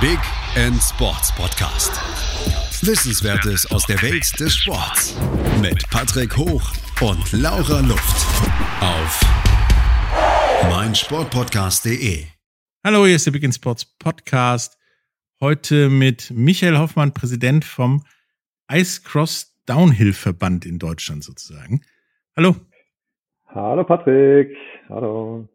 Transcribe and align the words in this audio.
Big 0.00 0.20
End 0.54 0.80
Sports 0.80 1.34
Podcast. 1.34 1.90
Wissenswertes 2.86 3.68
aus 3.72 3.84
der 3.84 4.00
Welt 4.00 4.38
des 4.38 4.54
Sports 4.54 5.18
mit 5.60 5.90
Patrick 5.90 6.36
Hoch 6.36 6.62
und 7.00 7.32
Laura 7.32 7.80
Luft 7.80 8.26
auf 8.80 9.20
meinsportpodcast.de. 10.70 12.26
Hallo, 12.84 13.06
hier 13.06 13.16
ist 13.16 13.26
der 13.26 13.32
Big 13.32 13.42
End 13.42 13.56
Sports 13.56 13.86
Podcast. 13.98 14.78
Heute 15.40 15.88
mit 15.88 16.30
Michael 16.30 16.78
Hoffmann, 16.78 17.12
Präsident 17.12 17.64
vom 17.64 18.04
Ice 18.70 19.02
Cross 19.02 19.52
Downhill 19.66 20.12
Verband 20.12 20.64
in 20.64 20.78
Deutschland 20.78 21.24
sozusagen. 21.24 21.80
Hallo. 22.36 22.54
Hallo 23.48 23.82
Patrick. 23.82 24.56
Hallo. 24.90 25.48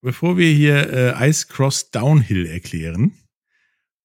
Bevor 0.00 0.36
wir 0.36 0.50
hier 0.50 0.92
äh, 0.92 1.28
Ice 1.28 1.46
Cross 1.46 1.92
Downhill 1.92 2.46
erklären 2.46 3.14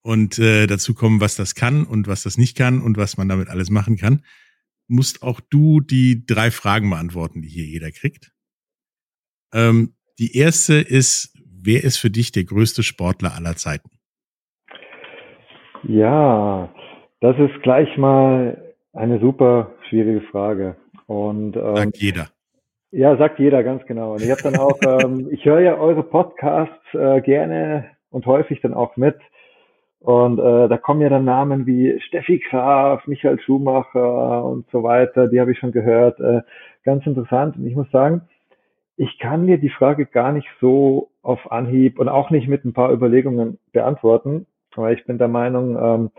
und 0.05 0.37
äh, 0.37 0.67
dazu 0.67 0.93
kommen, 0.93 1.19
was 1.19 1.35
das 1.35 1.55
kann 1.55 1.83
und 1.83 2.07
was 2.07 2.21
das 2.21 2.37
nicht 2.37 2.55
kann 2.55 2.79
und 2.79 2.95
was 2.95 3.17
man 3.17 3.27
damit 3.27 3.49
alles 3.49 3.71
machen 3.71 3.97
kann, 3.97 4.21
musst 4.87 5.23
auch 5.23 5.41
du 5.41 5.81
die 5.81 6.27
drei 6.27 6.51
Fragen 6.51 6.91
beantworten, 6.91 7.41
die 7.41 7.47
hier 7.47 7.65
jeder 7.65 7.89
kriegt. 7.89 8.31
Ähm, 9.51 9.95
die 10.19 10.37
erste 10.37 10.75
ist, 10.75 11.33
wer 11.43 11.83
ist 11.83 11.97
für 11.97 12.11
dich 12.11 12.31
der 12.31 12.43
größte 12.43 12.83
Sportler 12.83 13.33
aller 13.33 13.55
Zeiten? 13.55 13.89
Ja, 15.81 16.71
das 17.19 17.35
ist 17.39 17.63
gleich 17.63 17.97
mal 17.97 18.75
eine 18.93 19.19
super 19.19 19.71
schwierige 19.89 20.21
Frage. 20.29 20.75
Und 21.07 21.55
ähm, 21.55 21.75
sagt 21.77 21.97
jeder. 21.97 22.27
Ja, 22.91 23.17
sagt 23.17 23.39
jeder 23.39 23.63
ganz 23.63 23.83
genau. 23.87 24.13
Und 24.13 24.21
ich 24.21 24.29
habe 24.29 24.43
dann 24.43 24.57
auch, 24.57 24.79
ähm, 24.85 25.29
ich 25.31 25.43
höre 25.45 25.61
ja 25.61 25.77
eure 25.77 26.03
Podcasts 26.03 26.93
äh, 26.93 27.21
gerne 27.21 27.89
und 28.11 28.27
häufig 28.27 28.61
dann 28.61 28.75
auch 28.75 28.97
mit. 28.97 29.17
Und 30.05 30.37
äh, 30.37 30.67
da 30.67 30.77
kommen 30.77 31.01
ja 31.01 31.09
dann 31.09 31.25
Namen 31.25 31.65
wie 31.65 31.99
Steffi 31.99 32.37
Graf, 32.37 33.07
Michael 33.07 33.39
Schumacher 33.39 34.45
und 34.45 34.69
so 34.71 34.83
weiter. 34.83 35.27
Die 35.27 35.39
habe 35.39 35.51
ich 35.51 35.57
schon 35.57 35.71
gehört. 35.71 36.19
Äh, 36.19 36.41
ganz 36.83 37.07
interessant. 37.07 37.57
Und 37.57 37.65
ich 37.65 37.75
muss 37.75 37.89
sagen, 37.89 38.21
ich 38.97 39.17
kann 39.17 39.47
dir 39.47 39.57
die 39.57 39.71
Frage 39.71 40.05
gar 40.05 40.31
nicht 40.31 40.47
so 40.61 41.09
auf 41.23 41.51
Anhieb 41.51 41.97
und 41.97 42.07
auch 42.07 42.29
nicht 42.29 42.47
mit 42.47 42.65
ein 42.65 42.73
paar 42.73 42.93
Überlegungen 42.93 43.57
beantworten, 43.73 44.45
weil 44.75 44.93
ich 44.93 45.03
bin 45.05 45.17
der 45.17 45.27
Meinung, 45.27 45.75
ähm, 45.75 46.11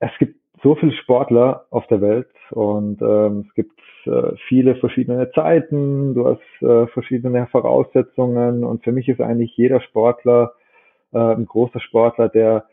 es 0.00 0.10
gibt 0.18 0.34
so 0.64 0.74
viele 0.74 0.92
Sportler 0.94 1.66
auf 1.70 1.86
der 1.86 2.00
Welt 2.00 2.34
und 2.50 3.00
ähm, 3.00 3.46
es 3.46 3.54
gibt 3.54 3.80
äh, 4.06 4.34
viele 4.48 4.74
verschiedene 4.74 5.30
Zeiten, 5.30 6.14
du 6.14 6.26
hast 6.26 6.62
äh, 6.62 6.88
verschiedene 6.88 7.46
Voraussetzungen 7.46 8.64
und 8.64 8.82
für 8.82 8.90
mich 8.90 9.08
ist 9.08 9.20
eigentlich 9.20 9.56
jeder 9.56 9.80
Sportler 9.82 10.54
äh, 11.12 11.18
ein 11.18 11.46
großer 11.46 11.78
Sportler, 11.78 12.28
der 12.28 12.64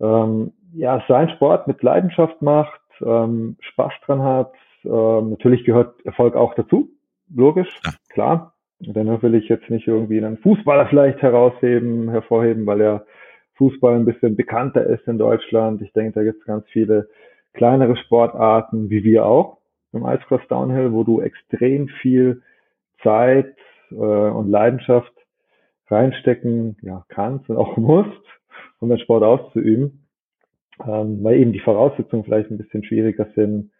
ähm, 0.00 0.52
ja 0.74 1.02
seinen 1.08 1.30
Sport 1.30 1.66
mit 1.66 1.82
Leidenschaft 1.82 2.40
macht, 2.42 2.80
ähm, 3.00 3.56
Spaß 3.60 3.92
dran 4.04 4.22
hat. 4.22 4.52
Ähm, 4.84 5.30
natürlich 5.30 5.64
gehört 5.64 6.04
Erfolg 6.04 6.36
auch 6.36 6.54
dazu, 6.54 6.88
logisch, 7.34 7.80
ja. 7.84 7.92
klar. 8.08 8.52
Dennoch 8.78 9.22
will 9.22 9.34
ich 9.34 9.48
jetzt 9.48 9.70
nicht 9.70 9.88
irgendwie 9.88 10.18
einen 10.18 10.36
Fußballer 10.38 10.86
vielleicht 10.86 11.22
herausheben, 11.22 12.10
hervorheben, 12.10 12.66
weil 12.66 12.82
er 12.82 13.06
Fußball 13.54 13.94
ein 13.94 14.04
bisschen 14.04 14.36
bekannter 14.36 14.84
ist 14.84 15.08
in 15.08 15.18
Deutschland. 15.18 15.80
Ich 15.80 15.92
denke, 15.94 16.12
da 16.12 16.22
gibt 16.22 16.40
es 16.40 16.46
ganz 16.46 16.66
viele 16.68 17.08
kleinere 17.54 17.96
Sportarten, 17.96 18.90
wie 18.90 19.02
wir 19.02 19.24
auch 19.24 19.58
im 19.92 20.04
Icecross 20.04 20.46
Downhill, 20.48 20.92
wo 20.92 21.04
du 21.04 21.22
extrem 21.22 21.88
viel 21.88 22.42
Zeit 23.02 23.56
äh, 23.90 23.94
und 23.94 24.50
Leidenschaft 24.50 25.12
reinstecken 25.88 26.76
ja, 26.82 27.04
kannst 27.08 27.48
und 27.48 27.56
auch 27.56 27.76
musst, 27.76 28.22
um 28.80 28.88
den 28.88 28.98
Sport 28.98 29.22
auszuüben, 29.22 30.06
ähm, 30.86 31.22
weil 31.22 31.36
eben 31.38 31.52
die 31.52 31.60
Voraussetzungen 31.60 32.24
vielleicht 32.24 32.50
ein 32.50 32.58
bisschen 32.58 32.84
schwieriger 32.84 33.26
sind. 33.34 33.70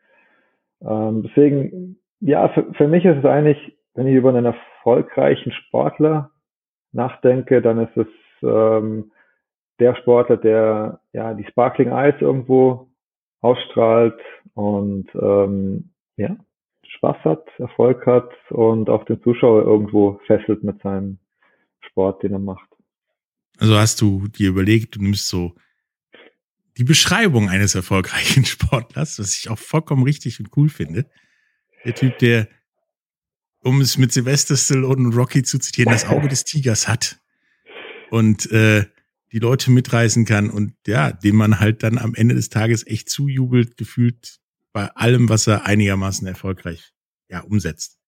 Ähm, 0.83 1.23
deswegen, 1.23 1.99
ja, 2.21 2.49
für, 2.49 2.73
für 2.75 2.89
mich 2.89 3.05
ist 3.05 3.19
es 3.19 3.25
eigentlich, 3.25 3.77
wenn 3.95 4.07
ich 4.07 4.15
über 4.15 4.31
einen 4.31 4.47
erfolgreichen 4.47 5.53
Sportler 5.53 6.31
nachdenke, 6.93 7.63
dann 7.63 7.79
ist 7.79 7.97
es 7.97 8.09
ähm, 8.43 9.13
der 9.79 9.95
Sportler, 9.97 10.37
der 10.37 11.01
ja 11.13 11.35
die 11.35 11.47
Sparkling 11.47 11.91
Eyes 11.91 12.21
irgendwo 12.21 12.89
ausstrahlt 13.41 14.19
und 14.55 15.09
ähm, 15.15 15.91
ja, 16.17 16.37
Spaß 16.89 17.17
hat, 17.25 17.47
Erfolg 17.59 18.07
hat 18.07 18.31
und 18.51 18.89
auch 18.89 19.05
den 19.05 19.23
Zuschauer 19.23 19.63
irgendwo 19.63 20.21
fesselt 20.27 20.65
mit 20.65 20.81
seinem 20.83 21.19
Sport, 21.81 22.23
den 22.23 22.33
er 22.33 22.39
macht. 22.39 22.69
Also 23.59 23.77
hast 23.77 24.01
du 24.01 24.29
dir 24.29 24.49
überlegt, 24.49 24.97
du 24.97 25.03
nimmst 25.03 25.29
so 25.29 25.55
die 26.77 26.85
Beschreibung 26.85 27.49
eines 27.49 27.75
erfolgreichen 27.75 28.45
Sportlers, 28.47 29.19
was 29.19 29.37
ich 29.37 29.49
auch 29.49 29.59
vollkommen 29.59 30.03
richtig 30.03 30.41
und 30.41 30.51
cool 30.57 30.69
finde. 30.69 31.07
Der 31.85 31.95
Typ, 31.95 32.19
der, 32.19 32.49
um 33.63 33.81
es 33.81 33.97
mit 33.97 34.13
Sylvester 34.13 34.57
Stallone 34.57 35.09
und 35.09 35.17
Rocky 35.17 35.43
zu 35.43 35.59
zitieren, 35.59 35.93
das 35.93 36.09
Auge 36.09 36.29
des 36.29 36.45
Tigers 36.45 36.89
hat. 36.89 37.19
Und 38.11 38.51
äh, 38.53 38.85
die 39.33 39.39
Leute 39.39 39.71
mitreißen 39.71 40.25
kann 40.25 40.51
und 40.51 40.75
ja, 40.87 41.13
dem 41.13 41.37
man 41.37 41.59
halt 41.59 41.83
dann 41.83 41.99
am 41.99 42.15
Ende 42.15 42.35
des 42.35 42.49
Tages 42.49 42.87
echt 42.87 43.09
zujubelt, 43.09 43.77
gefühlt 43.77 44.39
bei 44.73 44.89
allem, 44.95 45.29
was 45.29 45.47
er 45.47 45.67
einigermaßen 45.67 46.27
erfolgreich 46.27 46.93
ja, 47.29 47.41
umsetzt. 47.41 47.99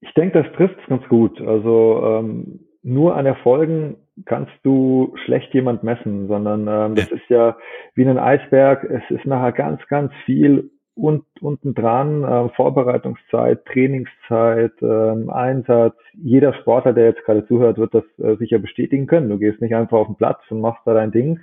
Ich 0.00 0.12
denke, 0.14 0.42
das 0.42 0.52
trifft 0.56 0.78
es 0.80 0.88
ganz 0.88 1.06
gut. 1.08 1.40
Also 1.40 2.02
ähm, 2.04 2.60
nur 2.82 3.16
an 3.16 3.26
Erfolgen 3.26 3.96
kannst 4.24 4.52
du 4.62 5.14
schlecht 5.24 5.52
jemand 5.52 5.82
messen, 5.82 6.28
sondern 6.28 6.66
ähm, 6.68 6.94
das 6.94 7.10
ist 7.10 7.28
ja 7.28 7.56
wie 7.94 8.06
ein 8.06 8.18
Eisberg. 8.18 8.84
Es 8.84 9.02
ist 9.10 9.26
nachher 9.26 9.52
ganz, 9.52 9.86
ganz 9.88 10.12
viel 10.24 10.70
und 10.94 11.24
unten 11.42 11.74
dran 11.74 12.24
äh, 12.24 12.48
Vorbereitungszeit, 12.56 13.66
Trainingszeit, 13.66 14.72
äh, 14.80 15.30
Einsatz. 15.30 15.96
Jeder 16.14 16.54
Sportler, 16.54 16.94
der 16.94 17.06
jetzt 17.06 17.24
gerade 17.24 17.46
zuhört, 17.46 17.76
wird 17.76 17.92
das 17.92 18.04
äh, 18.18 18.36
sicher 18.36 18.58
bestätigen 18.58 19.06
können. 19.06 19.28
Du 19.28 19.38
gehst 19.38 19.60
nicht 19.60 19.74
einfach 19.74 19.98
auf 19.98 20.06
den 20.06 20.16
Platz 20.16 20.40
und 20.48 20.60
machst 20.60 20.80
da 20.86 20.94
dein 20.94 21.12
Ding, 21.12 21.40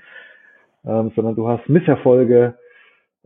ähm, 0.85 1.11
sondern 1.15 1.35
du 1.35 1.47
hast 1.47 1.69
Misserfolge 1.69 2.55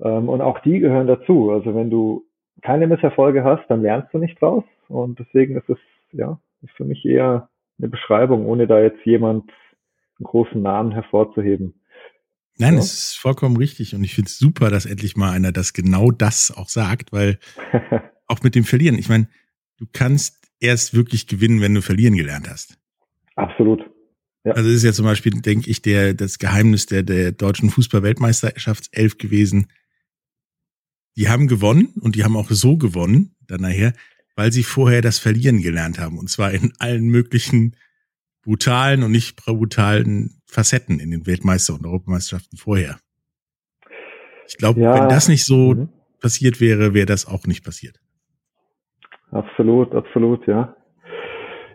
ähm, 0.03 0.28
und 0.28 0.41
auch 0.41 0.59
die 0.59 0.79
gehören 0.79 1.08
dazu. 1.08 1.52
Also 1.52 1.74
wenn 1.74 1.90
du 1.90 2.25
keine 2.62 2.88
Misserfolge 2.88 3.46
hast, 3.46 3.66
dann 3.69 3.81
lernst 3.81 4.14
du 4.14 4.18
nicht 4.18 4.41
draus 4.41 4.66
und 4.90 5.19
deswegen 5.19 5.56
ist 5.56 5.69
es 5.69 5.78
ja 6.12 6.38
ist 6.64 6.74
für 6.75 6.85
mich 6.85 7.06
eher 7.06 7.50
eine 7.80 7.90
Beschreibung, 7.90 8.46
ohne 8.46 8.68
da 8.68 8.82
jetzt 8.82 9.06
jemand 9.06 9.52
einen 10.20 10.26
großen 10.26 10.62
Namen 10.62 10.92
hervorzuheben. 10.92 11.82
Nein, 12.58 12.74
ja. 12.74 12.80
es 12.80 12.94
ist 12.94 13.18
vollkommen 13.20 13.58
richtig 13.58 13.94
und 13.94 14.04
ich 14.04 14.16
finde 14.16 14.30
es 14.30 14.40
super, 14.40 14.70
dass 14.72 14.86
endlich 14.86 15.16
mal 15.16 15.32
einer 15.32 15.52
das 15.52 15.74
genau 15.74 16.12
das 16.12 16.52
auch 16.56 16.70
sagt, 16.70 17.14
weil 17.14 17.38
auch 18.28 18.42
mit 18.42 18.56
dem 18.56 18.64
Verlieren, 18.64 18.98
ich 18.98 19.10
meine, 19.10 19.28
du 19.78 19.86
kannst 19.92 20.50
erst 20.60 20.96
wirklich 20.96 21.28
gewinnen, 21.28 21.62
wenn 21.62 21.76
du 21.76 21.82
verlieren 21.82 22.16
gelernt 22.16 22.50
hast. 22.50 22.80
Absolut. 23.36 23.82
Ja. 24.44 24.54
Also 24.54 24.70
ist 24.70 24.84
ja 24.84 24.94
zum 24.94 25.06
Beispiel, 25.06 25.34
denke 25.34 25.70
ich, 25.70 25.82
der 25.82 26.14
das 26.14 26.40
Geheimnis 26.40 26.88
der 26.88 27.04
der 27.04 27.32
deutschen 27.32 27.70
Fußball-Weltmeisterschaftself 27.70 29.18
gewesen. 29.18 29.68
Die 31.16 31.30
haben 31.30 31.48
gewonnen 31.48 31.94
und 32.02 32.16
die 32.16 32.24
haben 32.24 32.36
auch 32.36 32.50
so 32.50 32.78
gewonnen 32.78 33.36
dann 33.48 33.62
nachher, 33.62 33.94
weil 34.38 34.52
sie 34.52 34.64
vorher 34.64 35.02
das 35.02 35.20
Verlieren 35.20 35.62
gelernt 35.62 36.00
haben 36.00 36.18
und 36.18 36.30
zwar 36.30 36.52
in 36.52 36.72
allen 36.80 37.08
möglichen 37.08 37.75
brutalen 38.44 39.03
und 39.03 39.12
nicht 39.12 39.36
brutalen 39.36 40.40
Facetten 40.46 41.00
in 41.00 41.12
den 41.12 41.25
Weltmeister- 41.25 41.74
und 41.74 41.86
Europameisterschaften 41.86 42.58
vorher. 42.58 42.97
Ich 44.47 44.58
glaube, 44.58 44.80
ja, 44.80 44.94
wenn 44.94 45.09
das 45.09 45.28
nicht 45.28 45.44
so 45.44 45.74
mhm. 45.74 45.90
passiert 46.22 46.62
wäre, 46.62 46.94
wäre 46.94 47.08
das 47.08 47.28
auch 47.28 47.46
nicht 47.46 47.66
passiert. 47.66 48.00
Absolut, 49.31 49.94
absolut, 49.94 50.47
ja. 50.47 50.76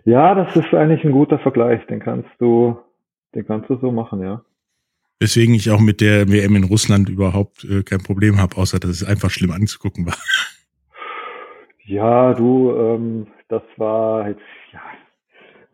Ja, 0.04 0.34
das 0.34 0.56
ist 0.56 0.72
eigentlich 0.72 1.04
ein 1.04 1.12
guter 1.12 1.38
Vergleich. 1.40 1.84
Den 1.88 2.00
kannst 2.00 2.30
du, 2.38 2.78
den 3.34 3.46
kannst 3.46 3.68
du 3.68 3.76
so 3.76 3.92
machen, 3.92 4.22
ja. 4.22 4.42
Weswegen 5.20 5.54
ich 5.54 5.70
auch 5.70 5.80
mit 5.80 6.00
der 6.00 6.28
WM 6.28 6.56
in 6.56 6.64
Russland 6.64 7.08
überhaupt 7.08 7.64
äh, 7.64 7.82
kein 7.82 8.02
Problem 8.02 8.38
habe, 8.38 8.56
außer 8.56 8.78
dass 8.80 8.90
es 8.90 9.04
einfach 9.04 9.30
schlimm 9.30 9.50
anzugucken 9.50 10.06
war. 10.06 10.16
Ja, 11.84 12.34
du, 12.34 12.76
ähm, 12.76 13.26
das 13.48 13.62
war 13.76 14.28
jetzt, 14.28 14.40
ja, 14.72 14.80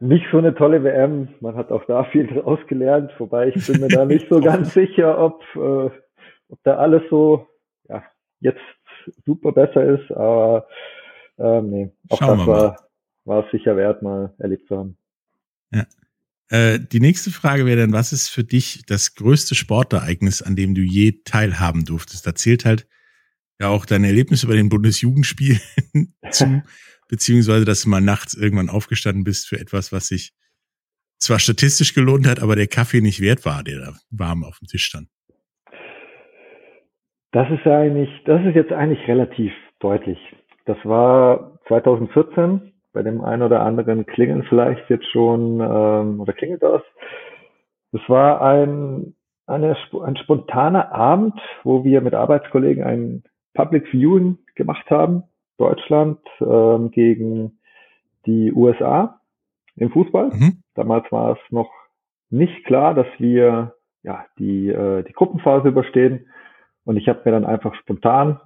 nicht 0.00 0.26
so 0.30 0.38
eine 0.38 0.54
tolle 0.54 0.82
WM. 0.84 1.28
Man 1.40 1.56
hat 1.56 1.70
auch 1.70 1.84
da 1.86 2.04
viel 2.12 2.26
draus 2.26 2.60
gelernt, 2.68 3.12
wobei 3.18 3.48
ich 3.48 3.66
bin 3.66 3.80
mir 3.80 3.88
da 3.88 4.04
nicht 4.04 4.28
so 4.28 4.40
ganz 4.42 4.72
sicher, 4.74 5.18
ob, 5.18 5.42
äh, 5.54 5.90
ob 6.48 6.62
da 6.64 6.76
alles 6.76 7.02
so 7.10 7.46
ja, 7.88 8.02
jetzt 8.40 8.60
super 9.24 9.52
besser 9.52 9.84
ist, 9.84 10.10
aber 10.12 10.66
ähm, 11.38 11.70
nee, 11.70 11.90
auch 12.10 12.18
Schauen 12.18 12.38
das 12.38 12.46
war, 12.46 12.88
war 13.24 13.44
es 13.44 13.50
sicher 13.50 13.76
wert, 13.76 14.02
mal 14.02 14.34
erlebt 14.38 14.66
zu 14.68 14.76
haben. 14.76 14.96
Ja. 15.72 15.84
Äh, 16.50 16.80
die 16.80 17.00
nächste 17.00 17.30
Frage 17.30 17.66
wäre 17.66 17.80
dann, 17.80 17.92
was 17.92 18.12
ist 18.12 18.28
für 18.28 18.44
dich 18.44 18.84
das 18.86 19.14
größte 19.14 19.54
Sportereignis, 19.54 20.42
an 20.42 20.56
dem 20.56 20.74
du 20.74 20.80
je 20.80 21.20
teilhaben 21.24 21.84
durftest? 21.84 22.26
Da 22.26 22.34
zählt 22.34 22.64
halt 22.64 22.86
ja 23.58 23.68
auch 23.68 23.86
deine 23.86 24.06
Erlebnisse 24.06 24.46
bei 24.46 24.54
den 24.54 24.68
Bundesjugendspielen 24.68 25.60
zu 26.30 26.62
beziehungsweise 27.08 27.64
dass 27.64 27.82
du 27.82 27.88
mal 27.88 28.00
nachts 28.00 28.34
irgendwann 28.34 28.68
aufgestanden 28.68 29.24
bist 29.24 29.48
für 29.48 29.58
etwas, 29.58 29.92
was 29.92 30.08
sich 30.08 30.32
zwar 31.18 31.38
statistisch 31.38 31.94
gelohnt 31.94 32.28
hat, 32.28 32.40
aber 32.40 32.54
der 32.54 32.68
Kaffee 32.68 33.00
nicht 33.00 33.20
wert 33.20 33.44
war, 33.44 33.64
der 33.64 33.78
da 33.78 33.92
warm 34.10 34.44
auf 34.44 34.58
dem 34.58 34.68
Tisch 34.68 34.84
stand. 34.84 35.08
Das 37.32 37.50
ist 37.50 37.66
eigentlich, 37.66 38.08
das 38.24 38.40
ist 38.46 38.54
jetzt 38.54 38.72
eigentlich 38.72 39.06
relativ 39.08 39.52
deutlich. 39.80 40.18
Das 40.64 40.78
war 40.84 41.58
2014. 41.66 42.72
Bei 42.92 43.02
dem 43.02 43.20
einen 43.20 43.42
oder 43.42 43.60
anderen 43.60 44.06
klingeln 44.06 44.44
vielleicht 44.48 44.88
jetzt 44.88 45.10
schon 45.12 45.60
ähm, 45.60 46.20
oder 46.20 46.32
klingelt 46.32 46.62
das. 46.62 46.82
Das 47.92 48.00
war 48.08 48.40
ein, 48.40 49.14
eine, 49.46 49.76
ein 50.04 50.16
spontaner 50.16 50.92
Abend, 50.92 51.34
wo 51.64 51.84
wir 51.84 52.00
mit 52.00 52.14
Arbeitskollegen 52.14 52.82
ein 52.82 53.24
Public 53.58 53.88
Viewing 53.88 54.38
gemacht 54.54 54.88
haben. 54.88 55.24
Deutschland 55.56 56.20
ähm, 56.40 56.92
gegen 56.92 57.58
die 58.24 58.52
USA 58.52 59.20
im 59.74 59.90
Fußball. 59.90 60.30
Mhm. 60.30 60.62
Damals 60.76 61.10
war 61.10 61.32
es 61.32 61.38
noch 61.50 61.68
nicht 62.30 62.64
klar, 62.66 62.94
dass 62.94 63.08
wir 63.18 63.74
ja 64.04 64.26
die 64.38 64.68
äh, 64.68 65.02
die 65.02 65.12
Gruppenphase 65.12 65.68
überstehen. 65.68 66.28
Und 66.84 66.98
ich 66.98 67.08
habe 67.08 67.22
mir 67.24 67.32
dann 67.32 67.44
einfach 67.44 67.74
spontan, 67.74 68.40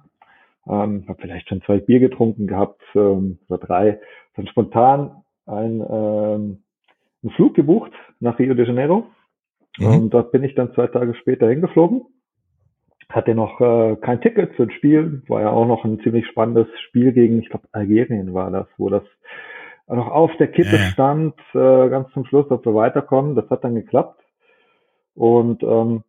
ähm, 0.67 1.05
habe 1.07 1.21
vielleicht 1.21 1.47
schon 1.47 1.61
zwei 1.61 1.77
Bier 1.77 1.99
getrunken 1.99 2.47
gehabt 2.47 2.81
ähm, 2.95 3.37
oder 3.47 3.59
drei, 3.59 3.99
dann 4.35 4.47
spontan 4.47 5.23
ein, 5.45 5.79
ähm, 5.79 6.63
einen 7.21 7.31
Flug 7.35 7.53
gebucht 7.53 7.91
nach 8.19 8.39
Rio 8.39 8.55
de 8.55 8.65
Janeiro. 8.65 9.05
Mhm. 9.77 9.85
Und 9.85 10.09
dort 10.09 10.31
bin 10.31 10.43
ich 10.43 10.55
dann 10.55 10.73
zwei 10.73 10.87
Tage 10.87 11.13
später 11.13 11.47
hingeflogen. 11.47 12.01
Hatte 13.13 13.35
noch 13.35 13.61
äh, 13.61 13.95
kein 13.97 14.21
Ticket 14.21 14.55
für 14.55 14.63
ein 14.63 14.71
Spiel, 14.71 15.21
war 15.27 15.41
ja 15.41 15.51
auch 15.51 15.67
noch 15.67 15.85
ein 15.85 15.99
ziemlich 15.99 16.25
spannendes 16.27 16.67
Spiel 16.87 17.13
gegen, 17.13 17.39
ich 17.39 17.49
glaube, 17.49 17.67
Algerien 17.71 18.33
war 18.33 18.49
das, 18.49 18.67
wo 18.77 18.89
das 18.89 19.03
noch 19.87 20.09
auf 20.09 20.31
der 20.37 20.47
Kippe 20.47 20.77
ja. 20.77 20.89
stand, 20.91 21.35
äh, 21.53 21.89
ganz 21.89 22.11
zum 22.13 22.25
Schluss, 22.25 22.49
ob 22.49 22.65
wir 22.65 22.73
weiterkommen. 22.73 23.35
Das 23.35 23.49
hat 23.49 23.63
dann 23.63 23.75
geklappt. 23.75 24.19
Und 25.15 25.61
ähm, 25.61 26.03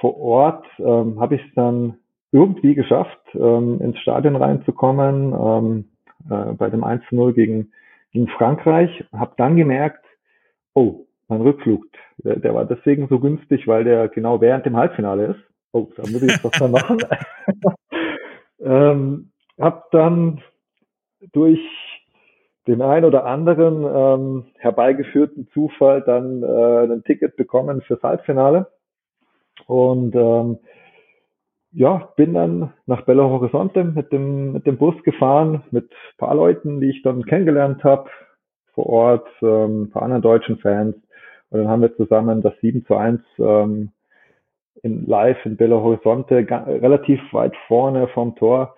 vor 0.00 0.20
Ort 0.20 0.66
ähm, 0.78 1.18
habe 1.20 1.36
ich 1.36 1.42
es 1.42 1.54
dann 1.54 1.96
irgendwie 2.32 2.74
geschafft, 2.74 3.20
ähm, 3.34 3.80
ins 3.80 3.98
Stadion 4.00 4.36
reinzukommen, 4.36 5.32
ähm, 5.32 5.84
äh, 6.28 6.52
bei 6.52 6.68
dem 6.68 6.84
1-0 6.84 7.32
gegen, 7.32 7.72
gegen 8.12 8.28
Frankreich. 8.28 9.04
Habe 9.12 9.34
dann 9.36 9.56
gemerkt, 9.56 10.04
oh, 10.74 11.06
mein 11.28 11.40
Rückflug, 11.40 11.84
der, 12.18 12.36
der, 12.36 12.54
war 12.54 12.64
deswegen 12.64 13.08
so 13.08 13.18
günstig, 13.18 13.66
weil 13.66 13.84
der 13.84 14.08
genau 14.08 14.40
während 14.40 14.66
dem 14.66 14.76
Halbfinale 14.76 15.26
ist. 15.26 15.53
Oh, 15.74 15.88
da 15.96 16.02
muss 16.02 16.22
ich 16.22 16.30
jetzt 16.30 16.44
was 16.44 16.70
machen. 16.70 16.98
ähm, 18.60 19.32
hab 19.58 19.90
dann 19.90 20.40
durch 21.32 21.58
den 22.68 22.80
ein 22.80 23.04
oder 23.04 23.26
anderen 23.26 23.84
ähm, 23.84 24.44
herbeigeführten 24.58 25.48
Zufall 25.52 26.02
dann 26.02 26.44
äh, 26.44 26.92
ein 26.92 27.02
Ticket 27.02 27.36
bekommen 27.36 27.82
fürs 27.82 28.02
Halbfinale 28.04 28.68
und 29.66 30.14
ähm, 30.14 30.58
ja, 31.72 32.08
bin 32.14 32.34
dann 32.34 32.72
nach 32.86 33.02
Belo 33.02 33.28
Horizonte 33.30 33.82
mit 33.82 34.12
dem, 34.12 34.52
mit 34.52 34.68
dem 34.68 34.78
Bus 34.78 34.94
gefahren, 35.02 35.64
mit 35.72 35.90
paar 36.18 36.36
Leuten, 36.36 36.80
die 36.80 36.90
ich 36.90 37.02
dann 37.02 37.24
kennengelernt 37.24 37.82
habe 37.82 38.08
vor 38.74 38.86
Ort, 38.86 39.28
ähm, 39.42 39.90
paar 39.90 40.02
anderen 40.02 40.22
deutschen 40.22 40.58
Fans. 40.58 40.94
Und 41.50 41.58
dann 41.58 41.68
haben 41.68 41.82
wir 41.82 41.96
zusammen 41.96 42.42
das 42.42 42.54
7 42.60 42.86
zu 42.86 42.94
1 42.94 43.20
ähm, 43.38 43.90
in 44.84 45.06
live 45.06 45.38
in 45.46 45.56
Belo 45.56 45.82
Horizonte, 45.82 46.46
relativ 46.46 47.20
weit 47.32 47.54
vorne 47.66 48.06
vom 48.08 48.36
Tor 48.36 48.76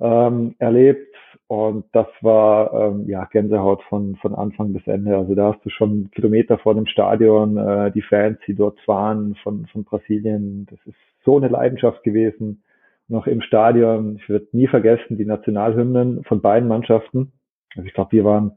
ähm, 0.00 0.54
erlebt. 0.58 1.14
Und 1.48 1.84
das 1.92 2.08
war 2.20 2.72
ähm, 2.74 3.08
ja 3.08 3.24
Gänsehaut 3.26 3.80
von, 3.84 4.16
von 4.16 4.34
Anfang 4.34 4.72
bis 4.72 4.84
Ende. 4.88 5.16
Also 5.16 5.36
da 5.36 5.52
hast 5.52 5.64
du 5.64 5.70
schon 5.70 6.10
Kilometer 6.10 6.58
vor 6.58 6.74
dem 6.74 6.86
Stadion, 6.86 7.56
äh, 7.56 7.92
die 7.92 8.02
Fans, 8.02 8.38
die 8.48 8.54
dort 8.54 8.78
waren 8.88 9.36
von, 9.36 9.66
von 9.66 9.84
Brasilien. 9.84 10.66
Das 10.68 10.80
ist 10.86 10.98
so 11.24 11.36
eine 11.36 11.48
Leidenschaft 11.48 12.02
gewesen. 12.02 12.64
Noch 13.06 13.28
im 13.28 13.40
Stadion, 13.40 14.16
ich 14.16 14.28
werde 14.28 14.48
nie 14.50 14.66
vergessen, 14.66 15.16
die 15.16 15.24
Nationalhymnen 15.24 16.24
von 16.24 16.40
beiden 16.40 16.68
Mannschaften. 16.68 17.30
Also 17.76 17.86
ich 17.86 17.94
glaube, 17.94 18.10
wir 18.10 18.24
waren 18.24 18.56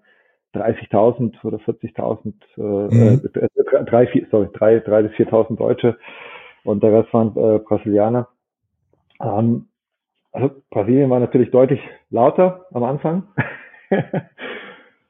30.000 0.55 1.45
oder 1.45 1.57
40.000, 1.57 2.33
äh, 2.57 2.61
mhm. 2.61 3.21
äh, 3.35 3.85
drei, 3.85 4.07
vier, 4.07 4.25
sorry, 4.31 4.47
drei, 4.51 4.79
drei 4.79 5.03
bis 5.03 5.11
4.000 5.11 5.57
Deutsche 5.57 5.95
und 6.63 6.83
der 6.83 6.93
Rest 6.93 7.13
waren 7.13 7.29
äh, 7.29 7.59
Brasilianer. 7.59 8.27
Ähm, 9.21 9.67
also 10.31 10.51
Brasilien 10.69 11.09
war 11.09 11.19
natürlich 11.19 11.51
deutlich 11.51 11.79
lauter 12.09 12.65
am 12.71 12.83
Anfang. 12.83 13.23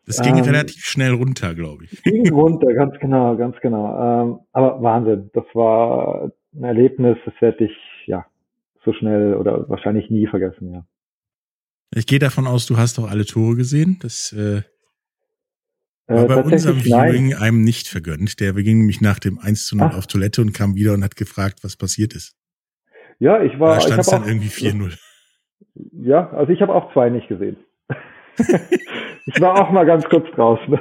Es 0.05 0.21
ging 0.21 0.35
ähm, 0.37 0.43
relativ 0.43 0.85
schnell 0.85 1.13
runter, 1.13 1.53
glaube 1.53 1.85
ich. 1.85 2.01
Ging 2.03 2.31
runter, 2.31 2.73
ganz 2.73 2.97
genau, 2.99 3.35
ganz 3.35 3.57
genau. 3.61 4.23
Ähm, 4.23 4.39
aber 4.53 4.81
Wahnsinn, 4.81 5.29
das 5.33 5.45
war 5.53 6.31
ein 6.53 6.63
Erlebnis, 6.63 7.17
das 7.25 7.33
werde 7.41 7.65
ich 7.65 7.77
ja 8.05 8.25
so 8.85 8.93
schnell 8.93 9.35
oder 9.35 9.67
wahrscheinlich 9.69 10.09
nie 10.09 10.27
vergessen, 10.27 10.73
ja. 10.73 10.85
Ich 11.93 12.05
gehe 12.05 12.19
davon 12.19 12.45
aus, 12.45 12.67
du 12.67 12.77
hast 12.77 12.99
auch 12.99 13.09
alle 13.09 13.25
Tore 13.25 13.55
gesehen. 13.55 13.97
Das 14.01 14.31
äh, 14.31 14.61
war 16.09 16.23
äh, 16.23 16.27
bei 16.27 16.43
unserem 16.43 16.79
Viewing 16.79 17.29
nein. 17.29 17.41
einem 17.41 17.61
nicht 17.61 17.87
vergönnt. 17.87 18.39
Der 18.39 18.53
ging 18.53 18.79
nämlich 18.79 19.01
nach 19.01 19.19
dem 19.19 19.39
1 19.39 19.67
zu 19.67 19.77
0 19.77 19.89
Ach. 19.91 19.97
auf 19.97 20.07
Toilette 20.07 20.41
und 20.41 20.53
kam 20.53 20.75
wieder 20.75 20.93
und 20.93 21.03
hat 21.03 21.15
gefragt, 21.15 21.59
was 21.63 21.77
passiert 21.77 22.13
ist. 22.13 22.35
Ja, 23.19 23.41
ich 23.43 23.59
war. 23.59 23.75
Da 23.75 23.81
stand 23.81 23.99
es 24.01 24.07
dann 24.07 24.23
auch, 24.23 24.27
irgendwie 24.27 24.49
4-0. 24.49 24.97
Ja, 25.91 26.29
also 26.31 26.51
ich 26.51 26.61
habe 26.61 26.73
auch 26.73 26.91
zwei 26.91 27.09
nicht 27.09 27.29
gesehen. 27.29 27.55
ich 28.37 29.39
war 29.39 29.61
auch 29.61 29.71
mal 29.71 29.85
ganz 29.85 30.03
kurz 30.05 30.25
draußen. 30.35 30.77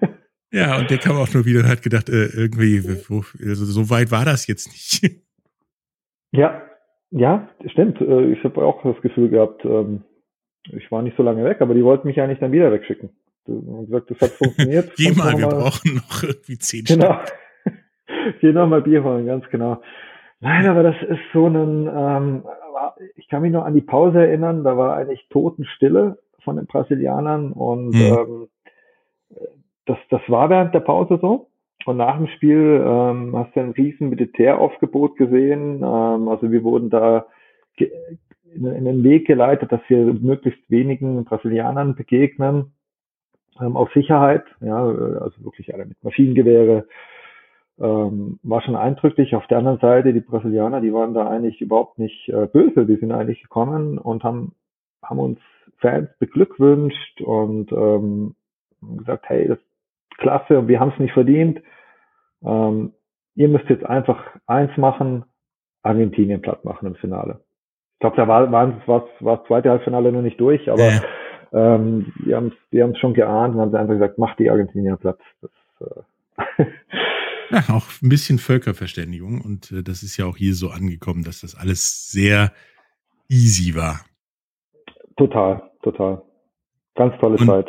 ja, 0.52 0.78
und 0.78 0.90
der 0.90 0.98
kam 0.98 1.16
auch 1.16 1.32
nur 1.34 1.44
wieder 1.44 1.60
und 1.60 1.68
hat 1.68 1.82
gedacht, 1.82 2.08
äh, 2.08 2.26
irgendwie, 2.26 2.78
also 2.78 3.64
so 3.64 3.90
weit 3.90 4.10
war 4.10 4.24
das 4.24 4.46
jetzt 4.46 4.68
nicht. 4.68 5.20
ja, 6.32 6.62
ja, 7.10 7.48
stimmt. 7.66 8.00
Äh, 8.00 8.32
ich 8.32 8.42
habe 8.44 8.64
auch 8.64 8.82
das 8.82 9.02
Gefühl 9.02 9.28
gehabt, 9.28 9.64
ähm, 9.66 10.04
ich 10.72 10.90
war 10.90 11.02
nicht 11.02 11.16
so 11.16 11.22
lange 11.22 11.44
weg, 11.44 11.60
aber 11.60 11.74
die 11.74 11.84
wollten 11.84 12.08
mich 12.08 12.20
eigentlich 12.20 12.40
dann 12.40 12.52
wieder 12.52 12.72
wegschicken. 12.72 13.10
Hast 13.48 13.86
gesagt, 13.86 14.10
das 14.10 14.20
hat 14.20 14.30
funktioniert. 14.30 14.92
Geh 14.96 15.12
mal, 15.12 15.36
wir 15.36 15.48
brauchen 15.48 15.96
noch 15.96 16.22
irgendwie 16.22 16.58
zehn 16.58 16.84
Genau. 16.84 17.18
Geh 18.40 18.52
noch 18.52 18.66
mal 18.66 18.82
Bier 18.82 19.02
holen, 19.02 19.26
ganz 19.26 19.48
genau. 19.50 19.82
Nein, 20.40 20.66
aber 20.66 20.82
das 20.82 20.96
ist 21.02 21.20
so 21.32 21.46
ein, 21.46 21.88
ähm, 21.92 22.44
ich 23.16 23.28
kann 23.28 23.42
mich 23.42 23.52
noch 23.52 23.64
an 23.64 23.74
die 23.74 23.80
Pause 23.80 24.18
erinnern, 24.18 24.64
da 24.64 24.76
war 24.76 24.96
eigentlich 24.96 25.26
Totenstille 25.30 26.18
von 26.44 26.56
den 26.56 26.66
Brasilianern 26.66 27.52
und 27.52 27.90
mhm. 27.90 28.00
ähm, 28.00 28.48
das, 29.86 29.98
das 30.10 30.20
war 30.28 30.50
während 30.50 30.74
der 30.74 30.80
Pause 30.80 31.18
so. 31.20 31.48
Und 31.86 31.96
nach 31.96 32.18
dem 32.18 32.26
Spiel 32.28 32.84
ähm, 32.84 33.34
hast 33.36 33.56
du 33.56 33.60
ein 33.60 33.70
riesen 33.70 34.10
Militäraufgebot 34.10 35.16
gesehen. 35.16 35.76
Ähm, 35.76 36.28
also 36.28 36.50
wir 36.50 36.62
wurden 36.62 36.90
da 36.90 37.26
in 38.54 38.84
den 38.84 39.04
Weg 39.04 39.26
geleitet, 39.26 39.72
dass 39.72 39.80
wir 39.88 39.98
möglichst 39.98 40.60
wenigen 40.70 41.24
Brasilianern 41.24 41.94
begegnen. 41.94 42.72
Ähm, 43.60 43.76
auf 43.76 43.92
Sicherheit, 43.92 44.44
ja, 44.60 44.84
also 44.84 45.44
wirklich 45.44 45.74
alle 45.74 45.86
mit 45.86 46.02
Maschinengewehre, 46.02 46.86
ähm, 47.80 48.38
war 48.42 48.60
schon 48.62 48.76
eindrücklich. 48.76 49.34
Auf 49.34 49.46
der 49.46 49.58
anderen 49.58 49.78
Seite, 49.78 50.12
die 50.12 50.20
Brasilianer, 50.20 50.80
die 50.80 50.92
waren 50.92 51.14
da 51.14 51.28
eigentlich 51.28 51.60
überhaupt 51.60 51.98
nicht 51.98 52.28
äh, 52.28 52.46
böse. 52.46 52.86
Die 52.86 52.96
sind 52.96 53.12
eigentlich 53.12 53.42
gekommen 53.42 53.98
und 53.98 54.24
haben, 54.24 54.54
haben 55.02 55.18
uns 55.18 55.38
Fans 55.78 56.08
beglückwünscht 56.18 57.20
und 57.20 57.70
ähm, 57.72 58.34
gesagt, 58.80 59.28
hey, 59.28 59.46
das 59.46 59.58
ist 59.58 60.18
klasse 60.18 60.58
und 60.58 60.68
wir 60.68 60.80
haben 60.80 60.92
es 60.92 60.98
nicht 60.98 61.12
verdient. 61.12 61.62
Ähm, 62.44 62.92
ihr 63.36 63.48
müsst 63.48 63.68
jetzt 63.68 63.86
einfach 63.86 64.24
eins 64.46 64.76
machen, 64.76 65.24
Argentinien 65.82 66.42
platt 66.42 66.64
machen 66.64 66.86
im 66.88 66.96
Finale. 66.96 67.40
Ich 67.94 68.00
glaube, 68.00 68.16
da 68.16 68.28
war, 68.28 68.50
war, 68.50 68.86
war, 68.86 69.08
war 69.20 69.36
das 69.38 69.46
zweite 69.46 69.70
Halbfinale 69.70 70.12
noch 70.12 70.22
nicht 70.22 70.40
durch, 70.40 70.70
aber 70.70 70.88
ja. 70.88 71.00
Ähm, 71.52 72.12
die 72.24 72.34
haben 72.34 72.52
es 72.70 72.98
schon 72.98 73.14
geahnt 73.14 73.54
und 73.54 73.60
haben 73.60 73.74
einfach 73.74 73.94
gesagt, 73.94 74.18
mach 74.18 74.36
die 74.36 74.50
Argentinier 74.50 74.96
platt. 74.96 75.18
Das, 75.40 75.50
äh, 76.58 76.64
Ja, 77.50 77.64
auch 77.70 77.86
ein 78.02 78.10
bisschen 78.10 78.38
Völkerverständigung 78.38 79.40
und 79.40 79.72
äh, 79.72 79.82
das 79.82 80.02
ist 80.02 80.16
ja 80.16 80.26
auch 80.26 80.36
hier 80.36 80.54
so 80.54 80.68
angekommen, 80.68 81.24
dass 81.24 81.40
das 81.40 81.54
alles 81.54 82.10
sehr 82.10 82.52
easy 83.28 83.74
war. 83.74 84.04
Total, 85.16 85.62
total. 85.82 86.22
Ganz 86.94 87.18
tolle 87.20 87.36
und 87.36 87.46
Zeit. 87.46 87.68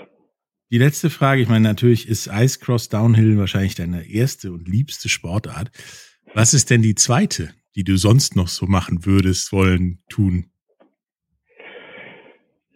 Die 0.71 0.77
letzte 0.77 1.09
Frage, 1.09 1.41
ich 1.41 1.49
meine, 1.49 1.67
natürlich 1.67 2.07
ist 2.07 2.27
Ice 2.27 2.59
Cross 2.59 2.89
Downhill 2.89 3.37
wahrscheinlich 3.37 3.75
deine 3.75 4.07
erste 4.07 4.51
und 4.51 4.67
liebste 4.67 5.09
Sportart. 5.09 5.71
Was 6.33 6.53
ist 6.53 6.69
denn 6.69 6.81
die 6.81 6.95
zweite, 6.95 7.49
die 7.75 7.83
du 7.83 7.95
sonst 7.95 8.35
noch 8.35 8.49
so 8.49 8.67
machen 8.67 9.05
würdest, 9.05 9.51
wollen, 9.51 9.99
tun? 10.09 10.51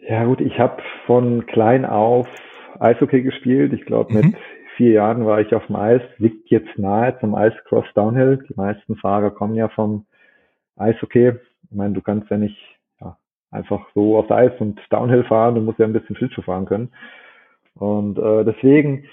Ja 0.07 0.25
gut, 0.25 0.41
ich 0.41 0.57
habe 0.57 0.81
von 1.05 1.45
klein 1.45 1.85
auf 1.85 2.27
Eishockey 2.79 3.23
gespielt. 3.23 3.73
Ich 3.73 3.85
glaube, 3.85 4.13
mit 4.13 4.25
mhm 4.25 4.35
vier 4.75 4.91
Jahren 4.93 5.25
war 5.25 5.39
ich 5.41 5.53
auf 5.53 5.65
dem 5.67 5.75
Eis, 5.75 6.01
liegt 6.17 6.49
jetzt 6.49 6.77
nahe 6.77 7.17
zum 7.19 7.35
Ice 7.35 7.57
Cross 7.65 7.85
Downhill. 7.93 8.43
Die 8.49 8.55
meisten 8.55 8.95
Fahrer 8.95 9.31
kommen 9.31 9.55
ja 9.55 9.67
vom 9.69 10.05
Eishockey. 10.77 11.33
Ich 11.69 11.75
meine, 11.75 11.93
du 11.93 12.01
kannst 12.01 12.29
ja 12.29 12.37
nicht 12.37 12.57
ja, 12.99 13.17
einfach 13.51 13.85
so 13.93 14.17
aufs 14.17 14.31
Eis 14.31 14.51
und 14.59 14.79
Downhill 14.89 15.23
fahren, 15.23 15.55
du 15.55 15.61
musst 15.61 15.79
ja 15.79 15.85
ein 15.85 15.93
bisschen 15.93 16.15
Schlittschuh 16.15 16.41
fahren 16.41 16.65
können. 16.65 16.91
Und 17.75 18.17
äh, 18.19 18.43
deswegen, 18.45 19.05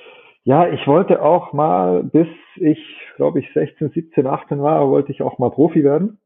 Ja, 0.45 0.69
ich 0.69 0.87
wollte 0.87 1.23
auch 1.23 1.53
mal, 1.53 2.03
bis 2.03 2.29
ich, 2.57 2.79
glaube 3.17 3.41
ich, 3.41 3.53
16, 3.53 3.91
17, 3.91 4.27
18 4.27 4.63
war, 4.63 4.89
wollte 4.89 5.13
ich 5.13 5.23
auch 5.23 5.39
mal 5.39 5.51
Profi 5.51 5.85
werden. 5.85 6.19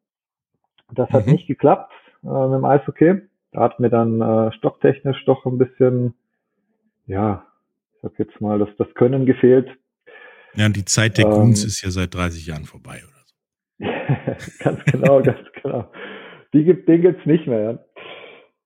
Das 0.92 1.10
hat 1.10 1.26
Mhm. 1.26 1.32
nicht 1.32 1.46
geklappt 1.46 1.92
äh, 2.22 2.26
mit 2.26 2.58
dem 2.58 2.64
Eishockey. 2.64 3.22
Da 3.54 3.60
hat 3.60 3.78
mir 3.78 3.88
dann 3.88 4.20
äh, 4.20 4.52
stocktechnisch 4.52 5.24
doch 5.26 5.46
ein 5.46 5.58
bisschen, 5.58 6.14
ja, 7.06 7.46
ich 7.94 8.02
sag 8.02 8.18
jetzt 8.18 8.40
mal, 8.40 8.58
das, 8.58 8.68
das 8.78 8.92
Können 8.94 9.26
gefehlt. 9.26 9.68
Ja, 10.54 10.66
und 10.66 10.76
die 10.76 10.84
Zeit 10.84 11.18
der 11.18 11.26
Ähm, 11.26 11.32
Goons 11.32 11.64
ist 11.64 11.80
ja 11.82 11.90
seit 11.90 12.14
30 12.14 12.46
Jahren 12.46 12.64
vorbei 12.64 13.00
oder 13.04 13.22
so. 13.24 14.54
ganz 14.64 14.84
genau, 14.84 15.22
ganz 15.22 15.38
genau. 15.62 15.84
Die 16.52 16.64
gibt, 16.64 16.88
den 16.88 17.02
gibt's 17.02 17.24
nicht 17.26 17.46
mehr. 17.46 17.78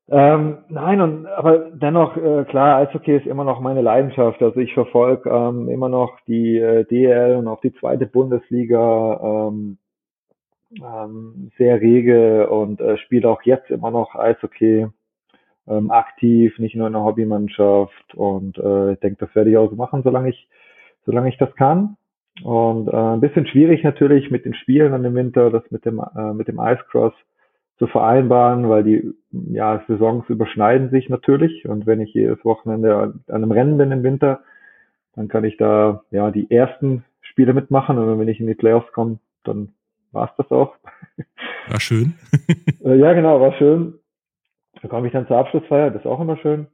Ja. 0.08 0.34
Ähm, 0.36 0.64
nein, 0.70 1.02
und 1.02 1.26
aber 1.26 1.70
dennoch, 1.70 2.16
äh, 2.16 2.44
klar, 2.44 2.78
Eishockey 2.78 3.18
ist 3.18 3.26
immer 3.26 3.44
noch 3.44 3.60
meine 3.60 3.82
Leidenschaft. 3.82 4.42
Also 4.42 4.58
ich 4.58 4.72
verfolge 4.72 5.28
ähm, 5.28 5.68
immer 5.68 5.90
noch 5.90 6.18
die 6.26 6.56
äh, 6.56 6.84
DL 6.84 7.36
und 7.36 7.46
auch 7.46 7.60
die 7.60 7.74
zweite 7.74 8.06
Bundesliga 8.06 9.48
ähm, 9.48 9.76
ähm, 10.76 11.50
sehr 11.56 11.80
rege 11.80 12.48
und 12.50 12.80
äh, 12.80 12.98
spiele 12.98 13.28
auch 13.28 13.42
jetzt 13.42 13.70
immer 13.70 13.90
noch 13.90 14.14
Eishockey 14.14 14.86
ähm, 15.66 15.90
aktiv, 15.90 16.58
nicht 16.58 16.74
nur 16.74 16.86
in 16.86 16.92
der 16.92 17.04
Hobbymannschaft. 17.04 18.14
Und 18.14 18.58
äh, 18.58 18.92
ich 18.92 19.00
denke, 19.00 19.26
das 19.26 19.34
werde 19.34 19.50
ich 19.50 19.56
auch 19.56 19.70
so 19.70 19.76
machen, 19.76 20.02
solange 20.02 20.30
ich, 20.30 20.48
solange 21.04 21.28
ich 21.28 21.38
das 21.38 21.54
kann. 21.56 21.96
Und 22.42 22.88
äh, 22.88 22.96
ein 22.96 23.20
bisschen 23.20 23.46
schwierig 23.46 23.82
natürlich 23.82 24.30
mit 24.30 24.44
den 24.44 24.54
Spielen 24.54 24.92
an 24.94 25.02
dem 25.02 25.14
Winter, 25.14 25.50
das 25.50 25.68
mit 25.70 25.84
dem 25.84 26.00
äh, 26.00 26.32
mit 26.34 26.48
dem 26.48 26.60
Icecross 26.60 27.12
zu 27.78 27.86
vereinbaren, 27.86 28.68
weil 28.68 28.84
die 28.84 29.12
ja, 29.30 29.82
Saisons 29.88 30.28
überschneiden 30.28 30.90
sich 30.90 31.08
natürlich. 31.08 31.68
Und 31.68 31.86
wenn 31.86 32.00
ich 32.00 32.12
jedes 32.12 32.44
Wochenende 32.44 32.96
an 32.96 33.22
einem 33.28 33.52
Rennen 33.52 33.78
bin 33.78 33.92
im 33.92 34.02
Winter, 34.02 34.40
dann 35.14 35.28
kann 35.28 35.44
ich 35.44 35.56
da 35.56 36.02
ja 36.10 36.30
die 36.30 36.50
ersten 36.50 37.04
Spiele 37.20 37.54
mitmachen. 37.54 37.98
Und 37.98 38.18
wenn 38.18 38.28
ich 38.28 38.40
in 38.40 38.46
die 38.46 38.54
Playoffs 38.54 38.92
komme, 38.92 39.18
dann 39.44 39.70
war's 40.12 40.30
das 40.36 40.50
auch. 40.50 40.74
War 41.68 41.80
schön. 41.80 42.14
Äh, 42.84 42.96
ja, 42.96 43.12
genau, 43.12 43.40
war 43.40 43.52
schön. 43.54 43.98
Da 44.80 44.86
komme 44.86 45.08
ich 45.08 45.12
dann 45.12 45.26
zur 45.26 45.36
Abschlussfeier, 45.36 45.90
das 45.90 46.02
ist 46.02 46.06
auch 46.06 46.20
immer 46.20 46.36
schön. 46.36 46.68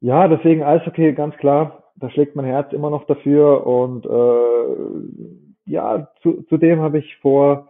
Ja, 0.00 0.26
deswegen 0.26 0.64
Eishockey, 0.64 1.12
ganz 1.12 1.36
klar, 1.36 1.84
da 1.94 2.10
schlägt 2.10 2.34
mein 2.34 2.44
Herz 2.44 2.72
immer 2.72 2.90
noch 2.90 3.06
dafür. 3.06 3.64
Und 3.64 4.04
äh, 4.04 5.70
ja, 5.70 6.08
zu, 6.22 6.42
zudem 6.48 6.80
habe 6.80 6.98
ich 6.98 7.16
vor 7.18 7.68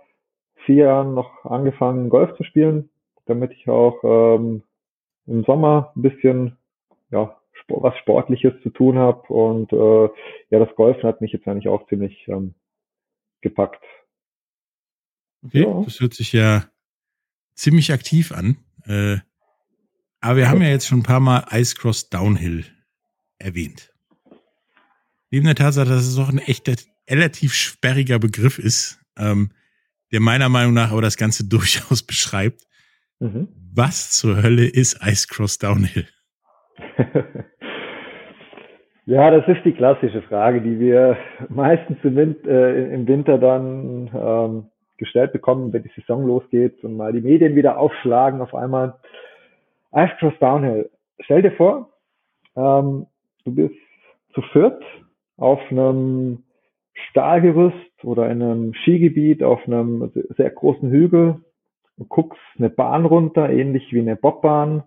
vier 0.64 0.86
Jahren 0.86 1.14
noch 1.14 1.44
angefangen, 1.44 2.08
Golf 2.08 2.34
zu 2.36 2.44
spielen, 2.44 2.88
damit 3.26 3.52
ich 3.52 3.68
auch 3.68 4.02
ähm, 4.02 4.62
im 5.26 5.44
Sommer 5.44 5.92
ein 5.94 6.02
bisschen 6.02 6.56
ja, 7.10 7.36
was 7.68 7.96
Sportliches 7.98 8.54
zu 8.62 8.70
tun 8.70 8.98
habe. 8.98 9.22
Und 9.32 9.72
äh, 9.72 10.08
ja, 10.50 10.58
das 10.58 10.74
Golfen 10.74 11.02
hat 11.04 11.20
mich 11.20 11.32
jetzt 11.32 11.46
eigentlich 11.46 11.68
auch 11.68 11.86
ziemlich 11.88 12.26
ähm, 12.28 12.54
gepackt. 13.42 13.84
Okay, 15.44 15.62
Ja. 15.62 15.82
das 15.84 16.00
hört 16.00 16.14
sich 16.14 16.32
ja 16.32 16.64
ziemlich 17.54 17.92
aktiv 17.92 18.32
an. 18.32 18.56
Äh, 18.86 19.18
aber 20.20 20.36
wir 20.36 20.48
haben 20.48 20.62
ja 20.62 20.68
jetzt 20.68 20.86
schon 20.86 21.00
ein 21.00 21.04
paar 21.04 21.20
Mal 21.20 21.44
Icecross 21.50 22.08
Downhill 22.10 22.64
erwähnt. 23.38 23.92
Neben 25.30 25.46
der 25.46 25.54
Tatsache, 25.54 25.88
dass 25.88 26.06
es 26.06 26.18
auch 26.18 26.28
ein 26.28 26.38
echt 26.38 26.70
relativ 27.10 27.54
sperriger 27.54 28.18
Begriff 28.18 28.58
ist, 28.58 29.00
ähm, 29.16 29.50
der 30.12 30.20
meiner 30.20 30.48
Meinung 30.48 30.74
nach 30.74 30.92
aber 30.92 31.02
das 31.02 31.16
Ganze 31.16 31.44
durchaus 31.48 32.02
beschreibt. 32.02 32.62
Mhm. 33.18 33.48
Was 33.74 34.10
zur 34.10 34.42
Hölle 34.42 34.66
ist 34.66 35.00
Icecross 35.04 35.58
Downhill? 35.58 36.06
Ja, 39.04 39.32
das 39.32 39.46
ist 39.48 39.64
die 39.64 39.72
klassische 39.72 40.22
Frage, 40.22 40.60
die 40.62 40.78
wir 40.78 41.16
meistens 41.48 41.98
im, 42.04 42.14
Win 42.14 42.36
äh, 42.44 42.94
im 42.94 43.08
Winter 43.08 43.36
dann 43.36 44.08
ähm, 44.14 44.70
gestellt 45.02 45.32
bekommen, 45.32 45.72
wenn 45.72 45.82
die 45.82 45.92
Saison 45.96 46.24
losgeht 46.26 46.82
und 46.84 46.96
mal 46.96 47.12
die 47.12 47.20
Medien 47.20 47.56
wieder 47.56 47.76
aufschlagen 47.76 48.40
auf 48.40 48.54
einmal. 48.54 48.94
Ice 49.94 50.14
Cross 50.18 50.34
Downhill. 50.40 50.90
Stell 51.20 51.42
dir 51.42 51.52
vor, 51.52 51.90
ähm, 52.56 53.06
du 53.44 53.54
bist 53.54 53.74
zu 54.34 54.42
viert 54.52 54.82
auf 55.36 55.60
einem 55.70 56.44
Stahlgerüst 57.10 58.04
oder 58.04 58.30
in 58.30 58.42
einem 58.42 58.74
Skigebiet 58.74 59.42
auf 59.42 59.66
einem 59.66 60.12
sehr 60.36 60.50
großen 60.50 60.90
Hügel 60.90 61.42
und 61.98 62.08
guckst 62.08 62.40
eine 62.58 62.70
Bahn 62.70 63.04
runter, 63.04 63.50
ähnlich 63.50 63.92
wie 63.92 64.00
eine 64.00 64.16
Bobbahn, 64.16 64.84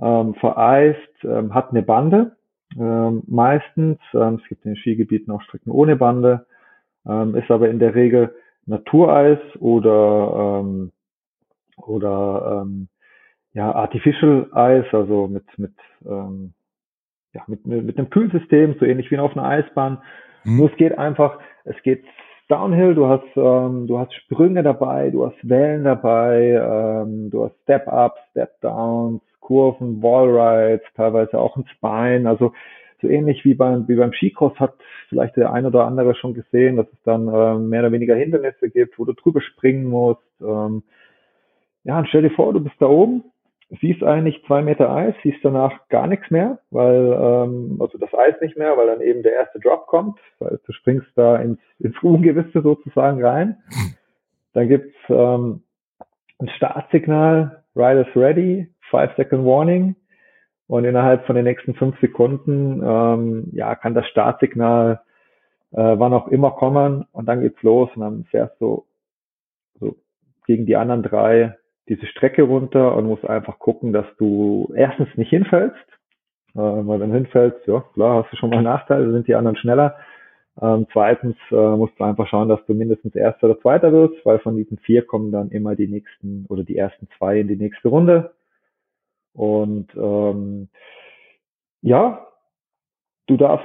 ähm, 0.00 0.34
vereist, 0.34 1.24
ähm, 1.24 1.52
hat 1.52 1.70
eine 1.70 1.82
Bande 1.82 2.36
ähm, 2.78 3.22
meistens. 3.26 3.98
Ähm, 4.14 4.40
es 4.42 4.48
gibt 4.48 4.64
in 4.64 4.74
den 4.74 4.76
Skigebieten 4.76 5.32
auch 5.32 5.42
Strecken 5.42 5.70
ohne 5.70 5.96
Bande, 5.96 6.46
ähm, 7.06 7.34
ist 7.34 7.50
aber 7.50 7.68
in 7.68 7.78
der 7.78 7.94
Regel 7.94 8.34
Natureis 8.68 9.38
oder 9.58 10.60
ähm, 10.62 10.92
oder 11.76 12.62
ähm, 12.62 12.88
ja 13.52 13.74
Artificial 13.74 14.48
Eis, 14.52 14.84
also 14.92 15.26
mit 15.26 15.44
mit 15.58 15.74
ähm, 16.06 16.52
ja 17.32 17.42
mit 17.46 17.66
mit 17.66 17.98
einem 17.98 18.10
Kühlsystem, 18.10 18.76
so 18.78 18.84
ähnlich 18.86 19.10
wie 19.10 19.18
auf 19.18 19.36
einer 19.36 19.48
Eisbahn. 19.48 20.02
Hm? 20.42 20.56
Nur 20.56 20.70
es 20.70 20.76
geht 20.76 20.96
einfach, 20.96 21.38
es 21.64 21.80
geht 21.82 22.04
Downhill, 22.48 22.94
du 22.94 23.06
hast, 23.08 23.36
ähm, 23.36 23.86
du 23.86 23.98
hast 23.98 24.14
Sprünge 24.14 24.62
dabei, 24.62 25.10
du 25.10 25.26
hast 25.26 25.36
Wellen 25.46 25.84
dabei, 25.84 26.52
ähm, 26.52 27.30
du 27.30 27.44
hast 27.44 27.54
Step-Ups, 27.64 28.18
Step-Downs, 28.30 29.20
Kurven, 29.40 30.02
Wallrides, 30.02 30.86
teilweise 30.94 31.38
auch 31.38 31.56
ein 31.56 31.66
Spine, 31.66 32.26
also 32.26 32.52
so 33.00 33.08
ähnlich 33.08 33.44
wie 33.44 33.54
beim, 33.54 33.86
wie 33.88 33.96
beim 33.96 34.12
Skicross 34.12 34.58
hat 34.58 34.74
vielleicht 35.08 35.36
der 35.36 35.52
ein 35.52 35.66
oder 35.66 35.84
andere 35.84 36.14
schon 36.14 36.34
gesehen, 36.34 36.76
dass 36.76 36.86
es 36.86 37.02
dann 37.04 37.28
ähm, 37.28 37.68
mehr 37.68 37.80
oder 37.80 37.92
weniger 37.92 38.14
Hindernisse 38.14 38.70
gibt, 38.70 38.98
wo 38.98 39.04
du 39.04 39.12
drüber 39.12 39.40
springen 39.40 39.84
musst. 39.84 40.22
Ähm, 40.40 40.82
ja, 41.84 41.98
und 41.98 42.08
stell 42.08 42.22
dir 42.22 42.30
vor, 42.30 42.52
du 42.52 42.60
bist 42.60 42.76
da 42.80 42.86
oben, 42.86 43.24
siehst 43.80 44.02
eigentlich 44.02 44.42
zwei 44.46 44.62
Meter 44.62 44.90
Eis, 44.90 45.14
siehst 45.22 45.44
danach 45.44 45.88
gar 45.88 46.06
nichts 46.06 46.30
mehr, 46.30 46.58
weil, 46.70 47.12
ähm, 47.12 47.78
also 47.80 47.98
das 47.98 48.12
Eis 48.14 48.34
nicht 48.40 48.56
mehr, 48.56 48.76
weil 48.76 48.86
dann 48.86 49.00
eben 49.00 49.22
der 49.22 49.32
erste 49.32 49.60
Drop 49.60 49.86
kommt, 49.86 50.18
weil 50.38 50.58
du 50.64 50.72
springst 50.72 51.08
da 51.14 51.36
ins, 51.36 51.60
ins 51.78 51.96
Ungewisse 52.02 52.62
sozusagen 52.62 53.24
rein. 53.24 53.56
Dann 54.54 54.68
gibt's 54.68 54.96
ähm, 55.08 55.62
ein 56.38 56.48
Startsignal, 56.48 57.62
Riders 57.76 58.08
ready, 58.16 58.68
five 58.90 59.14
second 59.16 59.44
warning. 59.44 59.94
Und 60.68 60.84
innerhalb 60.84 61.26
von 61.26 61.34
den 61.34 61.44
nächsten 61.44 61.74
fünf 61.74 61.98
Sekunden, 62.00 62.82
ähm, 62.84 63.48
ja, 63.52 63.74
kann 63.74 63.94
das 63.94 64.06
Startsignal 64.08 65.00
äh, 65.72 65.98
wann 65.98 66.12
auch 66.12 66.28
immer 66.28 66.52
kommen 66.52 67.06
und 67.12 67.26
dann 67.26 67.40
geht's 67.40 67.62
los 67.62 67.90
und 67.94 68.00
dann 68.00 68.24
fährst 68.24 68.60
du 68.60 68.84
so 69.80 69.96
gegen 70.46 70.66
die 70.66 70.76
anderen 70.76 71.02
drei 71.02 71.56
diese 71.88 72.06
Strecke 72.06 72.42
runter 72.42 72.94
und 72.96 73.06
musst 73.06 73.24
einfach 73.24 73.58
gucken, 73.58 73.92
dass 73.92 74.06
du 74.18 74.72
erstens 74.74 75.08
nicht 75.16 75.30
hinfällst, 75.30 75.76
äh, 76.54 76.58
weil 76.58 77.00
wenn 77.00 77.10
du 77.10 77.16
hinfällst, 77.16 77.66
ja 77.66 77.82
klar, 77.94 78.22
hast 78.22 78.32
du 78.32 78.36
schon 78.36 78.50
mal 78.50 78.56
einen 78.56 78.64
Nachteil, 78.64 79.10
sind 79.12 79.28
die 79.28 79.34
anderen 79.34 79.56
schneller. 79.56 79.96
Ähm, 80.60 80.86
zweitens 80.92 81.36
äh, 81.50 81.54
musst 81.54 81.98
du 81.98 82.04
einfach 82.04 82.26
schauen, 82.26 82.48
dass 82.48 82.64
du 82.66 82.74
mindestens 82.74 83.14
Erster 83.14 83.48
oder 83.48 83.60
Zweiter 83.60 83.92
wirst, 83.92 84.24
weil 84.26 84.40
von 84.40 84.56
diesen 84.56 84.78
vier 84.78 85.06
kommen 85.06 85.30
dann 85.30 85.50
immer 85.50 85.76
die 85.76 85.86
nächsten 85.86 86.46
oder 86.48 86.64
die 86.64 86.76
ersten 86.76 87.08
zwei 87.16 87.38
in 87.38 87.48
die 87.48 87.56
nächste 87.56 87.88
Runde. 87.88 88.32
Und 89.38 89.94
ähm, 89.94 90.68
ja, 91.80 92.26
du 93.28 93.36
darfst 93.36 93.64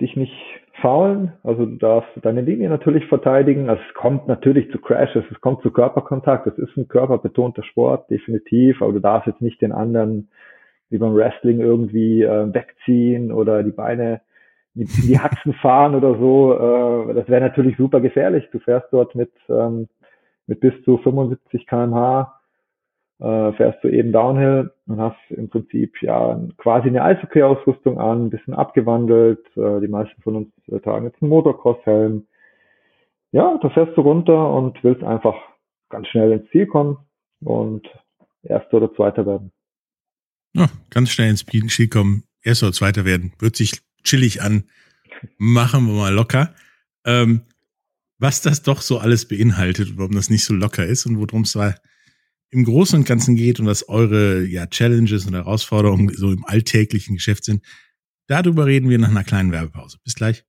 dich 0.00 0.16
nicht 0.16 0.32
faulen, 0.80 1.34
also 1.42 1.66
du 1.66 1.76
darfst 1.76 2.10
deine 2.22 2.40
Linie 2.40 2.70
natürlich 2.70 3.04
verteidigen. 3.06 3.68
Also 3.68 3.82
es 3.86 3.94
kommt 3.94 4.28
natürlich 4.28 4.70
zu 4.70 4.78
Crashes, 4.78 5.24
es 5.30 5.40
kommt 5.42 5.62
zu 5.62 5.70
Körperkontakt. 5.70 6.46
Es 6.46 6.56
ist 6.56 6.74
ein 6.78 6.88
körperbetonter 6.88 7.62
Sport, 7.64 8.10
definitiv, 8.10 8.80
aber 8.80 8.94
du 8.94 9.00
darfst 9.00 9.26
jetzt 9.26 9.42
nicht 9.42 9.60
den 9.60 9.72
anderen 9.72 10.30
wie 10.88 10.98
beim 10.98 11.14
Wrestling 11.14 11.60
irgendwie 11.60 12.22
äh, 12.22 12.54
wegziehen 12.54 13.32
oder 13.32 13.62
die 13.62 13.72
Beine 13.72 14.22
in 14.74 14.86
die 14.86 15.18
Haxen 15.18 15.52
fahren 15.52 15.94
oder 15.94 16.18
so. 16.18 16.54
Äh, 16.54 17.14
das 17.14 17.28
wäre 17.28 17.42
natürlich 17.42 17.76
super 17.76 18.00
gefährlich. 18.00 18.48
Du 18.52 18.58
fährst 18.58 18.88
dort 18.90 19.14
mit, 19.14 19.32
ähm, 19.50 19.88
mit 20.46 20.60
bis 20.60 20.72
zu 20.84 20.96
75 20.96 21.66
kmh 21.66 22.32
äh, 23.18 23.52
fährst 23.52 23.82
du 23.82 23.88
eben 23.88 24.12
Downhill 24.12 24.72
und 24.86 25.00
hast 25.00 25.18
im 25.30 25.48
Prinzip 25.48 26.02
ja 26.02 26.40
quasi 26.58 26.88
eine 26.88 27.02
Eishockey-Ausrüstung 27.02 27.98
an, 27.98 28.26
ein 28.26 28.30
bisschen 28.30 28.54
abgewandelt. 28.54 29.44
Äh, 29.56 29.80
die 29.80 29.88
meisten 29.88 30.20
von 30.22 30.36
uns 30.36 30.48
äh, 30.68 30.80
tragen 30.80 31.06
jetzt 31.06 31.22
einen 31.22 31.30
Motocross-Helm. 31.30 32.26
Ja, 33.32 33.58
da 33.60 33.70
fährst 33.70 33.96
du 33.96 34.02
runter 34.02 34.52
und 34.52 34.82
willst 34.84 35.02
einfach 35.02 35.34
ganz 35.88 36.08
schnell 36.08 36.32
ins 36.32 36.50
Ziel 36.50 36.66
kommen 36.66 36.98
und 37.40 37.86
Erster 38.42 38.76
oder 38.76 38.94
Zweiter 38.94 39.26
werden. 39.26 39.52
Ja, 40.54 40.68
ganz 40.90 41.10
schnell 41.10 41.30
ins 41.30 41.40
Spiel 41.40 41.88
kommen, 41.88 42.24
Erster 42.42 42.66
oder 42.66 42.74
Zweiter 42.74 43.04
werden. 43.04 43.32
Wird 43.38 43.56
sich 43.56 43.80
chillig 44.04 44.42
an. 44.42 44.64
Machen 45.38 45.86
wir 45.86 45.94
mal 45.94 46.14
locker. 46.14 46.54
Ähm, 47.04 47.42
was 48.18 48.40
das 48.40 48.62
doch 48.62 48.80
so 48.80 48.98
alles 48.98 49.28
beinhaltet 49.28 49.98
warum 49.98 50.12
das 50.12 50.30
nicht 50.30 50.44
so 50.44 50.54
locker 50.54 50.86
ist 50.86 51.06
und 51.06 51.18
worum 51.18 51.42
es 51.42 51.52
zwar 51.52 51.74
im 52.50 52.64
Großen 52.64 52.98
und 52.98 53.06
Ganzen 53.06 53.36
geht 53.36 53.60
und 53.60 53.66
was 53.66 53.88
eure 53.88 54.44
ja, 54.44 54.66
Challenges 54.66 55.26
und 55.26 55.34
Herausforderungen 55.34 56.12
so 56.14 56.30
im 56.32 56.44
alltäglichen 56.44 57.16
Geschäft 57.16 57.44
sind, 57.44 57.62
Darüber 58.28 58.66
reden 58.66 58.90
wir 58.90 58.98
nach 58.98 59.10
einer 59.10 59.24
kleinen 59.24 59.52
Werbepause. 59.52 59.98
Bis 60.02 60.14
gleich. 60.14 60.44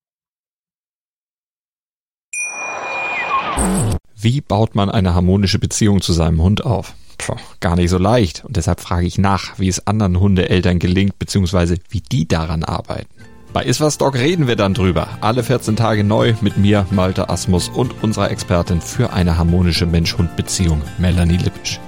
Wie 4.20 4.42
baut 4.42 4.74
man 4.74 4.89
eine 4.89 5.13
harmonische 5.13 5.60
Beziehung 5.60 6.01
zu 6.01 6.12
seinem 6.12 6.42
Hund 6.42 6.66
auf? 6.66 6.96
Puh, 7.20 7.36
gar 7.60 7.75
nicht 7.75 7.89
so 7.89 8.00
leicht. 8.00 8.46
Und 8.46 8.58
deshalb 8.58 8.80
frage 8.80 9.06
ich 9.06 9.18
nach, 9.18 9.60
wie 9.60 9.68
es 9.68 9.86
anderen 9.86 10.20
Hundeeltern 10.20 10.80
gelingt, 10.80 11.20
beziehungsweise 11.20 11.77
wie 11.89 12.01
die 12.01 12.27
daran 12.27 12.63
arbeiten. 12.63 13.13
Bei 13.54 13.63
Iswas 13.63 13.98
Dog 13.98 14.16
reden 14.16 14.48
wir 14.48 14.56
dann 14.56 14.74
drüber. 14.74 15.18
Alle 15.22 15.44
14 15.44 15.75
Tage 15.75 16.04
neu 16.04 16.36
mit 16.42 16.58
mir, 16.58 16.86
Malte 16.92 17.30
Asmus 17.30 17.70
und 17.70 18.04
unserer 18.04 18.30
Expertin 18.30 18.82
für 18.82 19.13
eine 19.13 19.38
harmonische 19.38 19.86
Mensch-Hund-Beziehung, 19.86 20.82
Melanie 20.98 21.38
Lippisch. 21.38 21.80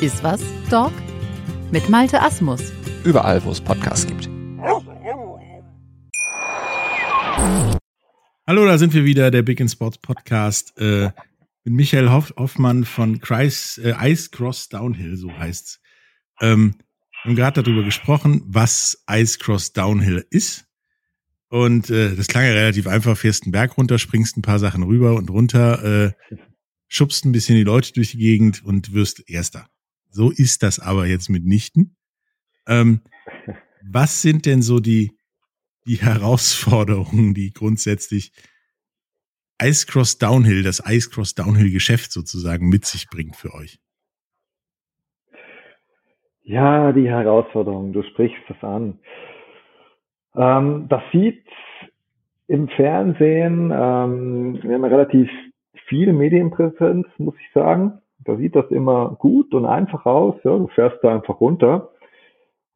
Iswas 0.00 0.42
Dog 0.70 0.92
mit 1.72 1.88
Malte 1.88 2.20
Asmus. 2.20 2.72
Überall, 3.02 3.42
wo 3.44 3.50
es 3.50 3.60
Podcasts 3.60 4.06
gibt. 4.06 4.28
Hallo, 8.46 8.66
da 8.66 8.76
sind 8.76 8.92
wir 8.92 9.04
wieder, 9.04 9.30
der 9.30 9.42
Big 9.42 9.58
in 9.60 9.68
Sports 9.70 9.98
Podcast. 9.98 10.78
Äh, 10.78 11.10
mit 11.64 11.74
Michael 11.74 12.10
Hoff 12.10 12.34
Hoffmann 12.36 12.84
von 12.84 13.20
Kreis, 13.20 13.80
äh, 13.82 13.94
Ice 14.10 14.28
Cross 14.30 14.68
Downhill, 14.68 15.16
so 15.16 15.32
heißt's. 15.32 15.80
Ähm, 16.42 16.74
wir 17.22 17.30
haben 17.30 17.36
gerade 17.36 17.62
darüber 17.62 17.82
gesprochen, 17.82 18.42
was 18.46 19.02
Ice 19.10 19.38
Cross 19.38 19.72
Downhill 19.72 20.26
ist. 20.28 20.66
Und 21.54 21.88
äh, 21.88 22.16
das 22.16 22.26
klang 22.26 22.44
ja 22.46 22.50
relativ 22.50 22.88
einfach, 22.88 23.16
fährst 23.16 23.44
einen 23.44 23.52
Berg 23.52 23.78
runter, 23.78 24.00
springst 24.00 24.36
ein 24.36 24.42
paar 24.42 24.58
Sachen 24.58 24.82
rüber 24.82 25.14
und 25.14 25.30
runter, 25.30 26.08
äh, 26.08 26.38
schubst 26.88 27.24
ein 27.24 27.30
bisschen 27.30 27.54
die 27.54 27.62
Leute 27.62 27.92
durch 27.92 28.10
die 28.10 28.18
Gegend 28.18 28.64
und 28.64 28.92
wirst 28.92 29.30
Erster. 29.30 29.68
So 30.10 30.32
ist 30.32 30.64
das 30.64 30.80
aber 30.80 31.06
jetzt 31.06 31.30
mitnichten. 31.30 31.94
Ähm, 32.66 33.02
was 33.88 34.20
sind 34.20 34.46
denn 34.46 34.62
so 34.62 34.80
die, 34.80 35.12
die 35.86 36.02
Herausforderungen, 36.02 37.34
die 37.34 37.52
grundsätzlich 37.52 38.32
Ice 39.62 39.86
Cross 39.86 40.18
Downhill, 40.18 40.64
das 40.64 40.82
Ice 40.84 41.08
Cross 41.08 41.36
Downhill 41.36 41.70
Geschäft 41.70 42.10
sozusagen 42.10 42.68
mit 42.68 42.84
sich 42.84 43.06
bringt 43.06 43.36
für 43.36 43.54
euch? 43.54 43.78
Ja, 46.42 46.90
die 46.90 47.06
Herausforderung, 47.06 47.92
du 47.92 48.02
sprichst 48.02 48.42
das 48.48 48.60
an. 48.64 48.98
Ähm, 50.36 50.86
das 50.88 51.02
sieht 51.12 51.44
im 52.46 52.68
Fernsehen, 52.68 53.72
ähm, 53.74 54.58
wir 54.62 54.74
haben 54.74 54.84
relativ 54.84 55.30
viel 55.86 56.12
Medienpräsenz, 56.12 57.06
muss 57.18 57.34
ich 57.40 57.52
sagen. 57.52 58.00
Da 58.24 58.36
sieht 58.36 58.56
das 58.56 58.70
immer 58.70 59.16
gut 59.18 59.54
und 59.54 59.66
einfach 59.66 60.06
aus. 60.06 60.36
Ja, 60.44 60.56
du 60.56 60.68
fährst 60.68 60.98
da 61.02 61.14
einfach 61.14 61.40
runter. 61.40 61.90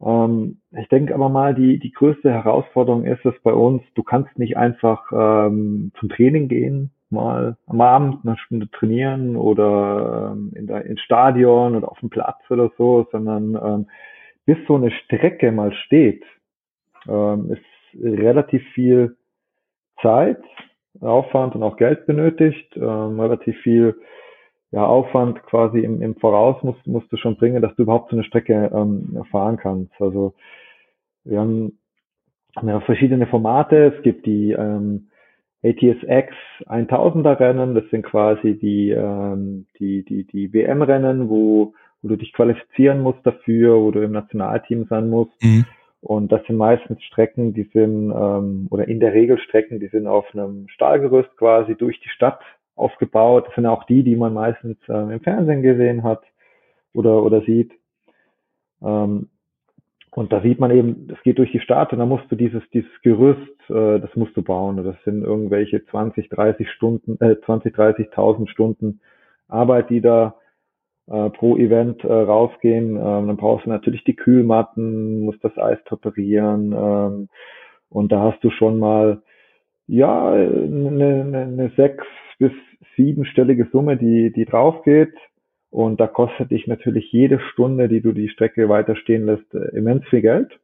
Ähm, 0.01 0.61
ich 0.71 0.89
denke 0.89 1.15
aber 1.15 1.29
mal, 1.29 1.55
die, 1.55 1.79
die 1.79 1.93
größte 1.93 2.31
Herausforderung 2.31 3.05
ist 3.05 3.25
es 3.25 3.35
bei 3.43 3.53
uns, 3.53 3.83
du 3.95 4.03
kannst 4.03 4.39
nicht 4.39 4.57
einfach 4.57 5.11
ähm, 5.13 5.93
zum 5.99 6.09
Training 6.09 6.49
gehen, 6.49 6.91
mal 7.11 7.57
am 7.67 7.81
Abend 7.81 8.19
eine 8.25 8.37
Stunde 8.39 8.71
trainieren 8.71 9.37
oder 9.37 10.33
ähm, 10.33 10.53
in 10.55 10.67
der, 10.67 10.85
ins 10.85 11.01
Stadion 11.01 11.75
oder 11.75 11.91
auf 11.91 11.99
dem 12.01 12.11
Platz 12.11 12.39
oder 12.51 12.71
so, 12.77 13.07
sondern 13.11 13.55
ähm, 13.55 13.87
bis 14.45 14.59
so 14.67 14.77
eine 14.77 14.91
Strecke 14.91 15.51
mal 15.53 15.73
steht, 15.73 16.25
ähm, 17.09 17.53
ist 17.53 18.03
relativ 18.03 18.63
viel 18.75 19.17
Zeit, 20.03 20.43
Aufwand 21.01 21.55
und 21.55 21.63
auch 21.63 21.77
Geld 21.77 22.07
benötigt, 22.07 22.77
ähm, 22.77 23.21
relativ 23.21 23.57
viel 23.61 23.97
ja, 24.71 24.85
Aufwand 24.85 25.43
quasi 25.45 25.81
im, 25.81 26.03
im 26.03 26.17
Voraus 26.17 26.63
musst, 26.63 26.87
musst 26.87 27.11
du 27.13 27.17
schon 27.17 27.37
bringen, 27.37 27.63
dass 27.63 27.75
du 27.77 27.83
überhaupt 27.83 28.11
so 28.11 28.17
eine 28.17 28.25
Strecke 28.25 28.71
ähm, 28.75 29.25
fahren 29.31 29.57
kannst. 29.57 29.93
Also 30.01 30.35
wir 31.25 31.41
haben 31.41 31.79
ja, 32.63 32.81
verschiedene 32.81 33.27
Formate. 33.27 33.95
Es 33.97 34.03
gibt 34.03 34.27
die 34.27 34.53
ähm, 34.53 35.09
ATSX 35.65 36.35
1000er 36.67 37.41
Rennen, 37.41 37.75
das 37.75 37.85
sind 37.91 38.05
quasi 38.05 38.59
die, 38.59 38.91
ähm, 38.91 39.67
die, 39.79 40.05
die, 40.05 40.25
die 40.25 40.53
WM-Rennen, 40.53 41.29
wo, 41.29 41.75
wo 42.03 42.09
du 42.09 42.17
dich 42.17 42.33
qualifizieren 42.33 43.01
musst 43.01 43.25
dafür, 43.25 43.77
wo 43.77 43.91
du 43.91 44.01
im 44.03 44.13
Nationalteam 44.13 44.87
sein 44.89 45.09
musst. 45.09 45.43
Mhm. 45.43 45.65
Und 46.01 46.31
das 46.31 46.45
sind 46.47 46.57
meistens 46.57 47.03
Strecken, 47.03 47.55
die 47.55 47.65
sind, 47.73 48.11
ähm, 48.11 48.69
oder 48.71 48.87
in 48.87 49.01
der 49.01 49.15
Regel 49.15 49.39
Strecken, 49.39 49.81
die 49.81 49.89
sind 49.89 50.07
auf 50.07 50.27
einem 50.33 50.69
Stahlgerüst 50.69 51.37
quasi 51.37 51.75
durch 51.75 52.01
die 52.01 52.09
Stadt 52.09 52.41
aufgebaut. 52.77 53.47
Das 53.49 53.55
sind 53.57 53.67
auch 53.67 53.85
die, 53.85 54.05
die 54.05 54.17
man 54.17 54.33
meistens 54.33 54.77
ähm, 54.89 55.11
im 55.11 55.21
Fernsehen 55.21 55.63
gesehen 55.63 56.05
hat 56.05 56.23
oder, 56.93 57.23
oder 57.23 57.43
sieht. 57.43 57.73
Ähm, 58.81 59.29
und 60.13 60.33
da 60.33 60.41
sieht 60.41 60.59
man 60.59 60.71
eben, 60.71 61.09
es 61.13 61.23
geht 61.23 61.39
durch 61.39 61.53
die 61.53 61.61
Stadt 61.61 61.93
und 61.93 61.99
da 61.99 62.07
musst 62.07 62.31
du 62.31 62.37
dieses, 62.37 62.63
dieses 62.73 62.91
Gerüst, 63.03 63.41
äh, 63.69 64.01
das 64.01 64.15
musst 64.15 64.37
du 64.37 64.43
bauen. 64.43 64.79
Und 64.79 64.85
das 64.85 64.97
sind 65.05 65.23
irgendwelche 65.23 65.85
20, 65.85 66.29
30 66.29 66.71
Stunden, 66.71 67.19
äh, 67.21 67.41
20, 67.41 67.75
30.000 67.75 68.49
Stunden 68.49 69.01
Arbeit, 69.49 69.91
die 69.91 70.01
da 70.01 70.37
äh, 71.11 71.31
pro 71.31 71.57
Event 71.57 72.05
äh, 72.05 72.13
rausgehen. 72.13 72.97
Ähm, 72.97 73.27
dann 73.27 73.37
brauchst 73.37 73.67
du 73.67 73.71
natürlich 73.71 74.05
die 74.05 74.17
Kühlmatten, 74.17 75.21
musst 75.21 75.43
das 75.43 75.57
Eis 75.59 75.79
präparieren. 75.85 76.73
Ähm, 76.73 77.29
und 77.89 78.13
da 78.13 78.21
hast 78.21 78.43
du 78.45 78.51
schon 78.51 78.79
mal, 78.79 79.23
ja, 79.87 80.31
eine, 80.33 80.89
eine, 80.89 81.43
eine 81.43 81.73
sechs 81.77 82.05
bis 82.39 82.53
siebenstellige 82.97 83.69
Summe, 83.73 83.97
die, 83.97 84.33
die 84.33 84.45
drauf 84.45 84.83
geht. 84.83 85.15
Und 85.71 86.01
da 86.01 86.07
kostet 86.07 86.51
dich 86.51 86.67
natürlich 86.67 87.13
jede 87.13 87.41
Stunde, 87.53 87.89
die 87.89 88.01
du 88.01 88.13
die 88.13 88.29
Strecke 88.29 88.69
weiter 88.69 88.97
stehen 88.97 89.27
lässt, 89.27 89.53
äh, 89.55 89.77
immens 89.77 90.07
viel 90.09 90.23
Geld. 90.23 90.59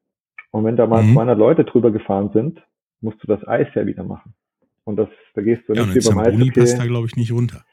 Und 0.50 0.64
wenn 0.64 0.76
da 0.76 0.86
mal 0.86 1.02
mhm. 1.02 1.14
200 1.14 1.38
Leute 1.38 1.64
drüber 1.64 1.90
gefahren 1.90 2.30
sind, 2.32 2.62
musst 3.00 3.22
du 3.22 3.26
das 3.26 3.46
Eis 3.46 3.66
ja 3.74 3.86
wieder 3.86 4.04
machen. 4.04 4.34
Und 4.84 4.96
das, 4.96 5.08
da 5.34 5.42
gehst 5.42 5.68
du 5.68 5.74
ja, 5.74 5.86
nicht 5.86 5.96
über 5.96 6.20
Eis. 6.22 6.34
passt 6.54 6.78
da, 6.78 6.86
glaube 6.86 7.06
ich, 7.06 7.16
nicht 7.16 7.32
runter. 7.32 7.64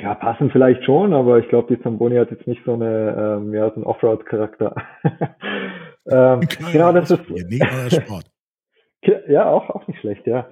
Ja, 0.00 0.14
passen 0.14 0.50
vielleicht 0.50 0.84
schon, 0.84 1.12
aber 1.12 1.38
ich 1.38 1.48
glaube, 1.48 1.74
die 1.74 1.82
Zamboni 1.82 2.16
hat 2.16 2.30
jetzt 2.30 2.46
nicht 2.46 2.62
so 2.64 2.74
eine, 2.74 3.40
ähm, 3.40 3.54
ja, 3.54 3.68
so 3.70 3.76
einen 3.76 3.84
Offroad-Charakter. 3.84 4.74
ähm, 6.10 6.40
genau, 6.72 6.92
das 6.92 7.10
ist. 7.10 7.24
Sport. 7.24 8.24
Ja, 9.28 9.48
auch, 9.48 9.70
auch 9.70 9.86
nicht 9.86 10.00
schlecht, 10.00 10.26
ja. 10.26 10.48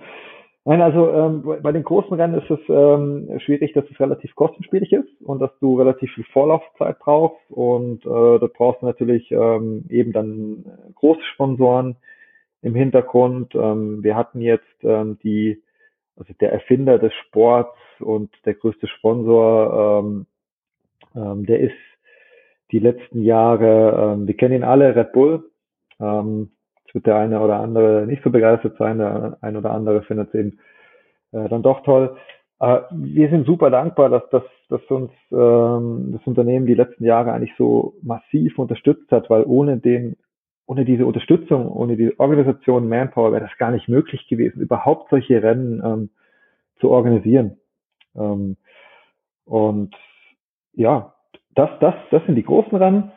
Nein, 0.64 0.80
also 0.80 1.12
ähm, 1.12 1.62
bei 1.62 1.70
den 1.70 1.84
großen 1.84 2.12
Rennen 2.14 2.40
ist 2.40 2.50
es 2.50 2.58
ähm, 2.68 3.38
schwierig, 3.44 3.72
dass 3.72 3.84
es 3.88 4.00
relativ 4.00 4.34
kostenspielig 4.34 4.92
ist 4.92 5.22
und 5.22 5.40
dass 5.40 5.50
du 5.60 5.78
relativ 5.78 6.12
viel 6.14 6.24
Vorlaufzeit 6.32 6.98
brauchst 6.98 7.50
und 7.50 8.04
äh, 8.04 8.38
da 8.40 8.48
brauchst 8.52 8.82
du 8.82 8.86
natürlich 8.86 9.30
ähm, 9.30 9.84
eben 9.90 10.12
dann 10.12 10.64
große 10.96 11.22
Sponsoren 11.34 11.96
im 12.62 12.74
Hintergrund. 12.74 13.54
Ähm, 13.54 14.02
wir 14.02 14.16
hatten 14.16 14.40
jetzt 14.40 14.82
ähm, 14.82 15.18
die, 15.22 15.62
also 16.16 16.32
der 16.40 16.52
Erfinder 16.52 16.98
des 16.98 17.12
Sports 17.26 17.76
und 18.00 18.30
der 18.44 18.54
größte 18.54 18.88
Sponsor, 18.88 20.02
ähm, 20.04 20.26
ähm, 21.14 21.46
der 21.46 21.60
ist 21.60 21.74
die 22.72 22.78
letzten 22.78 23.22
Jahre, 23.22 24.14
ähm, 24.14 24.26
wir 24.26 24.36
kennen 24.36 24.56
ihn 24.56 24.64
alle, 24.64 24.94
Red 24.96 25.12
Bull. 25.12 25.50
Ähm, 26.00 26.50
wird 26.96 27.06
der 27.06 27.16
eine 27.16 27.40
oder 27.40 27.60
andere 27.60 28.06
nicht 28.06 28.24
so 28.24 28.30
begeistert 28.30 28.76
sein, 28.78 28.98
der 28.98 29.36
ein 29.42 29.56
oder 29.56 29.70
andere 29.70 30.02
findet 30.02 30.28
es 30.30 30.34
eben 30.34 30.58
äh, 31.30 31.48
dann 31.48 31.62
doch 31.62 31.82
toll. 31.84 32.16
Äh, 32.58 32.80
wir 32.90 33.28
sind 33.28 33.46
super 33.46 33.70
dankbar, 33.70 34.08
dass, 34.08 34.28
dass, 34.30 34.42
dass 34.70 34.80
uns 34.88 35.12
ähm, 35.30 36.14
das 36.16 36.26
Unternehmen 36.26 36.66
die 36.66 36.74
letzten 36.74 37.04
Jahre 37.04 37.32
eigentlich 37.32 37.54
so 37.58 37.94
massiv 38.02 38.58
unterstützt 38.58 39.12
hat, 39.12 39.30
weil 39.30 39.44
ohne 39.44 39.76
den 39.76 40.16
ohne 40.68 40.84
diese 40.84 41.06
Unterstützung, 41.06 41.70
ohne 41.70 41.96
die 41.96 42.18
Organisation 42.18 42.88
Manpower 42.88 43.30
wäre 43.30 43.44
das 43.46 43.56
gar 43.56 43.70
nicht 43.70 43.88
möglich 43.88 44.26
gewesen, 44.26 44.60
überhaupt 44.60 45.10
solche 45.10 45.40
Rennen 45.40 45.80
ähm, 45.84 46.10
zu 46.80 46.90
organisieren. 46.90 47.58
Ähm, 48.16 48.56
und 49.44 49.94
ja, 50.72 51.14
das, 51.54 51.70
das, 51.80 51.94
das 52.10 52.24
sind 52.26 52.34
die 52.34 52.42
großen 52.42 52.76
Rennen. 52.76 53.12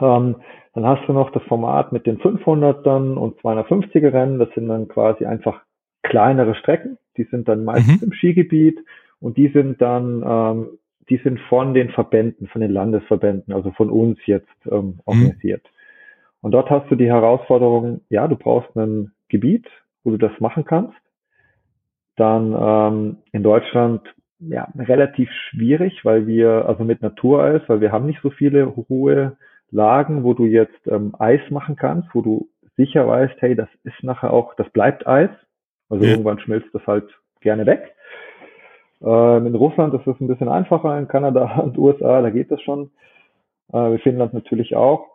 Ähm, 0.00 0.36
dann 0.74 0.86
hast 0.86 1.06
du 1.06 1.12
noch 1.12 1.30
das 1.30 1.42
Format 1.44 1.92
mit 1.92 2.06
den 2.06 2.18
500ern 2.18 3.14
und 3.14 3.38
250er 3.40 4.12
Rennen. 4.12 4.38
Das 4.38 4.48
sind 4.54 4.68
dann 4.68 4.88
quasi 4.88 5.24
einfach 5.24 5.62
kleinere 6.02 6.54
Strecken. 6.56 6.98
Die 7.16 7.24
sind 7.24 7.48
dann 7.48 7.64
meistens 7.64 8.00
mhm. 8.00 8.08
im 8.08 8.12
Skigebiet 8.12 8.78
und 9.20 9.36
die 9.36 9.48
sind 9.48 9.80
dann, 9.80 10.24
ähm, 10.26 10.78
die 11.08 11.18
sind 11.18 11.38
von 11.48 11.74
den 11.74 11.90
Verbänden, 11.90 12.48
von 12.48 12.60
den 12.60 12.72
Landesverbänden, 12.72 13.54
also 13.54 13.70
von 13.72 13.90
uns 13.90 14.18
jetzt 14.26 14.48
ähm, 14.70 14.86
mhm. 14.86 15.00
organisiert. 15.04 15.62
Mhm. 15.62 15.68
Und 16.42 16.52
dort 16.52 16.70
hast 16.70 16.90
du 16.90 16.96
die 16.96 17.06
Herausforderung, 17.06 18.00
ja, 18.10 18.26
du 18.26 18.36
brauchst 18.36 18.76
ein 18.76 19.12
Gebiet, 19.28 19.66
wo 20.02 20.10
du 20.10 20.18
das 20.18 20.32
machen 20.40 20.64
kannst. 20.64 20.94
Dann 22.16 22.54
ähm, 22.58 23.16
in 23.32 23.42
Deutschland 23.42 24.02
ja 24.38 24.68
relativ 24.76 25.30
schwierig, 25.50 26.04
weil 26.04 26.26
wir 26.26 26.66
also 26.68 26.84
mit 26.84 27.02
Natureis, 27.02 27.62
weil 27.66 27.80
wir 27.80 27.92
haben 27.92 28.06
nicht 28.06 28.20
so 28.22 28.30
viele 28.30 28.74
hohe 28.76 29.36
Lagen, 29.70 30.22
wo 30.22 30.34
du 30.34 30.44
jetzt 30.44 30.86
ähm, 30.86 31.14
Eis 31.18 31.40
machen 31.50 31.76
kannst, 31.76 32.08
wo 32.14 32.20
du 32.20 32.48
sicher 32.76 33.06
weißt, 33.06 33.34
hey, 33.38 33.54
das 33.54 33.68
ist 33.84 34.02
nachher 34.02 34.32
auch, 34.32 34.54
das 34.54 34.68
bleibt 34.70 35.06
Eis. 35.06 35.30
Also 35.88 36.04
ja. 36.04 36.12
irgendwann 36.12 36.38
schmilzt 36.38 36.72
das 36.72 36.86
halt 36.86 37.08
gerne 37.40 37.66
weg. 37.66 37.94
Ähm, 39.02 39.46
in 39.46 39.54
Russland 39.54 39.94
ist 39.94 40.06
das 40.06 40.20
ein 40.20 40.28
bisschen 40.28 40.48
einfacher, 40.48 40.98
in 40.98 41.08
Kanada 41.08 41.58
und 41.62 41.78
USA, 41.78 42.22
da 42.22 42.30
geht 42.30 42.50
das 42.50 42.60
schon. 42.62 42.90
Äh, 43.72 43.92
in 43.92 43.98
Finnland 43.98 44.34
natürlich 44.34 44.76
auch. 44.76 45.08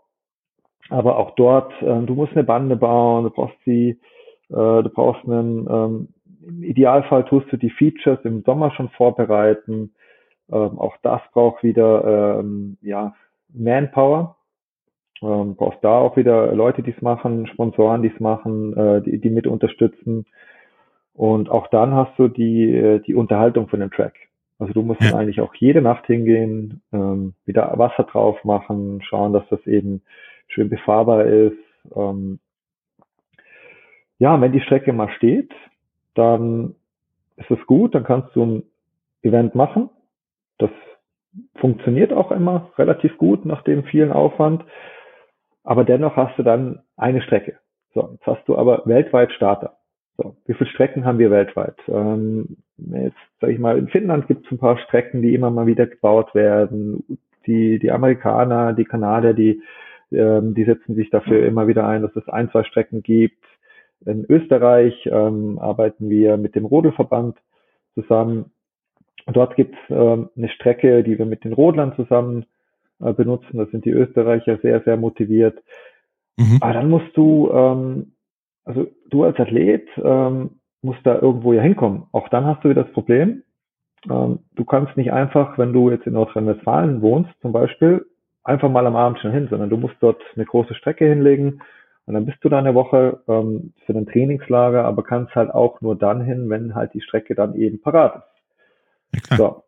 Aber 0.90 1.18
auch 1.18 1.32
dort, 1.32 1.72
äh, 1.82 2.02
du 2.02 2.16
musst 2.16 2.34
eine 2.34 2.44
Bande 2.44 2.76
bauen, 2.76 3.26
du 3.26 3.30
brauchst 3.30 3.58
sie, 3.66 4.00
äh, 4.50 4.84
du 4.84 4.90
brauchst 4.94 5.24
einen, 5.26 5.68
ähm, 5.70 6.08
im 6.46 6.64
Idealfall 6.64 7.26
tust 7.26 7.52
du 7.52 7.58
die 7.58 7.70
Features 7.70 8.20
im 8.24 8.44
Sommer 8.44 8.72
schon 8.72 8.90
vorbereiten. 8.90 9.94
Ähm, 10.52 10.80
auch 10.80 10.96
das 11.02 11.22
braucht 11.34 11.64
wieder 11.64 12.40
ähm, 12.40 12.78
ja, 12.82 13.14
Manpower. 13.54 14.38
Ähm, 15.22 15.56
brauchst 15.56 15.84
da 15.84 15.98
auch 15.98 16.16
wieder 16.16 16.54
Leute, 16.54 16.82
die 16.82 16.92
es 16.92 17.02
machen, 17.02 17.48
Sponsoren, 17.48 18.02
die 18.02 18.12
es 18.14 18.20
machen, 18.20 18.76
äh, 18.78 19.02
die, 19.02 19.20
die 19.20 19.30
mit 19.30 19.48
unterstützen. 19.48 20.26
Und 21.14 21.50
auch 21.50 21.68
dann 21.68 21.94
hast 21.94 22.18
du 22.18 22.30
die, 22.30 22.74
äh, 22.74 23.00
die 23.00 23.16
Unterhaltung 23.16 23.68
von 23.68 23.82
dem 23.82 23.92
Track. 23.92 24.14
Also 24.60 24.74
du 24.74 24.82
musst 24.82 25.02
ja. 25.02 25.12
dann 25.12 25.20
eigentlich 25.20 25.42
auch 25.42 25.54
jede 25.56 25.82
Nacht 25.82 26.06
hingehen, 26.06 26.82
ähm, 26.94 27.34
wieder 27.46 27.74
Wasser 27.78 28.04
drauf 28.04 28.44
machen, 28.44 29.02
schauen, 29.02 29.34
dass 29.34 29.48
das 29.50 29.66
eben 29.68 30.02
schön 30.48 30.70
befahrbar 30.70 31.26
ist. 31.26 31.58
Ähm, 31.96 32.40
ja, 34.20 34.40
wenn 34.40 34.52
die 34.52 34.62
Strecke 34.62 34.94
mal 34.94 35.10
steht, 35.18 35.52
dann 36.20 36.76
ist 37.38 37.50
es 37.50 37.66
gut, 37.66 37.96
dann 37.96 38.04
kannst 38.04 38.36
du 38.36 38.46
ein 38.46 38.64
Event 39.24 39.56
machen. 39.56 39.90
Das 40.58 40.70
funktioniert 41.56 42.14
auch 42.14 42.32
immer 42.32 42.72
relativ 42.78 43.18
gut 43.18 43.46
nach 43.46 43.64
dem 43.64 43.84
vielen 43.84 44.12
Aufwand. 44.12 44.64
Aber 45.64 45.84
dennoch 45.84 46.16
hast 46.16 46.38
du 46.38 46.44
dann 46.44 46.82
eine 46.98 47.22
Strecke. 47.22 47.58
So, 47.94 48.10
jetzt 48.14 48.26
hast 48.26 48.48
du 48.48 48.58
aber 48.58 48.84
weltweit 48.86 49.32
Starter. 49.32 49.78
So, 50.18 50.36
wie 50.46 50.54
viele 50.54 50.70
Strecken 50.70 51.06
haben 51.06 51.20
wir 51.20 51.32
weltweit? 51.32 51.76
Ähm, 51.88 52.58
jetzt 52.78 53.18
sage 53.40 53.54
ich 53.54 53.60
mal, 53.60 53.78
in 53.78 53.88
Finnland 53.88 54.28
gibt 54.28 54.46
es 54.46 54.52
ein 54.52 54.58
paar 54.58 54.78
Strecken, 54.80 55.22
die 55.22 55.34
immer 55.34 55.50
mal 55.50 55.66
wieder 55.66 55.88
gebaut 55.88 56.36
werden. 56.36 57.18
Die, 57.46 57.80
die 57.80 57.92
Amerikaner, 57.92 58.74
die 58.74 58.84
Kanadier, 58.84 59.34
die, 59.34 59.62
ähm, 60.12 60.56
die 60.56 60.66
setzen 60.66 60.96
sich 60.96 61.10
dafür 61.10 61.46
immer 61.46 61.68
wieder 61.68 61.88
ein, 61.88 62.02
dass 62.02 62.16
es 62.16 62.28
ein, 62.28 62.50
zwei 62.52 62.64
Strecken 62.64 63.02
gibt. 63.02 63.44
In 64.06 64.26
Österreich 64.26 64.94
ähm, 65.12 65.60
arbeiten 65.60 66.10
wir 66.10 66.38
mit 66.38 66.56
dem 66.56 66.66
Rodelverband 66.66 67.38
zusammen. 67.96 68.52
dort 69.28 69.56
gibt 69.56 69.76
es 69.76 69.96
ähm, 69.96 70.30
eine 70.38 70.50
Strecke, 70.50 71.04
die 71.04 71.18
wir 71.18 71.26
mit 71.26 71.44
den 71.44 71.54
Rodlern 71.54 71.96
zusammen 71.96 72.46
äh, 73.02 73.14
benutzen. 73.14 73.58
Da 73.58 73.66
sind 73.66 73.86
die 73.86 73.92
Österreicher 73.92 74.58
sehr, 74.62 74.82
sehr 74.82 74.98
motiviert. 74.98 75.62
Mhm. 76.38 76.58
Aber 76.62 76.74
dann 76.74 76.90
musst 76.90 77.16
du 77.18 77.52
ähm, 77.52 78.14
also 78.70 78.86
du 79.10 79.24
als 79.24 79.40
Athlet 79.40 79.88
ähm, 79.98 80.60
musst 80.84 81.00
da 81.04 81.20
irgendwo 81.20 81.54
ja 81.54 81.62
hinkommen. 81.62 82.04
Auch 82.12 82.30
dann 82.30 82.46
hast 82.46 82.64
du 82.64 82.70
wieder 82.70 82.84
das 82.84 82.94
Problem, 82.94 83.42
ähm, 84.10 84.40
du 84.56 84.64
kannst 84.64 84.96
nicht 84.96 85.12
einfach, 85.12 85.58
wenn 85.58 85.74
du 85.74 85.90
jetzt 85.90 86.06
in 86.06 86.14
Nordrhein-Westfalen 86.14 87.02
wohnst 87.02 87.32
zum 87.42 87.52
Beispiel, 87.52 88.06
einfach 88.44 88.70
mal 88.70 88.86
am 88.86 88.96
Abend 88.96 89.20
schon 89.20 89.32
hin, 89.32 89.48
sondern 89.50 89.72
du 89.72 89.78
musst 89.78 89.96
dort 90.02 90.22
eine 90.36 90.46
große 90.46 90.76
Strecke 90.76 91.08
hinlegen 91.08 91.62
und 92.10 92.16
dann 92.16 92.26
bist 92.26 92.44
du 92.44 92.50
da 92.50 92.58
eine 92.58 92.74
Woche 92.76 93.22
ähm, 93.30 93.74
für 93.86 93.94
ein 93.94 94.06
Trainingslager, 94.06 94.84
aber 94.84 95.04
kannst 95.04 95.34
halt 95.36 95.52
auch 95.52 95.80
nur 95.80 95.96
dann 95.96 96.22
hin, 96.22 96.50
wenn 96.50 96.76
halt 96.76 96.94
die 96.94 97.02
Strecke 97.02 97.36
dann 97.36 97.56
eben 97.56 97.80
parat 97.80 98.26
ist. 99.14 99.30
Ja, 99.32 99.38
so. 99.38 99.64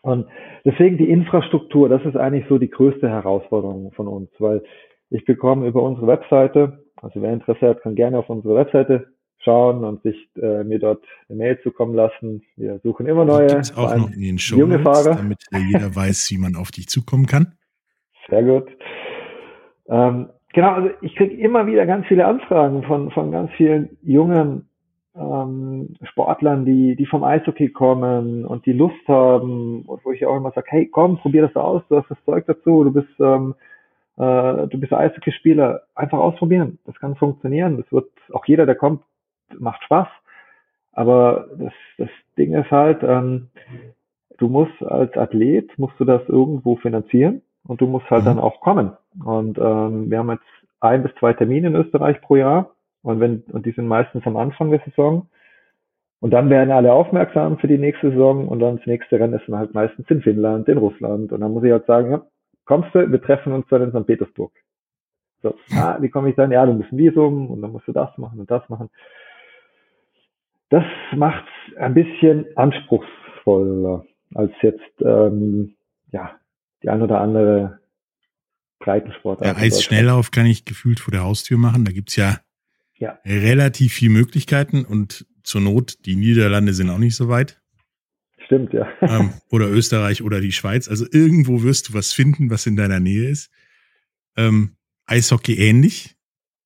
Und 0.00 0.28
deswegen 0.64 0.96
die 0.96 1.10
Infrastruktur, 1.10 1.90
das 1.90 2.02
ist 2.06 2.16
eigentlich 2.16 2.46
so 2.48 2.56
die 2.56 2.70
größte 2.70 3.10
Herausforderung 3.10 3.92
von 3.92 4.08
uns, 4.08 4.30
weil 4.38 4.62
ich 5.10 5.26
bekomme 5.26 5.66
über 5.66 5.82
unsere 5.82 6.06
Webseite 6.06 6.78
also 7.02 7.22
wer 7.22 7.32
Interesse 7.32 7.68
hat, 7.68 7.82
kann 7.82 7.94
gerne 7.94 8.18
auf 8.18 8.28
unsere 8.28 8.54
Webseite 8.54 9.08
schauen 9.38 9.84
und 9.84 10.02
sich 10.02 10.16
äh, 10.36 10.64
mir 10.64 10.78
dort 10.78 11.04
eine 11.28 11.38
Mail 11.38 11.60
zukommen 11.62 11.94
lassen. 11.94 12.42
Wir 12.56 12.80
suchen 12.82 13.06
immer 13.06 13.24
neue, 13.24 13.46
Gibt's 13.46 13.76
auch 13.76 13.96
noch 13.96 14.10
in 14.10 14.20
den 14.20 14.38
Show 14.38 14.56
junge 14.56 14.80
Fahrer. 14.80 15.14
damit 15.14 15.38
jeder 15.52 15.94
weiß, 15.94 16.30
wie 16.30 16.38
man 16.38 16.56
auf 16.56 16.70
dich 16.70 16.88
zukommen 16.88 17.26
kann. 17.26 17.54
Sehr 18.28 18.42
gut. 18.42 18.68
Ähm, 19.88 20.30
genau, 20.58 20.72
also 20.72 20.90
ich 21.02 21.14
kriege 21.14 21.36
immer 21.36 21.68
wieder 21.68 21.86
ganz 21.86 22.04
viele 22.06 22.26
Anfragen 22.26 22.82
von, 22.82 23.12
von 23.12 23.30
ganz 23.30 23.52
vielen 23.52 23.96
jungen 24.02 24.68
ähm, 25.14 25.94
Sportlern, 26.02 26.64
die, 26.64 26.96
die 26.96 27.06
vom 27.06 27.22
Eishockey 27.22 27.68
kommen 27.68 28.44
und 28.44 28.66
die 28.66 28.72
Lust 28.72 29.06
haben 29.06 29.82
und 29.82 30.04
wo 30.04 30.10
ich 30.10 30.26
auch 30.26 30.36
immer 30.36 30.50
sage, 30.50 30.66
hey, 30.70 30.88
komm, 30.88 31.18
probier 31.18 31.42
das 31.42 31.54
aus, 31.54 31.82
du 31.88 31.96
hast 31.96 32.10
das 32.10 32.18
Zeug 32.24 32.44
dazu, 32.48 32.82
du 32.82 32.92
bist 32.92 33.08
ähm, 33.20 33.54
äh, 34.16 34.66
du 34.66 34.80
bist 34.80 34.92
Eishockeyspieler, 34.92 35.82
einfach 35.94 36.18
ausprobieren. 36.18 36.80
Das 36.86 36.98
kann 36.98 37.14
funktionieren. 37.14 37.76
Das 37.76 37.92
wird 37.92 38.10
auch 38.32 38.44
jeder, 38.46 38.66
der 38.66 38.74
kommt, 38.74 39.04
macht 39.56 39.84
Spaß. 39.84 40.08
Aber 40.90 41.46
das, 41.56 41.72
das 41.98 42.08
Ding 42.36 42.52
ist 42.54 42.72
halt, 42.72 43.04
ähm, 43.04 43.50
du 44.38 44.48
musst 44.48 44.82
als 44.82 45.16
Athlet, 45.16 45.78
musst 45.78 46.00
du 46.00 46.04
das 46.04 46.22
irgendwo 46.28 46.74
finanzieren 46.74 47.42
und 47.68 47.80
du 47.80 47.86
musst 47.86 48.10
halt 48.10 48.22
mhm. 48.22 48.26
dann 48.26 48.38
auch 48.40 48.60
kommen. 48.60 48.96
Und 49.24 49.58
ähm, 49.58 50.10
wir 50.10 50.18
haben 50.18 50.30
jetzt 50.30 50.42
ein 50.80 51.02
bis 51.04 51.14
zwei 51.20 51.34
Termine 51.34 51.68
in 51.68 51.76
Österreich 51.76 52.20
pro 52.20 52.34
Jahr 52.36 52.74
und 53.02 53.20
wenn 53.20 53.44
und 53.52 53.66
die 53.66 53.72
sind 53.72 53.86
meistens 53.86 54.26
am 54.26 54.36
Anfang 54.36 54.70
der 54.70 54.80
Saison. 54.80 55.28
Und 56.20 56.32
dann 56.32 56.50
werden 56.50 56.72
alle 56.72 56.92
aufmerksam 56.92 57.58
für 57.58 57.68
die 57.68 57.78
nächste 57.78 58.10
Saison 58.10 58.48
und 58.48 58.58
dann 58.58 58.78
das 58.78 58.86
nächste 58.86 59.20
Rennen 59.20 59.34
ist 59.34 59.46
dann 59.46 59.56
halt 59.56 59.72
meistens 59.74 60.10
in 60.10 60.20
Finnland, 60.20 60.66
in 60.66 60.78
Russland. 60.78 61.30
Und 61.30 61.40
dann 61.40 61.52
muss 61.52 61.62
ich 61.62 61.70
halt 61.70 61.86
sagen, 61.86 62.10
ja, 62.10 62.22
kommst 62.64 62.92
du, 62.92 63.08
wir 63.12 63.22
treffen 63.22 63.52
uns 63.52 63.66
dann 63.68 63.82
in 63.82 63.90
St. 63.90 64.04
Petersburg. 64.04 64.50
So, 65.42 65.54
ah, 65.76 65.98
wie 66.00 66.08
komme 66.08 66.30
ich 66.30 66.34
dann? 66.34 66.50
Ja, 66.50 66.66
du 66.66 66.72
musst 66.72 66.90
ein 66.90 66.98
Visum 66.98 67.48
und 67.48 67.62
dann 67.62 67.70
musst 67.70 67.86
du 67.86 67.92
das 67.92 68.16
machen 68.18 68.40
und 68.40 68.50
das 68.50 68.68
machen. 68.68 68.88
Das 70.70 70.84
macht 71.14 71.46
ein 71.78 71.94
bisschen 71.94 72.46
anspruchsvoller 72.56 74.04
als 74.34 74.52
jetzt 74.60 75.02
ähm, 75.02 75.76
ja 76.10 76.32
die 76.82 76.88
ein 76.88 77.02
oder 77.02 77.20
andere 77.20 77.80
Breitensport. 78.78 79.44
Ja, 79.44 79.56
Eisschnelllauf 79.56 80.30
kann 80.30 80.46
ich 80.46 80.64
gefühlt 80.64 81.00
vor 81.00 81.12
der 81.12 81.24
Haustür 81.24 81.58
machen. 81.58 81.84
Da 81.84 81.92
gibt's 81.92 82.16
ja, 82.16 82.40
ja 82.96 83.18
relativ 83.24 83.92
viele 83.94 84.12
Möglichkeiten 84.12 84.84
und 84.84 85.26
zur 85.42 85.60
Not, 85.60 86.04
die 86.06 86.16
Niederlande 86.16 86.74
sind 86.74 86.90
auch 86.90 86.98
nicht 86.98 87.16
so 87.16 87.28
weit. 87.28 87.60
Stimmt, 88.44 88.72
ja. 88.72 88.88
Ähm, 89.02 89.32
oder 89.50 89.68
Österreich 89.68 90.22
oder 90.22 90.40
die 90.40 90.52
Schweiz. 90.52 90.88
Also 90.88 91.06
irgendwo 91.10 91.62
wirst 91.62 91.88
du 91.88 91.94
was 91.94 92.12
finden, 92.12 92.50
was 92.50 92.66
in 92.66 92.76
deiner 92.76 93.00
Nähe 93.00 93.28
ist. 93.28 93.50
Ähm, 94.36 94.76
Eishockey 95.06 95.54
ähnlich. 95.54 96.16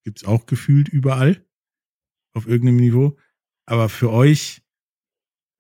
Gibt's 0.05 0.25
auch 0.25 0.47
gefühlt 0.47 0.89
überall. 0.89 1.45
Auf 2.35 2.47
irgendeinem 2.47 2.77
Niveau. 2.77 3.17
Aber 3.67 3.89
für 3.89 4.11
euch, 4.11 4.63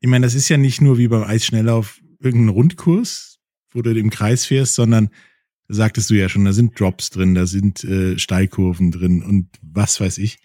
ich 0.00 0.08
meine, 0.08 0.26
das 0.26 0.34
ist 0.34 0.48
ja 0.48 0.56
nicht 0.56 0.80
nur 0.80 0.98
wie 0.98 1.08
beim 1.08 1.22
Eisschnelllauf 1.22 2.00
irgendein 2.18 2.50
Rundkurs, 2.50 3.31
wo 3.74 3.82
du 3.82 3.92
im 3.92 4.10
Kreis 4.10 4.44
fährst, 4.46 4.74
sondern 4.74 5.10
sagtest 5.68 6.10
du 6.10 6.14
ja 6.14 6.28
schon, 6.28 6.44
da 6.44 6.52
sind 6.52 6.78
Drops 6.78 7.10
drin, 7.10 7.34
da 7.34 7.46
sind 7.46 7.82
äh, 7.84 8.18
Steilkurven 8.18 8.90
drin 8.90 9.22
und 9.22 9.48
was 9.62 10.00
weiß 10.00 10.18
ich. 10.18 10.38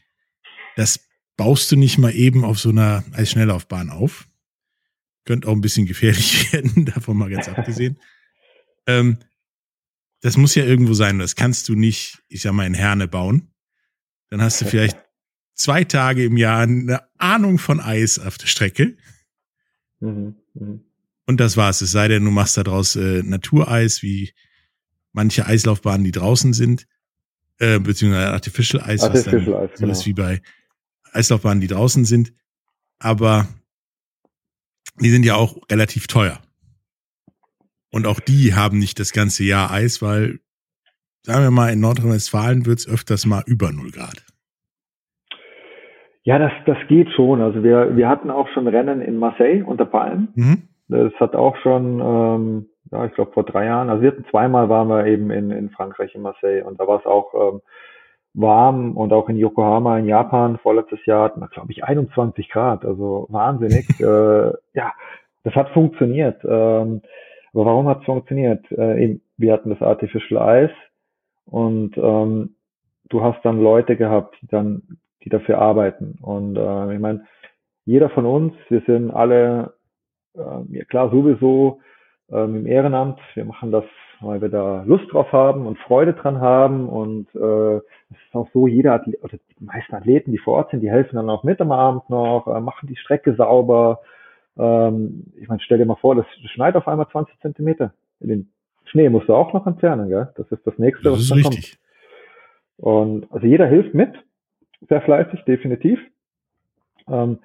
Das 0.76 1.00
baust 1.36 1.72
du 1.72 1.76
nicht 1.76 1.98
mal 1.98 2.14
eben 2.14 2.44
auf 2.44 2.60
so 2.60 2.70
einer 2.70 3.04
Eisschnelllaufbahn 3.14 3.90
auf, 3.90 4.28
könnte 5.26 5.48
auch 5.48 5.54
ein 5.54 5.62
bisschen 5.62 5.86
gefährlich 5.86 6.52
werden, 6.54 6.86
davon 6.86 7.18
mal 7.18 7.30
ganz 7.30 7.48
abgesehen. 7.48 8.00
Ähm, 8.90 9.18
das 10.22 10.38
muss 10.38 10.56
ja 10.56 10.64
irgendwo 10.64 10.94
sein. 10.94 11.20
Das 11.20 11.36
kannst 11.36 11.68
du 11.68 11.76
nicht, 11.76 12.24
ich 12.30 12.42
sag 12.42 12.54
mal, 12.54 12.66
in 12.66 12.74
Herne 12.74 13.06
bauen. 13.10 13.52
Dann 14.30 14.42
hast 14.42 14.62
du 14.62 14.66
vielleicht 14.70 14.98
zwei 15.56 15.84
Tage 15.84 16.24
im 16.24 16.38
Jahr 16.38 16.62
eine 16.62 17.02
Ahnung 17.18 17.58
von 17.58 17.82
Eis 17.82 18.18
auf 18.18 18.38
der 18.38 18.48
Strecke. 18.48 18.96
Mhm, 20.00 20.36
mh. 20.54 20.80
Und 21.28 21.40
das 21.40 21.58
war's. 21.58 21.82
Es 21.82 21.92
sei 21.92 22.08
denn, 22.08 22.24
du 22.24 22.32
machst 22.32 22.58
daraus 22.58 22.96
äh, 22.96 23.22
Natureis, 23.22 24.02
wie 24.02 24.32
manche 25.12 25.46
Eislaufbahnen, 25.46 26.06
die 26.06 26.12
draußen 26.12 26.54
sind, 26.54 26.88
äh, 27.60 27.80
beziehungsweise 27.80 28.32
Artificial 28.32 28.82
Eis, 28.82 29.04
Artificial 29.04 29.46
was 29.46 29.80
dann 29.80 29.90
Eis, 29.90 30.04
genau. 30.04 30.06
wie 30.06 30.14
bei 30.14 30.42
Eislaufbahnen, 31.12 31.60
die 31.60 31.68
draußen 31.68 32.06
sind. 32.06 32.34
Aber 33.00 33.48
die 35.02 35.10
sind 35.10 35.26
ja 35.26 35.36
auch 35.36 35.58
relativ 35.70 36.08
teuer. 36.08 36.40
Und 37.92 38.08
auch 38.08 38.20
die 38.20 38.54
haben 38.56 38.80
nicht 38.80 39.00
das 39.00 39.12
ganze 39.12 39.44
Jahr 39.44 39.72
Eis, 39.72 40.02
weil, 40.02 40.40
sagen 41.24 41.44
wir 41.44 41.52
mal, 41.52 41.74
in 41.74 41.80
Nordrhein-Westfalen 41.80 42.66
wird 42.66 42.80
es 42.80 42.88
öfters 42.88 43.26
mal 43.26 43.44
über 43.46 43.72
0 43.72 43.92
Grad. 43.92 44.24
Ja, 46.24 46.40
das, 46.40 46.52
das 46.66 46.78
geht 46.90 47.10
schon. 47.16 47.42
Also 47.42 47.64
wir, 47.64 47.96
wir 47.96 48.10
hatten 48.10 48.30
auch 48.30 48.48
schon 48.54 48.68
Rennen 48.68 49.02
in 49.02 49.18
Marseille 49.18 49.64
unter 49.64 49.86
Palmen. 49.86 50.30
Mhm. 50.36 50.64
Das 50.90 51.14
hat 51.20 51.36
auch 51.36 51.56
schon, 51.58 52.00
ähm, 52.00 52.70
ja, 52.92 53.06
ich 53.06 53.14
glaube 53.14 53.32
vor 53.34 53.44
drei 53.44 53.66
Jahren, 53.66 53.90
also 53.90 54.02
wir 54.02 54.12
hatten 54.12 54.26
zweimal 54.30 54.70
waren 54.70 54.88
wir 54.88 55.06
eben 55.06 55.32
in, 55.32 55.52
in 55.52 55.70
Frankreich 55.70 56.16
in 56.16 56.22
Marseille 56.22 56.64
und 56.64 56.80
da 56.80 56.88
war 56.88 57.00
es 57.00 57.06
auch 57.06 57.34
ähm, 57.34 57.62
warm 58.34 58.96
und 58.96 59.12
auch 59.12 59.28
in 59.30 59.38
Yokohama 59.38 59.98
in 59.98 60.06
Japan 60.06 60.58
vorletztes 60.60 61.06
Jahr 61.06 61.26
hatten 61.26 61.42
wir, 61.42 61.48
glaube 61.48 61.72
ich, 61.72 61.84
21 61.84 62.50
Grad, 62.50 62.86
also 62.86 63.28
wahnsinnig. 63.30 63.88
äh, 64.00 64.52
ja, 64.74 64.94
das 65.44 65.56
hat 65.56 65.70
funktioniert. 65.70 66.44
Ähm, 66.44 67.02
aber 67.54 67.66
warum 67.66 67.88
hat 67.88 68.00
es 68.00 68.06
funktioniert? 68.06 68.70
Äh, 68.72 69.04
eben, 69.04 69.22
wir 69.38 69.54
hatten 69.54 69.72
das 69.72 69.82
Artificial 69.82 70.66
Ice 70.66 70.76
und 71.46 71.98
ähm, 71.98 72.56
du 73.10 73.24
hast 73.24 73.44
dann 73.44 73.62
Leute 73.62 73.96
gehabt, 73.96 74.38
die 74.42 74.48
dann, 74.48 74.84
die 75.24 75.30
dafür 75.30 75.60
arbeiten. 75.60 76.20
Und 76.22 76.58
äh, 76.58 76.94
ich 76.94 77.00
meine, 77.00 77.26
jeder 77.86 78.10
von 78.10 78.26
uns, 78.26 78.54
wir 78.70 78.82
sind 78.86 79.12
alle, 79.12 79.74
ja 80.72 80.84
klar 80.86 81.10
sowieso 81.10 81.80
ähm, 82.32 82.58
im 82.58 82.68
Ehrenamt. 82.68 83.20
Wir 83.34 83.46
machen 83.46 83.72
das, 83.72 83.86
weil 84.22 84.42
wir 84.42 84.50
da 84.50 84.84
Lust 84.84 85.12
drauf 85.12 85.32
haben 85.32 85.66
und 85.66 85.78
Freude 85.80 86.14
dran 86.14 86.40
haben. 86.42 86.90
Und 86.90 87.28
äh, 87.36 87.78
es 87.78 88.18
ist 88.28 88.36
auch 88.36 88.50
so, 88.54 88.68
jeder 88.68 88.94
Athlet, 88.94 89.24
oder 89.24 89.38
die 89.38 89.64
meisten 89.64 89.96
Athleten, 89.96 90.32
die 90.32 90.38
vor 90.38 90.56
Ort 90.56 90.72
sind, 90.72 90.82
die 90.82 90.92
helfen 90.92 91.16
dann 91.16 91.30
auch 91.30 91.44
mit 91.44 91.62
am 91.62 91.72
Abend 91.72 92.10
noch, 92.10 92.48
äh, 92.48 92.60
machen 92.60 92.88
die 92.88 92.98
Strecke 92.98 93.36
sauber. 93.36 94.02
Ähm, 94.58 95.32
ich 95.40 95.48
meine, 95.48 95.62
stell 95.62 95.78
dir 95.78 95.86
mal 95.86 95.96
vor, 95.96 96.16
das, 96.16 96.26
das 96.42 96.52
schneit 96.52 96.76
auf 96.76 96.88
einmal 96.88 97.08
20 97.10 97.40
Zentimeter. 97.40 97.94
Den 98.20 98.50
Schnee 98.86 99.10
musst 99.10 99.28
du 99.30 99.36
auch 99.36 99.54
noch 99.54 99.68
entfernen, 99.68 100.10
gell? 100.10 100.30
Das 100.36 100.52
ist 100.52 100.66
das 100.66 100.78
nächste, 100.78 101.04
Das 101.04 101.20
was 101.20 101.28
dann 101.30 101.38
richtig. 101.38 101.78
kommt. 101.78 101.88
Und 102.78 103.32
also 103.32 103.46
jeder 103.46 103.68
hilft 103.68 103.94
mit, 103.94 104.14
sehr 104.88 105.02
fleißig, 105.02 105.44
definitiv. 105.46 106.00
Ähm, 107.10 107.40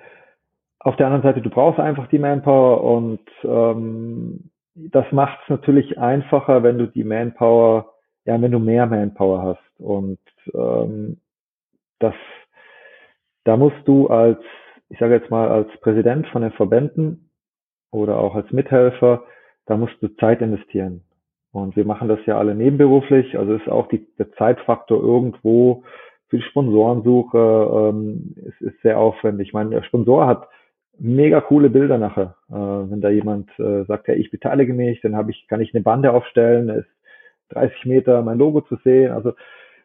auf 0.84 0.96
der 0.96 1.06
anderen 1.06 1.22
Seite, 1.22 1.40
du 1.40 1.50
brauchst 1.50 1.78
einfach 1.78 2.08
die 2.08 2.18
Manpower 2.18 2.82
und 2.82 3.20
ähm, 3.44 4.50
das 4.74 5.04
macht 5.12 5.38
es 5.42 5.50
natürlich 5.50 5.98
einfacher, 5.98 6.62
wenn 6.62 6.78
du 6.78 6.86
die 6.86 7.04
Manpower, 7.04 7.92
ja, 8.24 8.40
wenn 8.40 8.50
du 8.50 8.58
mehr 8.58 8.86
Manpower 8.86 9.42
hast. 9.42 9.80
Und 9.80 10.18
ähm, 10.54 11.18
das, 12.00 12.14
da 13.44 13.56
musst 13.56 13.86
du 13.86 14.08
als, 14.08 14.40
ich 14.88 14.98
sage 14.98 15.14
jetzt 15.14 15.30
mal, 15.30 15.48
als 15.48 15.68
Präsident 15.80 16.26
von 16.28 16.42
den 16.42 16.52
Verbänden 16.52 17.30
oder 17.92 18.18
auch 18.18 18.34
als 18.34 18.50
Mithelfer, 18.50 19.24
da 19.66 19.76
musst 19.76 20.02
du 20.02 20.08
Zeit 20.16 20.40
investieren. 20.40 21.04
Und 21.52 21.76
wir 21.76 21.84
machen 21.84 22.08
das 22.08 22.18
ja 22.26 22.38
alle 22.38 22.54
nebenberuflich, 22.54 23.38
also 23.38 23.54
ist 23.54 23.68
auch 23.68 23.86
die, 23.88 24.06
der 24.18 24.32
Zeitfaktor 24.32 25.00
irgendwo 25.00 25.84
für 26.28 26.38
die 26.38 26.44
Sponsorensuche 26.44 27.90
ähm, 27.92 28.34
ist, 28.36 28.60
ist 28.62 28.80
sehr 28.80 28.98
aufwendig. 28.98 29.48
Ich 29.48 29.54
meine, 29.54 29.70
der 29.70 29.82
Sponsor 29.82 30.26
hat 30.26 30.48
mega 31.02 31.40
coole 31.40 31.68
Bilder 31.68 31.98
nachher. 31.98 32.36
Äh, 32.48 32.54
wenn 32.54 33.00
da 33.00 33.10
jemand 33.10 33.50
äh, 33.58 33.84
sagt, 33.84 34.08
ja, 34.08 34.14
ich 34.14 34.30
beteilige 34.30 34.72
mich, 34.72 35.00
dann 35.00 35.16
habe 35.16 35.32
ich, 35.32 35.46
kann 35.48 35.60
ich 35.60 35.74
eine 35.74 35.82
Bande 35.82 36.12
aufstellen, 36.12 36.68
da 36.68 36.74
ist 36.74 36.88
30 37.50 37.84
Meter 37.86 38.22
mein 38.22 38.38
Logo 38.38 38.60
zu 38.62 38.76
sehen. 38.84 39.12
Also 39.12 39.32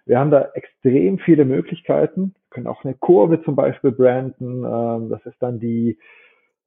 wir 0.05 0.19
haben 0.19 0.31
da 0.31 0.49
extrem 0.53 1.17
viele 1.19 1.43
Möglichkeiten. 1.43 2.35
Wir 2.35 2.49
können 2.51 2.67
auch 2.67 2.83
eine 2.83 2.93
Kurve 2.93 3.43
zum 3.43 3.55
Beispiel 3.55 3.91
branden. 3.91 4.63
Ähm, 4.63 5.09
das 5.09 5.25
ist 5.25 5.41
dann 5.41 5.59
die 5.59 5.97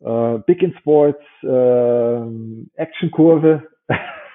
äh, 0.00 0.38
Big 0.46 0.62
in 0.62 0.74
Sports 0.78 1.24
äh, 1.42 2.80
Action-Kurve. 2.80 3.62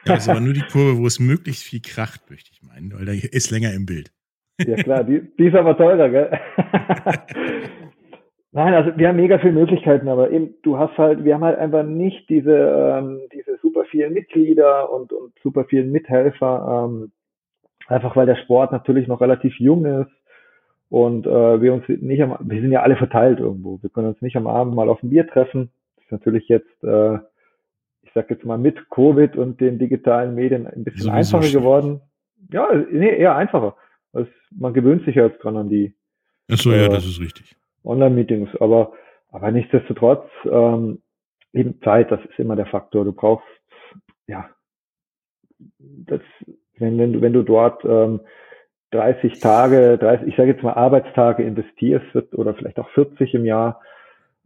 Ja, 0.05 0.15
ist 0.15 0.29
aber 0.29 0.39
nur 0.39 0.53
die 0.53 0.61
Kurve, 0.71 0.97
wo 0.97 1.05
es 1.05 1.19
möglichst 1.19 1.63
viel 1.63 1.81
kracht, 1.81 2.29
möchte 2.29 2.51
ich 2.53 2.63
meinen, 2.63 2.93
weil 2.93 3.05
da 3.05 3.11
ist 3.11 3.51
länger 3.51 3.73
im 3.73 3.85
Bild. 3.85 4.11
Ja 4.59 4.75
klar, 4.75 5.03
die, 5.03 5.21
die 5.37 5.47
ist 5.47 5.55
aber 5.55 5.75
teurer, 5.75 6.09
gell? 6.09 6.39
Nein, 8.55 8.73
also 8.73 8.97
wir 8.97 9.09
haben 9.09 9.17
mega 9.17 9.37
viele 9.37 9.51
Möglichkeiten, 9.51 10.07
aber 10.07 10.31
eben, 10.31 10.53
du 10.63 10.77
hast 10.77 10.97
halt, 10.97 11.25
wir 11.25 11.33
haben 11.33 11.43
halt 11.43 11.59
einfach 11.59 11.83
nicht 11.83 12.29
diese, 12.29 12.55
ähm, 12.55 13.19
diese 13.33 13.57
super 13.57 13.83
vielen 13.83 14.13
Mitglieder 14.13 14.89
und, 14.93 15.11
und 15.11 15.33
super 15.43 15.65
vielen 15.65 15.91
Mithelfer, 15.91 16.87
ähm, 16.87 17.11
einfach 17.87 18.15
weil 18.15 18.27
der 18.27 18.37
Sport 18.37 18.71
natürlich 18.71 19.09
noch 19.09 19.19
relativ 19.19 19.59
jung 19.59 19.83
ist 19.83 20.11
und 20.87 21.27
äh, 21.27 21.61
wir 21.61 21.73
uns 21.73 21.83
nicht 21.89 22.23
am, 22.23 22.37
wir 22.39 22.61
sind 22.61 22.71
ja 22.71 22.81
alle 22.81 22.95
verteilt 22.95 23.41
irgendwo, 23.41 23.81
wir 23.81 23.89
können 23.89 24.07
uns 24.07 24.21
nicht 24.21 24.37
am 24.37 24.47
Abend 24.47 24.73
mal 24.73 24.87
auf 24.87 25.03
ein 25.03 25.09
Bier 25.09 25.27
treffen. 25.27 25.69
Das 25.97 26.05
ist 26.05 26.11
natürlich 26.13 26.47
jetzt, 26.47 26.81
äh, 26.81 27.15
ich 28.03 28.13
sag 28.13 28.29
jetzt 28.29 28.45
mal 28.45 28.57
mit 28.57 28.89
Covid 28.89 29.35
und 29.35 29.59
den 29.59 29.79
digitalen 29.79 30.33
Medien 30.33 30.65
ein 30.65 30.85
bisschen 30.85 31.11
Sowieso 31.11 31.37
einfacher 31.37 31.51
geworden. 31.51 31.99
Ja, 32.53 32.69
nee, 32.89 33.17
eher 33.17 33.35
einfacher. 33.35 33.75
Also 34.13 34.31
man 34.51 34.73
gewöhnt 34.73 35.03
sich 35.03 35.15
ja 35.15 35.25
jetzt 35.25 35.43
dran 35.43 35.57
an 35.57 35.67
die 35.67 35.93
Ach 36.49 36.57
so, 36.57 36.71
ja, 36.71 36.85
Äh, 36.85 36.89
das 36.89 37.05
ist 37.05 37.19
richtig. 37.19 37.57
Online-Meetings, 37.85 38.49
aber, 38.59 38.93
aber 39.31 39.51
nichtsdestotrotz, 39.51 40.27
ähm, 40.49 41.01
eben 41.53 41.81
Zeit, 41.81 42.11
das 42.11 42.19
ist 42.25 42.39
immer 42.39 42.55
der 42.55 42.65
Faktor. 42.65 43.05
Du 43.05 43.13
brauchst, 43.13 43.45
ja, 44.27 44.49
das, 45.79 46.21
wenn, 46.77 46.97
wenn 46.97 47.13
du, 47.13 47.21
wenn 47.21 47.33
du 47.33 47.43
dort 47.43 47.83
ähm, 47.85 48.21
30 48.91 49.39
Tage, 49.39 49.97
30, 49.97 50.27
ich 50.27 50.35
sage 50.35 50.51
jetzt 50.51 50.63
mal 50.63 50.73
Arbeitstage 50.73 51.43
investierst 51.43 52.33
oder 52.33 52.53
vielleicht 52.53 52.79
auch 52.79 52.89
40 52.89 53.33
im 53.33 53.45
Jahr 53.45 53.81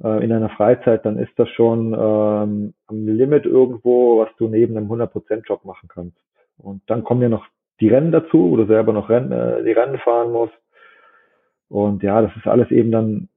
äh, 0.04 0.24
in 0.24 0.30
deiner 0.30 0.50
Freizeit, 0.50 1.06
dann 1.06 1.18
ist 1.18 1.38
das 1.38 1.50
schon 1.50 1.94
ähm, 1.94 2.74
am 2.88 3.08
Limit 3.08 3.46
irgendwo, 3.46 4.20
was 4.20 4.30
du 4.38 4.48
neben 4.48 4.78
einem 4.78 4.92
100%-Job 4.92 5.66
machen 5.66 5.90
kannst. 5.92 6.18
Und 6.58 6.82
dann 6.88 7.04
kommen 7.04 7.22
ja 7.22 7.30
noch 7.30 7.46
die 7.80 7.90
Rennen 7.90 8.12
dazu, 8.12 8.52
wo 8.52 8.58
du 8.58 8.66
selber 8.66 8.94
noch 8.94 9.10
Rennen, 9.10 9.32
äh, 9.32 9.64
die 9.64 9.72
Rennen 9.72 9.98
fahren 10.00 10.32
musst. 10.32 10.54
Und 11.70 12.04
ja, 12.04 12.22
das 12.22 12.36
ist 12.36 12.48
alles 12.48 12.72
eben 12.72 12.92
dann 12.92 13.30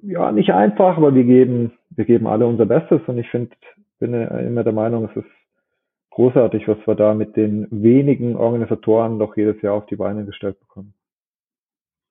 ja 0.00 0.30
nicht 0.32 0.50
einfach, 0.50 0.96
aber 0.96 1.14
wir 1.14 1.24
geben, 1.24 1.72
wir 1.90 2.04
geben 2.04 2.26
alle 2.26 2.46
unser 2.46 2.66
Bestes 2.66 3.00
und 3.06 3.18
ich 3.18 3.28
finde, 3.30 3.56
bin 3.98 4.14
äh, 4.14 4.46
immer 4.46 4.64
der 4.64 4.72
Meinung, 4.72 5.08
es 5.08 5.16
ist 5.16 5.30
großartig, 6.10 6.66
was 6.66 6.78
wir 6.84 6.94
da 6.94 7.14
mit 7.14 7.36
den 7.36 7.66
wenigen 7.70 8.36
Organisatoren 8.36 9.18
doch 9.18 9.36
jedes 9.36 9.60
Jahr 9.62 9.74
auf 9.74 9.86
die 9.86 9.96
Beine 9.96 10.24
gestellt 10.24 10.58
bekommen. 10.60 10.94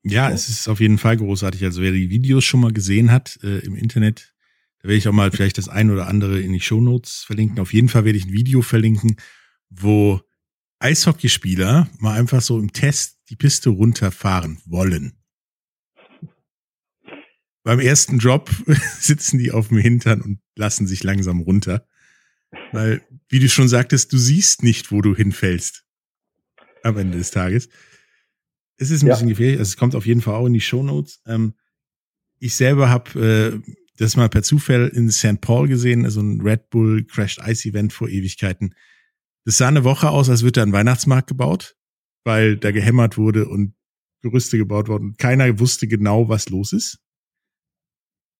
Ja, 0.03 0.29
es 0.29 0.47
ist 0.47 0.69
auf 0.69 0.79
jeden 0.79 0.97
Fall 0.97 1.17
großartig. 1.17 1.63
Also 1.65 1.81
wer 1.81 1.91
die 1.91 2.09
Videos 2.09 2.45
schon 2.45 2.61
mal 2.61 2.71
gesehen 2.71 3.11
hat 3.11 3.37
äh, 3.43 3.59
im 3.65 3.75
Internet, 3.75 4.33
da 4.81 4.87
werde 4.87 4.97
ich 4.97 5.07
auch 5.07 5.13
mal 5.13 5.31
vielleicht 5.31 5.57
das 5.57 5.67
ein 5.67 5.91
oder 5.91 6.07
andere 6.07 6.39
in 6.39 6.53
die 6.53 6.61
Shownotes 6.61 7.23
verlinken. 7.25 7.59
Auf 7.59 7.73
jeden 7.73 7.89
Fall 7.89 8.05
werde 8.05 8.17
ich 8.17 8.25
ein 8.25 8.31
Video 8.31 8.61
verlinken, 8.61 9.17
wo 9.69 10.21
Eishockeyspieler 10.79 11.89
mal 11.99 12.17
einfach 12.17 12.41
so 12.41 12.59
im 12.59 12.71
Test 12.71 13.16
die 13.29 13.35
Piste 13.35 13.69
runterfahren 13.69 14.59
wollen. 14.65 15.13
Beim 17.63 17.79
ersten 17.79 18.19
Drop 18.19 18.49
sitzen 18.99 19.37
die 19.39 19.51
auf 19.51 19.69
dem 19.69 19.77
Hintern 19.77 20.21
und 20.21 20.39
lassen 20.55 20.87
sich 20.87 21.03
langsam 21.03 21.41
runter. 21.41 21.85
Weil, 22.71 23.01
wie 23.27 23.39
du 23.39 23.49
schon 23.49 23.67
sagtest, 23.67 24.13
du 24.13 24.17
siehst 24.17 24.63
nicht, 24.63 24.91
wo 24.91 25.01
du 25.01 25.15
hinfällst 25.15 25.83
am 26.83 26.97
Ende 26.97 27.17
des 27.17 27.31
Tages. 27.31 27.67
Es 28.77 28.89
ist 28.89 29.03
ein 29.03 29.07
Ja. 29.07 29.13
bisschen 29.15 29.27
gefährlich. 29.29 29.59
Also 29.59 29.69
es 29.69 29.77
kommt 29.77 29.95
auf 29.95 30.05
jeden 30.05 30.21
Fall 30.21 30.35
auch 30.35 30.45
in 30.45 30.53
die 30.53 30.61
Shownotes. 30.61 31.21
Ähm, 31.25 31.55
ich 32.39 32.55
selber 32.55 32.89
habe 32.89 33.61
äh, 33.65 33.73
das 33.97 34.15
mal 34.15 34.29
per 34.29 34.43
Zufall 34.43 34.87
in 34.89 35.09
St. 35.11 35.41
Paul 35.41 35.67
gesehen, 35.67 36.05
also 36.05 36.21
ein 36.21 36.39
Red 36.39 36.69
Bull 36.69 37.03
Crashed 37.03 37.39
Ice 37.45 37.67
Event 37.67 37.91
vor 37.91 38.07
Ewigkeiten. 38.07 38.75
Das 39.43 39.57
sah 39.57 39.67
eine 39.67 39.83
Woche 39.83 40.09
aus, 40.09 40.29
als 40.29 40.43
würde 40.43 40.53
da 40.53 40.63
ein 40.63 40.71
Weihnachtsmarkt 40.71 41.27
gebaut, 41.27 41.75
weil 42.27 42.57
da 42.57 42.71
gehämmert 42.71 43.17
wurde 43.17 43.47
und 43.47 43.73
Gerüste 44.21 44.57
gebaut 44.57 44.89
wurden. 44.89 45.15
Keiner 45.15 45.59
wusste 45.59 45.87
genau, 45.87 46.27
was 46.27 46.49
los 46.49 46.73
ist. 46.73 46.99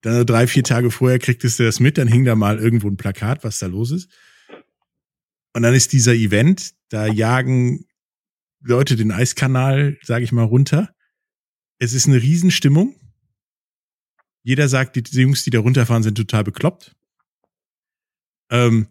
Dann 0.01 0.25
drei, 0.25 0.45
vier 0.45 0.65
Tage 0.65 0.91
vorher 0.91 1.19
kriegtest 1.19 1.57
du 1.57 1.63
das 1.63 1.79
mit, 1.79 1.97
dann 1.97 2.09
hing 2.09 2.25
da 2.25 2.35
mal 2.35 2.59
irgendwo 2.59 2.89
ein 2.89 2.97
Plakat, 2.97 3.45
was 3.45 3.59
da 3.59 3.67
los 3.67 3.91
ist. 3.91 4.11
Und 5.53 5.63
dann 5.63 5.73
ist 5.73 5.93
dieser 5.93 6.13
Event, 6.13 6.73
da 6.89 7.07
jagen 7.07 7.85
Leute 8.59 8.97
den 8.97 9.13
Eiskanal, 9.13 9.97
sage 10.03 10.25
ich 10.25 10.33
mal, 10.33 10.43
runter. 10.43 10.93
Es 11.79 11.93
ist 11.93 12.07
eine 12.07 12.21
Riesenstimmung. 12.21 12.93
Jeder 14.43 14.67
sagt, 14.67 14.97
die, 14.97 15.21
Jungs, 15.21 15.45
die 15.45 15.49
da 15.49 15.59
runterfahren, 15.59 16.03
sind 16.03 16.15
total 16.15 16.43
bekloppt. 16.43 16.93
Ähm, 18.51 18.87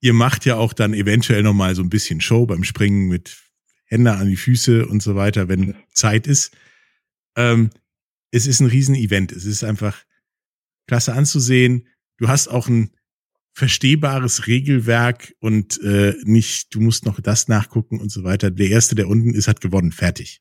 ihr 0.00 0.14
macht 0.14 0.46
ja 0.46 0.56
auch 0.56 0.72
dann 0.72 0.94
eventuell 0.94 1.44
noch 1.44 1.54
mal 1.54 1.76
so 1.76 1.82
ein 1.82 1.90
bisschen 1.90 2.20
Show 2.20 2.44
beim 2.46 2.64
Springen 2.64 3.06
mit 3.06 3.51
Hände 3.92 4.12
an 4.12 4.28
die 4.28 4.36
Füße 4.36 4.86
und 4.86 5.02
so 5.02 5.16
weiter, 5.16 5.48
wenn 5.48 5.74
Zeit 5.92 6.26
ist. 6.26 6.56
Ähm, 7.36 7.68
es 8.30 8.46
ist 8.46 8.60
ein 8.60 8.68
Riesen-Event. 8.68 9.32
Es 9.32 9.44
ist 9.44 9.64
einfach 9.64 10.02
klasse 10.86 11.12
anzusehen. 11.12 11.86
Du 12.16 12.28
hast 12.28 12.48
auch 12.48 12.68
ein 12.68 12.90
verstehbares 13.52 14.46
Regelwerk 14.46 15.34
und 15.40 15.78
äh, 15.82 16.14
nicht, 16.24 16.74
du 16.74 16.80
musst 16.80 17.04
noch 17.04 17.20
das 17.20 17.48
nachgucken 17.48 18.00
und 18.00 18.10
so 18.10 18.24
weiter. 18.24 18.50
Der 18.50 18.70
erste, 18.70 18.94
der 18.94 19.08
unten 19.08 19.34
ist, 19.34 19.46
hat 19.46 19.60
gewonnen. 19.60 19.92
Fertig. 19.92 20.40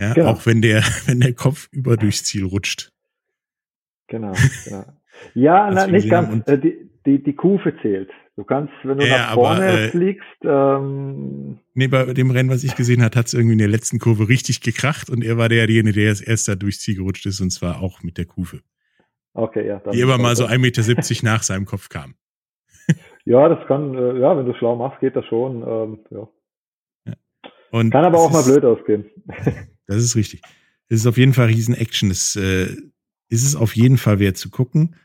Ja, 0.00 0.14
Genau. 0.14 0.28
auch 0.30 0.46
wenn 0.46 0.62
der, 0.62 0.82
wenn 1.06 1.20
der 1.20 1.34
Kopf 1.34 1.68
über 1.70 1.98
durchs 1.98 2.24
Ziel 2.24 2.44
rutscht. 2.44 2.92
Genau, 4.06 4.34
genau. 4.64 4.86
Ja, 5.34 5.70
na, 5.74 5.86
nicht 5.86 6.08
ganz. 6.08 6.48
Äh, 6.48 6.58
die, 6.58 6.90
die, 7.04 7.22
die 7.22 7.34
Kufe 7.34 7.76
zählt. 7.82 8.10
Du 8.36 8.42
kannst, 8.44 8.72
wenn 8.82 8.98
du 8.98 9.06
Ja, 9.06 9.18
nach 9.18 9.28
aber, 9.30 9.42
vorne 9.42 9.66
äh, 9.68 9.88
fliegst, 9.90 10.24
ähm, 10.42 11.58
Nee, 11.74 11.86
bei 11.88 12.04
dem 12.12 12.30
Rennen, 12.32 12.50
was 12.50 12.64
ich 12.64 12.74
gesehen 12.74 13.02
hat, 13.02 13.14
hat 13.14 13.26
es 13.26 13.34
irgendwie 13.34 13.52
in 13.52 13.58
der 13.58 13.68
letzten 13.68 13.98
Kurve 14.00 14.28
richtig 14.28 14.60
gekracht 14.60 15.08
und 15.08 15.22
er 15.24 15.38
war 15.38 15.48
derjenige, 15.48 15.92
der 16.00 16.08
als 16.10 16.20
erster 16.20 16.56
durchs 16.56 16.80
Ziel 16.80 16.96
gerutscht 16.96 17.26
ist 17.26 17.40
und 17.40 17.50
zwar 17.50 17.80
auch 17.80 18.02
mit 18.02 18.18
der 18.18 18.24
Kufe. 18.24 18.60
okay, 19.34 19.66
ja. 19.68 19.80
Die 19.92 20.00
immer 20.00 20.18
mal 20.18 20.34
so 20.34 20.44
dann- 20.46 20.60
1,70 20.60 21.22
Meter 21.22 21.24
nach 21.24 21.42
seinem 21.42 21.64
Kopf 21.66 21.88
kam. 21.88 22.14
Ja, 23.26 23.48
das 23.48 23.66
kann, 23.68 23.94
äh, 23.94 24.18
ja, 24.20 24.36
wenn 24.36 24.44
du 24.44 24.52
schlau 24.58 24.76
machst, 24.76 25.00
geht 25.00 25.16
das 25.16 25.24
schon. 25.24 25.62
Ähm, 25.66 25.98
ja. 26.10 26.28
Und 27.70 27.90
Kann 27.90 28.04
aber 28.04 28.18
auch 28.18 28.30
mal 28.30 28.40
ist- 28.40 28.46
blöd 28.52 28.64
ausgehen. 28.64 29.06
Das 29.86 29.96
ist 29.96 30.16
richtig. 30.16 30.40
Es 30.88 31.00
ist 31.00 31.06
auf 31.06 31.16
jeden 31.18 31.32
Fall 31.34 31.46
Riesen-Action. 31.46 32.10
Es 32.10 32.36
äh, 32.36 32.64
ist 33.30 33.44
es 33.46 33.54
auf 33.56 33.76
jeden 33.76 33.96
Fall 33.98 34.18
wert 34.18 34.36
zu 34.38 34.50
gucken 34.50 34.96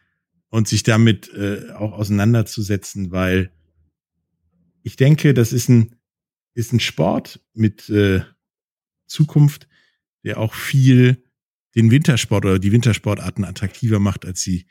und 0.50 0.68
sich 0.68 0.84
damit 0.84 1.34
äh, 1.34 1.72
auch 1.72 1.94
auseinanderzusetzen, 1.94 3.12
weil 3.12 3.52
ich 4.84 4.96
denke, 4.96 5.34
das 5.34 5.54
ist 5.54 5.70
ein, 5.70 5.96
ist 6.54 6.74
ein 6.74 6.80
Sport 6.80 7.42
mit 7.54 7.90
äh, 7.90 8.22
Zukunft, 9.08 9.68
der 10.24 10.40
auch 10.40 10.54
viel 10.54 11.24
den 11.76 11.92
Wintersport 11.92 12.46
oder 12.46 12.60
die 12.60 12.72
Wintersportarten 12.72 13.46
attraktiver 13.46 14.00
macht, 14.00 14.26
als 14.26 14.42
sie 14.42 14.68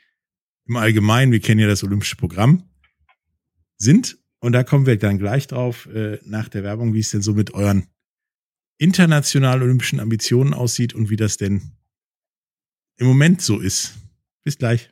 im 0.65 0.75
Allgemeinen. 0.75 1.31
Wir 1.31 1.39
kennen 1.39 1.59
ja 1.59 1.67
das 1.67 1.83
olympische 1.83 2.15
Programm. 2.15 2.69
sind. 3.77 4.17
Und 4.41 4.53
da 4.53 4.63
kommen 4.63 4.85
wir 4.85 4.97
dann 4.97 5.17
gleich 5.17 5.47
drauf 5.47 5.87
äh, 5.87 6.19
nach 6.23 6.49
der 6.49 6.63
Werbung, 6.63 6.93
wie 6.93 6.99
es 6.99 7.09
denn 7.09 7.21
so 7.21 7.33
mit 7.33 7.53
euren 7.53 7.87
internationalen 8.77 9.63
olympischen 9.63 9.99
Ambitionen 9.99 10.53
aussieht 10.53 10.93
und 10.93 11.09
wie 11.09 11.17
das 11.17 11.37
denn 11.37 11.73
im 12.97 13.07
Moment 13.07 13.41
so 13.41 13.59
ist. 13.59 13.95
Bis 14.43 14.57
gleich. 14.57 14.91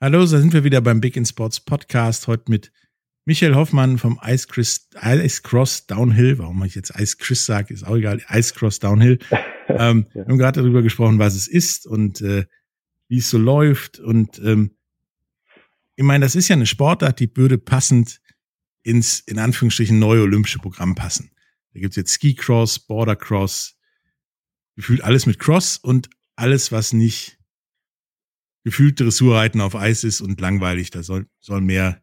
Hallo, 0.00 0.20
da 0.20 0.26
sind 0.26 0.52
wir 0.52 0.64
wieder 0.64 0.80
beim 0.80 1.00
Big 1.00 1.16
in 1.16 1.24
Sports 1.24 1.60
Podcast. 1.60 2.26
Heute 2.26 2.50
mit 2.50 2.72
Michael 3.24 3.54
Hoffmann 3.54 3.98
vom 3.98 4.18
Ice, 4.24 4.48
Chris, 4.48 4.88
Ice 5.00 5.42
Cross 5.42 5.86
Downhill. 5.86 6.38
Warum 6.38 6.62
ich 6.64 6.74
jetzt 6.74 6.98
Ice 6.98 7.16
Chris 7.18 7.46
sage, 7.46 7.72
ist 7.72 7.86
auch 7.86 7.96
egal. 7.96 8.20
Ice 8.30 8.52
Cross 8.54 8.80
Downhill. 8.80 9.18
ähm, 9.68 10.06
ja. 10.08 10.14
Wir 10.14 10.24
haben 10.24 10.38
gerade 10.38 10.60
darüber 10.60 10.82
gesprochen, 10.82 11.18
was 11.18 11.34
es 11.34 11.46
ist 11.46 11.86
und 11.86 12.20
äh, 12.20 12.46
wie 13.08 13.18
es 13.18 13.30
so 13.30 13.38
läuft. 13.38 14.00
Und 14.00 14.40
ähm, 14.40 14.72
ich 15.94 16.04
meine, 16.04 16.24
das 16.24 16.34
ist 16.34 16.48
ja 16.48 16.56
eine 16.56 16.66
Sportart, 16.66 17.20
die 17.20 17.30
würde 17.36 17.58
passend 17.58 18.20
ins, 18.82 19.20
in 19.20 19.38
Anführungsstrichen, 19.38 19.98
neue 19.98 20.22
olympische 20.22 20.58
Programm 20.58 20.94
passen. 20.94 21.30
Da 21.74 21.80
gibt's 21.80 21.96
jetzt 21.96 22.12
Ski 22.12 22.34
Cross, 22.34 22.80
Border 22.80 23.16
Cross, 23.16 23.78
gefühlt 24.76 25.02
alles 25.02 25.26
mit 25.26 25.38
Cross 25.38 25.76
und 25.78 26.10
alles, 26.34 26.72
was 26.72 26.92
nicht 26.92 27.38
gefühlt 28.64 29.00
Dressurreiten 29.00 29.60
auf 29.60 29.74
Eis 29.74 30.04
ist 30.04 30.20
und 30.20 30.40
langweilig. 30.40 30.90
Da 30.90 31.02
soll, 31.02 31.26
soll 31.40 31.60
mehr 31.60 31.98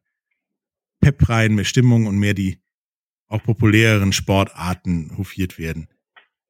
Pep 1.02 1.30
rein, 1.30 1.56
mehr 1.56 1.66
Stimmung 1.66 2.08
und 2.08 2.18
mehr 2.18 2.34
die 2.34 2.60
auch 3.30 3.44
populäreren 3.44 4.12
Sportarten 4.12 5.12
hofiert 5.18 5.60
werden. 5.60 5.88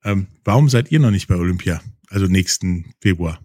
Ähm, 0.04 0.28
warum 0.46 0.70
seid 0.70 0.92
ihr 0.92 1.00
noch 1.00 1.12
nicht 1.12 1.28
bei 1.28 1.36
Olympia? 1.36 1.80
Also 2.10 2.26
nächsten 2.26 2.94
Februar. 3.02 3.38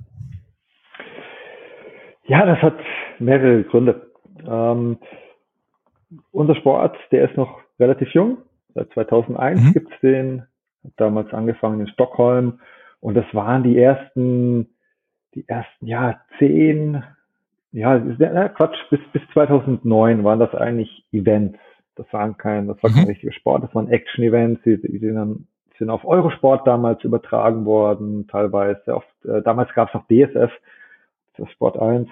Ja, 2.27 2.47
das 2.47 2.59
hat 2.63 2.79
mehrere 3.19 3.65
Gründe. 3.65 4.11
Ähm, 4.47 4.99
unser 6.31 6.55
Sport, 6.55 6.97
der 7.11 7.29
ist 7.29 7.37
noch 7.37 7.61
relativ 7.79 8.09
jung. 8.15 8.39
Seit 8.75 8.91
2001 8.93 9.61
mhm. 9.61 9.73
gibt's 9.73 10.01
den. 10.01 10.43
Hat 10.85 10.93
damals 10.97 11.33
angefangen 11.33 11.81
in 11.81 11.89
Stockholm. 11.89 12.61
Und 13.01 13.15
das 13.15 13.27
waren 13.33 13.63
die 13.63 13.79
ersten 13.79 14.69
die 15.35 15.49
ersten, 15.49 15.87
ja, 15.87 16.21
zehn, 16.39 17.03
ja, 17.73 17.99
na, 17.99 18.49
Quatsch, 18.49 18.79
bis, 18.91 19.01
bis 19.13 19.23
2009 19.33 20.25
waren 20.25 20.39
das 20.39 20.55
eigentlich 20.55 21.05
Events. 21.13 21.59
Das 21.97 22.13
waren 22.13 22.37
kein, 22.37 22.67
das 22.69 22.83
war 22.83 22.91
kein 22.91 23.03
mhm. 23.03 23.09
richtiger 23.09 23.33
Sport, 23.33 23.65
das 23.65 23.75
waren 23.75 23.89
Action-Events, 23.89 24.63
die, 24.65 24.81
die 24.81 24.99
sind 24.99 25.15
dann 25.15 25.47
sind 25.79 25.91
auf 25.91 26.05
Eurosport 26.05 26.67
damals 26.67 27.03
übertragen 27.03 27.65
worden, 27.65 28.29
teilweise 28.29 28.95
oft, 28.95 29.25
äh, 29.25 29.43
damals 29.43 29.73
gab 29.75 29.89
es 29.89 29.95
noch 29.95 30.07
DSF, 30.07 30.53
das 31.37 31.51
Sport 31.51 31.79
1, 31.79 32.09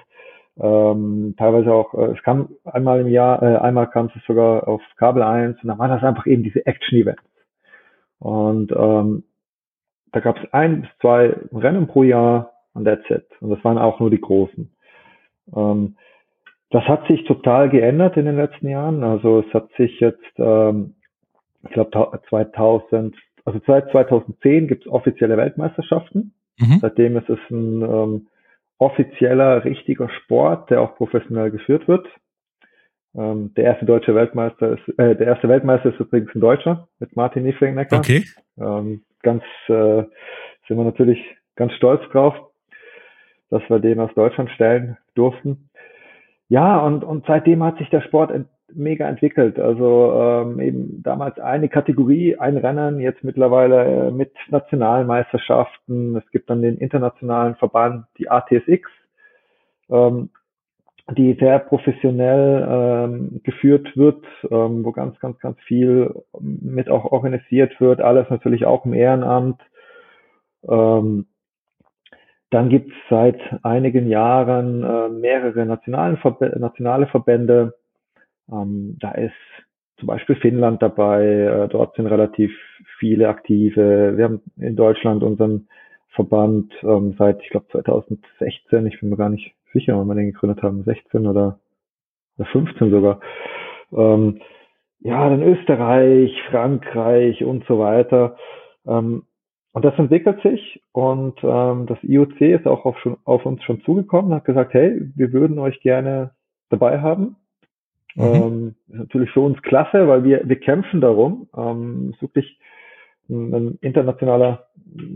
ähm, 0.60 1.34
teilweise 1.38 1.72
auch, 1.72 1.94
äh, 1.94 2.12
es 2.12 2.22
kam 2.22 2.48
einmal 2.64 3.00
im 3.00 3.08
Jahr, 3.08 3.42
äh, 3.42 3.56
einmal 3.58 3.88
kam 3.88 4.10
es 4.14 4.24
sogar 4.26 4.66
auf 4.66 4.82
Kabel 4.96 5.22
1 5.22 5.62
und 5.62 5.68
dann 5.68 5.78
waren 5.78 5.90
das 5.90 6.02
einfach 6.02 6.26
eben 6.26 6.42
diese 6.42 6.66
Action-Events. 6.66 7.22
Und 8.18 8.72
ähm, 8.72 9.24
da 10.12 10.20
gab 10.20 10.38
es 10.38 10.52
ein 10.52 10.82
bis 10.82 10.90
zwei 11.00 11.34
Rennen 11.52 11.86
pro 11.86 12.02
Jahr 12.02 12.52
und 12.74 12.84
that's 12.84 13.08
it. 13.10 13.26
Und 13.40 13.50
das 13.50 13.62
waren 13.64 13.78
auch 13.78 14.00
nur 14.00 14.10
die 14.10 14.20
großen. 14.20 14.70
Ähm, 15.54 15.96
das 16.70 16.84
hat 16.84 17.06
sich 17.06 17.24
total 17.24 17.68
geändert 17.68 18.16
in 18.16 18.24
den 18.24 18.36
letzten 18.36 18.68
Jahren. 18.68 19.04
Also 19.04 19.44
es 19.46 19.54
hat 19.54 19.68
sich 19.76 20.00
jetzt, 20.00 20.38
ähm, 20.38 20.94
ich 21.64 21.70
glaube 21.70 22.20
2000, 22.28 23.14
also 23.44 23.60
seit 23.66 23.90
2010 23.90 24.68
gibt 24.68 24.86
es 24.86 24.92
offizielle 24.92 25.36
Weltmeisterschaften. 25.36 26.32
Mhm. 26.58 26.78
Seitdem 26.80 27.16
ist 27.18 27.28
es 27.28 27.38
ein 27.50 27.82
ähm, 27.82 28.26
offizieller, 28.78 29.64
richtiger 29.64 30.08
Sport, 30.08 30.70
der 30.70 30.80
auch 30.80 30.96
professionell 30.96 31.50
geführt 31.50 31.86
wird. 31.88 32.06
Ähm, 33.14 33.52
der 33.54 33.64
erste 33.64 33.84
deutsche 33.84 34.14
Weltmeister 34.14 34.72
ist, 34.72 34.98
äh, 34.98 35.14
der 35.14 35.26
erste 35.26 35.48
Weltmeister 35.48 35.90
ist 35.90 36.00
übrigens 36.00 36.34
ein 36.34 36.40
Deutscher 36.40 36.88
mit 36.98 37.14
Martin 37.14 37.42
Niefenegger. 37.42 37.98
Okay. 37.98 38.24
Ähm, 38.58 39.04
ganz 39.22 39.42
äh, 39.68 40.04
sind 40.66 40.78
wir 40.78 40.84
natürlich 40.84 41.20
ganz 41.54 41.74
stolz 41.74 42.02
drauf 42.10 42.34
dass 43.52 43.62
wir 43.68 43.80
den 43.80 44.00
aus 44.00 44.12
Deutschland 44.14 44.50
stellen 44.50 44.96
durften. 45.14 45.68
Ja, 46.48 46.78
und, 46.78 47.04
und 47.04 47.26
seitdem 47.26 47.62
hat 47.62 47.76
sich 47.76 47.90
der 47.90 48.00
Sport 48.00 48.30
ent 48.30 48.48
mega 48.74 49.06
entwickelt. 49.06 49.58
Also 49.58 50.14
ähm, 50.14 50.58
eben 50.58 51.02
damals 51.02 51.38
eine 51.38 51.68
Kategorie, 51.68 52.38
ein 52.38 52.56
Rennen, 52.56 53.00
jetzt 53.00 53.22
mittlerweile 53.22 54.08
äh, 54.08 54.10
mit 54.10 54.32
Nationalmeisterschaften. 54.48 56.16
Es 56.16 56.30
gibt 56.30 56.48
dann 56.48 56.62
den 56.62 56.78
internationalen 56.78 57.54
Verband, 57.56 58.06
die 58.16 58.30
ATSX, 58.30 58.88
ähm, 59.90 60.30
die 61.10 61.36
sehr 61.38 61.58
professionell 61.58 62.66
ähm, 62.66 63.40
geführt 63.44 63.94
wird, 63.94 64.24
ähm, 64.50 64.86
wo 64.86 64.92
ganz, 64.92 65.18
ganz, 65.20 65.38
ganz 65.40 65.60
viel 65.60 66.14
mit 66.40 66.88
auch 66.88 67.04
organisiert 67.04 67.78
wird. 67.78 68.00
Alles 68.00 68.30
natürlich 68.30 68.64
auch 68.64 68.86
im 68.86 68.94
Ehrenamt. 68.94 69.60
Ähm, 70.66 71.26
dann 72.52 72.68
gibt 72.68 72.90
es 72.90 72.96
seit 73.08 73.40
einigen 73.62 74.08
Jahren 74.08 74.84
äh, 74.84 75.08
mehrere 75.08 75.64
nationalen 75.64 76.18
Verb 76.22 76.40
nationale 76.58 77.06
Verbände. 77.06 77.74
Ähm, 78.50 78.98
da 79.00 79.12
ist 79.12 79.32
zum 79.96 80.08
Beispiel 80.08 80.36
Finnland 80.36 80.82
dabei. 80.82 81.24
Äh, 81.24 81.68
dort 81.68 81.96
sind 81.96 82.06
relativ 82.06 82.52
viele 82.98 83.28
aktive. 83.28 84.18
Wir 84.18 84.24
haben 84.24 84.42
in 84.58 84.76
Deutschland 84.76 85.22
unseren 85.22 85.66
Verband 86.10 86.70
ähm, 86.82 87.14
seit, 87.18 87.40
ich 87.42 87.48
glaube, 87.48 87.68
2016. 87.72 88.86
Ich 88.86 89.00
bin 89.00 89.08
mir 89.08 89.16
gar 89.16 89.30
nicht 89.30 89.54
sicher, 89.72 89.98
wann 89.98 90.06
wir 90.06 90.14
den 90.14 90.32
gegründet 90.32 90.62
haben. 90.62 90.84
16 90.84 91.26
oder, 91.26 91.58
oder 92.36 92.48
15 92.48 92.90
sogar. 92.90 93.20
Ähm, 93.96 94.40
ja, 95.00 95.26
dann 95.30 95.42
Österreich, 95.42 96.30
Frankreich 96.50 97.42
und 97.44 97.64
so 97.64 97.78
weiter. 97.78 98.36
Ähm, 98.86 99.22
und 99.72 99.84
das 99.84 99.98
entwickelt 99.98 100.42
sich 100.42 100.82
und 100.92 101.38
ähm, 101.42 101.86
das 101.86 101.98
IOC 102.02 102.40
ist 102.42 102.66
auch 102.66 102.84
auf, 102.84 102.98
schon, 102.98 103.16
auf 103.24 103.46
uns 103.46 103.62
schon 103.64 103.80
zugekommen 103.82 104.30
und 104.30 104.36
hat 104.36 104.44
gesagt, 104.44 104.74
hey, 104.74 105.00
wir 105.16 105.32
würden 105.32 105.58
euch 105.58 105.80
gerne 105.80 106.32
dabei 106.68 107.00
haben. 107.00 107.36
Mhm. 108.14 108.22
Ähm, 108.22 108.74
ist 108.88 108.98
natürlich 108.98 109.30
für 109.30 109.40
uns 109.40 109.60
klasse, 109.62 110.06
weil 110.08 110.24
wir, 110.24 110.42
wir 110.44 110.60
kämpfen 110.60 111.00
darum. 111.00 111.48
Ähm, 111.56 112.10
ist 112.12 112.20
wirklich 112.20 112.58
ein, 113.30 113.54
ein 113.54 113.78
internationaler 113.80 114.66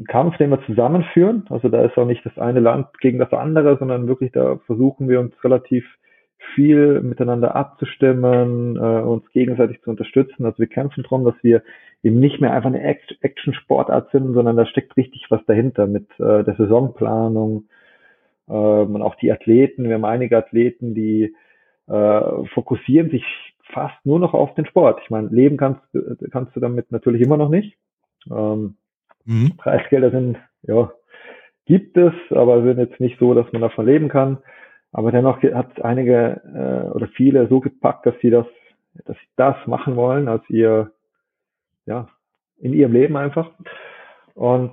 Kampf, 0.09 0.38
den 0.38 0.51
wir 0.51 0.64
zusammenführen. 0.64 1.45
Also 1.51 1.69
da 1.69 1.85
ist 1.85 1.99
auch 1.99 2.07
nicht 2.07 2.25
das 2.25 2.38
eine 2.38 2.61
Land 2.61 2.99
gegen 3.01 3.19
das 3.19 3.33
andere, 3.33 3.77
sondern 3.79 4.09
wirklich 4.09 4.33
da 4.33 4.57
versuchen 4.64 5.09
wir 5.09 5.21
uns 5.21 5.35
relativ 5.45 5.85
viel 6.55 7.01
miteinander 7.01 7.55
abzustimmen, 7.55 8.77
äh, 8.77 8.81
uns 8.81 9.29
gegenseitig 9.33 9.83
zu 9.83 9.90
unterstützen. 9.90 10.44
Also 10.44 10.59
wir 10.59 10.66
kämpfen 10.66 11.03
darum, 11.03 11.25
dass 11.25 11.35
wir 11.42 11.62
eben 12.03 12.20
nicht 12.20 12.40
mehr 12.40 12.53
einfach 12.53 12.68
eine 12.68 12.83
Action-Sportart 12.83 14.11
sind, 14.12 14.35
sondern 14.35 14.57
da 14.57 14.66
steckt 14.66 14.96
richtig 14.96 15.27
was 15.31 15.44
dahinter 15.46 15.87
mit 15.87 16.09
äh, 16.18 16.44
der 16.44 16.55
Saisonplanung 16.57 17.64
ähm, 18.49 18.94
und 18.94 19.03
auch 19.03 19.16
die 19.16 19.33
Athleten. 19.33 19.85
Wir 19.85 19.94
haben 19.94 20.05
einige 20.05 20.37
Athleten, 20.37 20.94
die 20.94 21.35
äh, 21.88 22.44
fokussieren 22.55 23.11
sich 23.11 23.25
fast 23.72 23.96
nur 24.05 24.18
noch 24.18 24.34
auf 24.34 24.55
den 24.55 24.66
Sport. 24.66 25.01
Ich 25.03 25.11
meine, 25.11 25.28
leben 25.28 25.57
kannst, 25.57 25.80
kannst 26.30 26.55
du 26.55 26.61
damit 26.61 26.93
natürlich 26.93 27.22
immer 27.22 27.37
noch 27.37 27.49
nicht. 27.49 27.76
Ähm, 28.30 28.76
mhm. 29.24 29.57
Preisgelder 29.57 30.11
sind, 30.11 30.39
ja, 30.62 30.93
gibt 31.64 31.97
es, 31.97 32.12
aber 32.30 32.62
sind 32.62 32.78
jetzt 32.78 33.01
nicht 33.01 33.18
so, 33.18 33.34
dass 33.34 33.51
man 33.53 33.62
davon 33.62 33.87
leben 33.87 34.09
kann. 34.09 34.39
Aber 34.97 35.12
dennoch 35.12 35.42
hat 35.42 35.84
einige 35.84 36.40
äh, 36.55 36.90
oder 36.90 37.07
viele 37.09 37.49
so 37.49 37.61
gepackt, 37.61 38.07
dass 38.07 38.14
sie 38.22 38.30
das, 38.30 38.47
dass 39.05 39.14
sie 39.14 39.28
das 39.36 39.55
machen 39.66 39.94
wollen 39.94 40.26
als 40.26 40.42
ihr 40.49 40.90
ja, 41.84 42.09
in 42.57 42.72
ihrem 42.72 42.94
Leben 42.94 43.14
einfach. 43.14 43.51
Und 44.32 44.72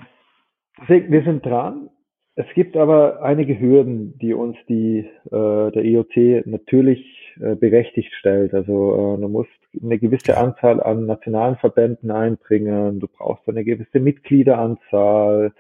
deswegen, 0.80 1.12
wir 1.12 1.24
sind 1.24 1.46
dran. 1.46 1.90
Es 2.36 2.46
gibt 2.56 2.78
aber 2.78 3.22
einige 3.22 3.60
Hürden, 3.60 4.18
die 4.18 4.34
uns 4.34 4.56
die 4.70 5.00
äh, 5.26 5.72
der 5.72 5.84
IoT 5.84 6.48
natürlich 6.48 7.06
äh, 7.42 7.56
berechtigt 7.56 8.14
stellt. 8.14 8.54
Also 8.54 9.18
äh, 9.18 9.22
du 9.22 9.28
musst 9.28 9.52
eine 9.82 10.00
gewisse 10.00 10.38
Anzahl 10.38 10.82
an 10.82 11.06
nationalen 11.06 11.58
Verbänden 11.58 12.12
einbringen, 12.12 13.02
du 13.02 13.10
brauchst 13.10 13.50
eine 13.50 13.66
gewisse 13.66 14.00
Mitgliederanzahl, 14.00 15.52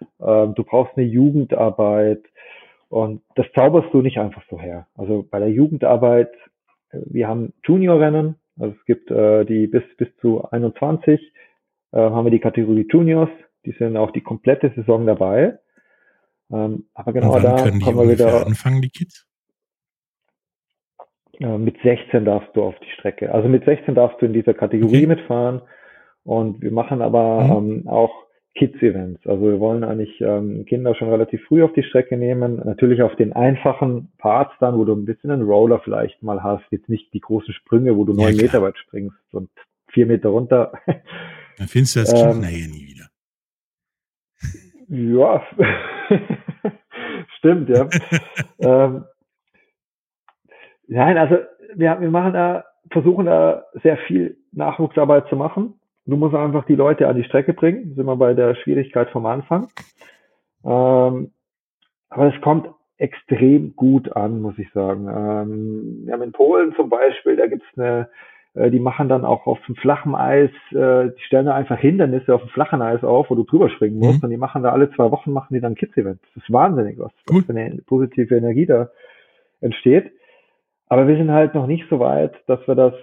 äh, 0.00 0.46
du 0.48 0.64
brauchst 0.64 0.98
eine 0.98 1.06
Jugendarbeit 1.06 2.24
Und 2.88 3.22
das 3.34 3.46
zauberst 3.54 3.92
du 3.92 4.00
nicht 4.00 4.18
einfach 4.18 4.42
so 4.48 4.58
her. 4.58 4.86
Also 4.94 5.26
bei 5.30 5.38
der 5.38 5.50
Jugendarbeit, 5.50 6.32
äh, 6.90 6.98
wir 7.06 7.28
haben 7.28 7.52
Juniorrennen, 7.64 8.36
also 8.58 8.74
es 8.78 8.84
gibt 8.86 9.10
äh, 9.10 9.44
die 9.44 9.66
bis 9.66 9.82
bis 9.96 10.08
zu 10.20 10.44
21 10.50 11.20
äh, 11.92 11.98
haben 11.98 12.24
wir 12.24 12.30
die 12.30 12.40
Kategorie 12.40 12.86
Juniors, 12.90 13.30
die 13.64 13.72
sind 13.72 13.96
auch 13.96 14.10
die 14.10 14.20
komplette 14.20 14.72
Saison 14.74 15.06
dabei. 15.06 15.58
Ähm, 16.50 16.86
aber 16.94 17.12
genau 17.12 17.38
da 17.38 17.62
können 17.62 17.78
die 17.78 17.84
kommen 17.84 17.98
wir 17.98 18.10
wieder 18.10 18.46
anfangen, 18.46 18.80
die 18.80 18.88
Kids? 18.88 19.26
Äh, 21.40 21.58
mit 21.58 21.76
16 21.82 22.24
darfst 22.24 22.54
du 22.54 22.62
auf 22.62 22.74
die 22.80 22.90
Strecke. 22.90 23.32
Also 23.32 23.48
mit 23.48 23.64
16 23.64 23.94
darfst 23.94 24.20
du 24.20 24.26
in 24.26 24.32
dieser 24.32 24.54
Kategorie 24.54 25.04
okay. 25.04 25.06
mitfahren. 25.06 25.62
Und 26.24 26.60
wir 26.62 26.72
machen 26.72 27.00
aber 27.00 27.44
mhm. 27.44 27.80
ähm, 27.80 27.88
auch 27.88 28.27
Kids-Events. 28.58 29.24
Also 29.26 29.42
wir 29.44 29.60
wollen 29.60 29.84
eigentlich 29.84 30.20
ähm, 30.20 30.64
Kinder 30.66 30.94
schon 30.94 31.08
relativ 31.08 31.42
früh 31.44 31.62
auf 31.62 31.72
die 31.74 31.84
Strecke 31.84 32.16
nehmen. 32.16 32.56
Natürlich 32.64 33.02
auf 33.02 33.14
den 33.14 33.32
einfachen 33.32 34.10
Parts 34.18 34.52
dann, 34.58 34.76
wo 34.76 34.84
du 34.84 34.94
ein 34.94 35.04
bisschen 35.04 35.30
einen 35.30 35.42
Roller 35.42 35.80
vielleicht 35.80 36.22
mal 36.22 36.42
hast. 36.42 36.64
Jetzt 36.70 36.88
nicht 36.88 37.12
die 37.14 37.20
großen 37.20 37.54
Sprünge, 37.54 37.96
wo 37.96 38.04
du 38.04 38.12
neun 38.12 38.34
ja, 38.34 38.42
Meter 38.42 38.60
weit 38.60 38.76
springst 38.76 39.32
und 39.32 39.48
vier 39.92 40.06
Meter 40.06 40.30
runter. 40.30 40.72
Dann 41.58 41.68
findest 41.68 41.96
du 41.96 42.00
das 42.00 42.12
Kind 42.12 42.34
ähm, 42.34 42.40
nachher 42.40 42.68
nie 42.68 42.88
wieder. 42.88 43.08
Ja, 44.88 45.42
stimmt, 47.38 47.68
ja. 47.68 47.88
ähm, 48.58 49.04
nein, 50.86 51.18
also 51.18 51.38
wir, 51.74 52.00
wir 52.00 52.10
machen 52.10 52.32
da, 52.32 52.64
versuchen 52.90 53.26
da 53.26 53.64
sehr 53.82 53.98
viel 54.06 54.38
Nachwuchsarbeit 54.52 55.28
zu 55.28 55.36
machen. 55.36 55.77
Du 56.08 56.16
musst 56.16 56.34
einfach 56.34 56.64
die 56.64 56.74
Leute 56.74 57.06
an 57.06 57.16
die 57.16 57.24
Strecke 57.24 57.52
bringen. 57.52 57.94
Sind 57.94 58.06
wir 58.06 58.16
bei 58.16 58.32
der 58.32 58.54
Schwierigkeit 58.54 59.10
vom 59.10 59.26
Anfang. 59.26 59.68
Ähm, 60.64 61.32
aber 62.08 62.34
es 62.34 62.40
kommt 62.40 62.70
extrem 62.96 63.76
gut 63.76 64.10
an, 64.16 64.40
muss 64.40 64.58
ich 64.58 64.70
sagen. 64.72 65.06
Ähm, 65.06 66.02
wir 66.06 66.14
haben 66.14 66.22
in 66.22 66.32
Polen 66.32 66.74
zum 66.76 66.88
Beispiel, 66.88 67.36
da 67.36 67.46
gibt's 67.46 67.66
eine, 67.76 68.08
äh, 68.54 68.70
die 68.70 68.80
machen 68.80 69.10
dann 69.10 69.26
auch 69.26 69.46
auf 69.46 69.58
dem 69.66 69.76
flachen 69.76 70.14
Eis, 70.14 70.50
äh, 70.70 71.10
die 71.10 71.22
stellen 71.26 71.44
da 71.44 71.54
einfach 71.54 71.78
Hindernisse 71.78 72.34
auf 72.34 72.40
dem 72.40 72.50
flachen 72.50 72.80
Eis 72.80 73.04
auf, 73.04 73.28
wo 73.28 73.34
du 73.34 73.44
drüber 73.44 73.68
springen 73.68 73.98
musst. 73.98 74.22
Mhm. 74.22 74.24
Und 74.24 74.30
die 74.30 74.38
machen 74.38 74.62
da 74.62 74.72
alle 74.72 74.90
zwei 74.92 75.10
Wochen, 75.10 75.32
machen 75.32 75.52
die 75.52 75.60
dann 75.60 75.74
Kids-Event. 75.74 76.20
Das 76.22 76.42
ist 76.42 76.50
wahnsinnig, 76.50 76.98
was, 76.98 77.12
was 77.26 77.44
für 77.44 77.52
eine 77.52 77.82
positive 77.86 78.34
Energie 78.34 78.64
da 78.64 78.88
entsteht. 79.60 80.10
Aber 80.88 81.06
wir 81.06 81.18
sind 81.18 81.30
halt 81.30 81.54
noch 81.54 81.66
nicht 81.66 81.84
so 81.90 82.00
weit, 82.00 82.32
dass 82.46 82.66
wir 82.66 82.74
das 82.74 82.94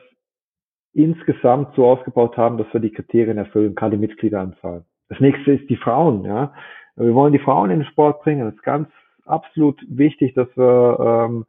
insgesamt 0.96 1.76
so 1.76 1.86
ausgebaut 1.86 2.38
haben, 2.38 2.58
dass 2.58 2.72
wir 2.74 2.80
die 2.80 2.92
Kriterien 2.92 3.38
erfüllen, 3.38 3.76
gerade 3.76 3.98
die 3.98 4.02
Mitgliederanzahl. 4.02 4.84
Das 5.10 5.20
nächste 5.20 5.52
ist 5.52 5.70
die 5.70 5.78
Frauen, 5.78 6.24
ja. 6.26 6.54
Wir 6.96 7.14
wollen 7.14 7.34
die 7.34 7.40
Frauen 7.40 7.72
in 7.72 7.80
den 7.80 7.88
Sport 7.88 8.22
bringen. 8.22 8.46
Das 8.46 8.56
ist 8.56 8.64
ganz 8.64 8.88
absolut 9.26 9.80
wichtig, 9.90 10.34
dass 10.34 10.48
wir 10.56 11.28
ähm, 11.28 11.46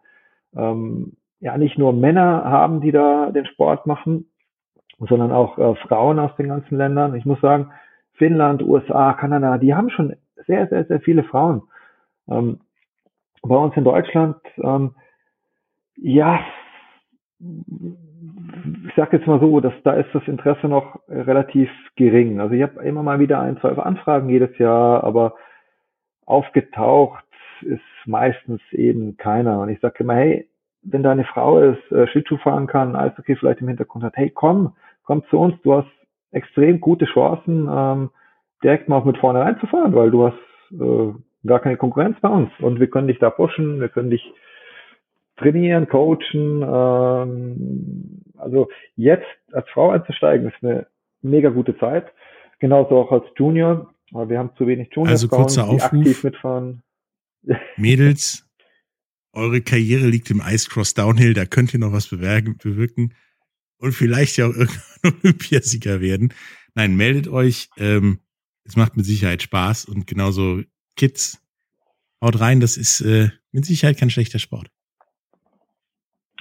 ähm, 0.56 1.12
ja 1.40 1.56
nicht 1.56 1.78
nur 1.78 1.92
Männer 1.92 2.44
haben, 2.44 2.80
die 2.80 2.90
da 2.90 3.30
den 3.30 3.46
Sport 3.46 3.86
machen, 3.86 4.26
sondern 4.98 5.30
auch 5.30 5.58
äh, 5.58 5.74
Frauen 5.86 6.18
aus 6.18 6.34
den 6.36 6.48
ganzen 6.48 6.76
Ländern. 6.76 7.14
Ich 7.14 7.24
muss 7.24 7.40
sagen, 7.40 7.70
Finnland, 8.14 8.62
USA, 8.62 9.12
Kanada, 9.12 9.58
die 9.58 9.74
haben 9.74 9.90
schon 9.90 10.16
sehr, 10.46 10.66
sehr, 10.68 10.84
sehr 10.86 11.00
viele 11.00 11.22
Frauen. 11.22 11.62
Ähm, 12.28 12.60
bei 13.42 13.56
uns 13.56 13.76
in 13.76 13.84
Deutschland, 13.84 14.36
ähm, 14.58 14.94
ja, 15.96 16.40
ich 18.88 18.94
sage 18.94 19.16
jetzt 19.16 19.26
mal 19.26 19.40
so, 19.40 19.60
dass 19.60 19.74
da 19.84 19.92
ist 19.92 20.14
das 20.14 20.26
Interesse 20.26 20.68
noch 20.68 21.00
relativ 21.08 21.70
gering. 21.96 22.40
Also 22.40 22.54
ich 22.54 22.62
habe 22.62 22.82
immer 22.84 23.02
mal 23.02 23.18
wieder 23.18 23.40
ein, 23.40 23.58
zwei 23.58 23.70
Anfragen 23.70 24.28
jedes 24.28 24.56
Jahr, 24.58 25.04
aber 25.04 25.34
aufgetaucht 26.24 27.24
ist 27.62 27.80
meistens 28.06 28.60
eben 28.72 29.16
keiner. 29.16 29.60
Und 29.60 29.68
ich 29.68 29.80
sage 29.80 29.96
immer, 30.00 30.14
hey, 30.14 30.48
wenn 30.82 31.02
deine 31.02 31.24
Frau 31.24 31.58
ist, 31.58 31.92
äh, 31.92 32.06
Schlittschuh 32.08 32.36
fahren 32.38 32.66
kann, 32.66 32.96
Eishockey 32.96 33.36
vielleicht 33.36 33.60
im 33.60 33.68
Hintergrund 33.68 34.04
hat, 34.04 34.16
hey, 34.16 34.30
komm, 34.30 34.74
komm 35.04 35.24
zu 35.30 35.38
uns, 35.38 35.54
du 35.62 35.74
hast 35.74 35.88
extrem 36.30 36.80
gute 36.80 37.06
Chancen, 37.06 37.68
ähm, 37.70 38.10
direkt 38.62 38.88
mal 38.88 39.04
mit 39.04 39.18
vorne 39.18 39.40
reinzufahren, 39.40 39.94
weil 39.94 40.10
du 40.10 40.26
hast 40.26 40.72
äh, 40.72 41.12
gar 41.46 41.60
keine 41.60 41.76
Konkurrenz 41.76 42.18
bei 42.20 42.28
uns 42.28 42.50
und 42.60 42.80
wir 42.80 42.88
können 42.88 43.08
dich 43.08 43.18
da 43.18 43.30
pushen, 43.30 43.80
wir 43.80 43.88
können 43.88 44.10
dich 44.10 44.32
trainieren, 45.36 45.88
coachen. 45.88 46.62
Ähm, 46.62 48.22
also 48.36 48.68
jetzt 48.96 49.26
als 49.52 49.68
Frau 49.70 49.90
einzusteigen, 49.90 50.48
ist 50.48 50.62
eine 50.62 50.86
mega 51.22 51.50
gute 51.50 51.76
Zeit. 51.78 52.06
Genauso 52.58 52.96
auch 52.96 53.12
als 53.12 53.24
Junior. 53.36 53.92
Aber 54.12 54.28
wir 54.28 54.38
haben 54.38 54.50
zu 54.56 54.66
wenig 54.66 54.88
Junior 54.92 55.12
also 55.12 55.28
kurzer 55.28 55.64
die 55.64 55.70
Aufruf. 55.70 55.92
aktiv 55.92 56.24
mitfahren. 56.24 56.82
Mädels, 57.76 58.48
eure 59.32 59.60
Karriere 59.60 60.06
liegt 60.06 60.30
im 60.30 60.42
Icecross 60.44 60.94
Downhill, 60.94 61.34
da 61.34 61.44
könnt 61.44 61.74
ihr 61.74 61.80
noch 61.80 61.92
was 61.92 62.08
bewirken 62.08 63.12
und 63.78 63.92
vielleicht 63.92 64.36
ja 64.36 64.46
auch 64.46 64.54
irgendwann 64.54 65.14
Olympiasieger 65.22 66.00
werden. 66.00 66.32
Nein, 66.74 66.96
meldet 66.96 67.28
euch. 67.28 67.68
Ähm, 67.76 68.20
es 68.64 68.76
macht 68.76 68.96
mit 68.96 69.06
Sicherheit 69.06 69.42
Spaß 69.42 69.84
und 69.84 70.06
genauso 70.06 70.62
Kids, 70.96 71.40
haut 72.22 72.40
rein, 72.40 72.60
das 72.60 72.76
ist 72.76 73.00
äh, 73.02 73.30
mit 73.52 73.64
Sicherheit 73.64 73.98
kein 73.98 74.10
schlechter 74.10 74.38
Sport. 74.38 74.70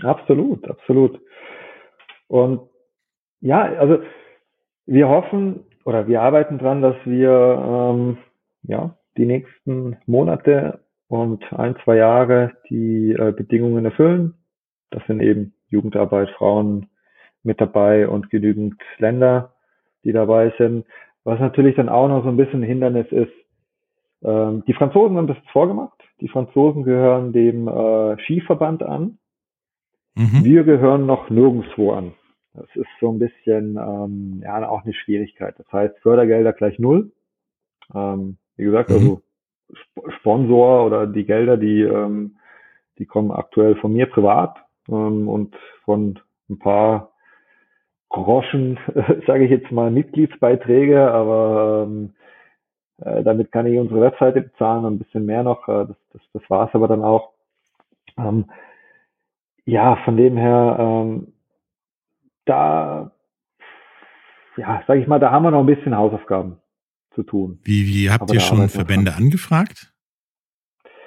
Absolut, 0.03 0.67
absolut. 0.69 1.19
Und 2.27 2.61
ja, 3.41 3.61
also 3.63 3.99
wir 4.85 5.07
hoffen 5.07 5.65
oder 5.85 6.07
wir 6.07 6.21
arbeiten 6.21 6.57
dran, 6.57 6.81
dass 6.81 6.95
wir 7.05 7.29
ähm, 7.31 8.17
ja 8.63 8.97
die 9.17 9.25
nächsten 9.25 9.97
Monate 10.05 10.79
und 11.07 11.43
ein, 11.53 11.75
zwei 11.83 11.97
Jahre 11.97 12.53
die 12.69 13.11
äh, 13.11 13.31
Bedingungen 13.31 13.85
erfüllen. 13.85 14.33
Das 14.91 15.05
sind 15.07 15.21
eben 15.21 15.53
Jugendarbeit, 15.69 16.29
Frauen 16.31 16.89
mit 17.43 17.61
dabei 17.61 18.07
und 18.07 18.29
genügend 18.29 18.81
Länder, 18.97 19.53
die 20.03 20.11
dabei 20.11 20.53
sind. 20.57 20.85
Was 21.23 21.39
natürlich 21.39 21.75
dann 21.75 21.89
auch 21.89 22.07
noch 22.07 22.23
so 22.23 22.29
ein 22.29 22.37
bisschen 22.37 22.61
ein 22.61 22.67
Hindernis 22.67 23.07
ist, 23.11 23.31
ähm, 24.23 24.63
die 24.67 24.73
Franzosen 24.73 25.17
haben 25.17 25.27
das 25.27 25.37
vorgemacht. 25.51 26.03
Die 26.21 26.27
Franzosen 26.27 26.83
gehören 26.83 27.33
dem 27.33 27.67
äh, 27.67 28.17
Skiverband 28.23 28.83
an. 28.83 29.17
Mhm. 30.15 30.43
Wir 30.43 30.63
gehören 30.63 31.05
noch 31.05 31.29
nirgendwo 31.29 31.91
an. 31.91 32.13
Das 32.53 32.67
ist 32.75 32.87
so 33.01 33.11
ein 33.11 33.19
bisschen 33.19 33.77
ähm, 33.77 34.41
ja 34.43 34.67
auch 34.69 34.83
eine 34.83 34.93
Schwierigkeit. 34.93 35.55
Das 35.57 35.71
heißt 35.71 35.99
Fördergelder 35.99 36.53
gleich 36.53 36.79
null. 36.79 37.11
Ähm, 37.93 38.37
wie 38.55 38.63
gesagt, 38.63 38.89
mhm. 38.89 38.95
also 38.95 39.21
Sp 39.75 40.07
Sponsor 40.19 40.85
oder 40.85 41.07
die 41.07 41.25
Gelder, 41.25 41.57
die 41.57 41.81
ähm, 41.81 42.37
die 42.97 43.05
kommen 43.05 43.31
aktuell 43.31 43.75
von 43.75 43.93
mir 43.93 44.05
privat 44.05 44.57
ähm, 44.87 45.27
und 45.27 45.55
von 45.83 46.19
ein 46.49 46.59
paar 46.59 47.11
Groschen, 48.09 48.79
sage 49.27 49.43
ich 49.45 49.51
jetzt 49.51 49.71
mal, 49.71 49.91
Mitgliedsbeiträge, 49.91 51.11
aber 51.11 51.87
ähm, 51.87 52.13
äh, 53.01 53.23
damit 53.23 53.51
kann 53.51 53.65
ich 53.65 53.77
unsere 53.77 54.01
Webseite 54.01 54.41
bezahlen 54.41 54.85
und 54.85 54.93
ein 54.93 54.99
bisschen 54.99 55.25
mehr 55.25 55.43
noch. 55.43 55.67
Äh, 55.67 55.87
das, 55.87 55.97
das, 56.13 56.21
das 56.33 56.49
war 56.49 56.67
es 56.67 56.75
aber 56.75 56.87
dann 56.87 57.03
auch. 57.03 57.31
Ähm, 58.17 58.45
ja, 59.65 59.97
von 60.05 60.15
dem 60.15 60.37
her, 60.37 60.77
ähm, 60.79 61.33
da, 62.45 63.11
ja, 64.57 64.83
sage 64.87 65.01
ich 65.01 65.07
mal, 65.07 65.19
da 65.19 65.31
haben 65.31 65.43
wir 65.43 65.51
noch 65.51 65.61
ein 65.61 65.65
bisschen 65.65 65.97
Hausaufgaben 65.97 66.57
zu 67.13 67.23
tun. 67.23 67.59
Wie, 67.63 67.87
wie 67.87 68.09
habt 68.11 68.23
Aber 68.23 68.33
ihr 68.33 68.39
schon 68.39 68.69
Verbände 68.69 69.11
dran. 69.11 69.23
angefragt? 69.23 69.91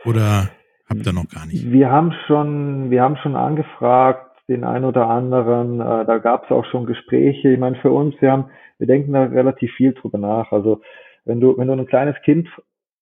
Oder 0.04 0.50
habt 0.88 1.06
ihr 1.06 1.12
noch 1.12 1.28
gar 1.28 1.46
nicht? 1.46 1.70
Wir 1.70 1.90
haben 1.90 2.12
schon, 2.26 2.90
wir 2.90 3.02
haben 3.02 3.16
schon 3.16 3.36
angefragt, 3.36 4.28
den 4.48 4.64
einen 4.64 4.84
oder 4.84 5.09
anderen. 5.09 5.80
Äh, 5.80 6.04
da 6.06 6.18
gab 6.18 6.44
es 6.44 6.50
auch 6.50 6.64
schon 6.64 6.86
Gespräche. 6.86 7.50
Ich 7.50 7.59
meine, 7.59 7.76
für 7.76 7.92
uns, 7.92 8.14
wir 8.20 8.32
haben, 8.32 8.50
wir 8.78 8.86
denken 8.86 9.12
da 9.12 9.24
relativ 9.24 9.72
viel 9.74 9.92
drüber 9.92 10.18
nach. 10.18 10.50
Also 10.52 10.80
wenn 11.24 11.40
du, 11.40 11.56
wenn 11.59 11.68
du 11.68 11.74
ein 11.74 11.86
kleines 11.86 12.16
Kind 12.22 12.48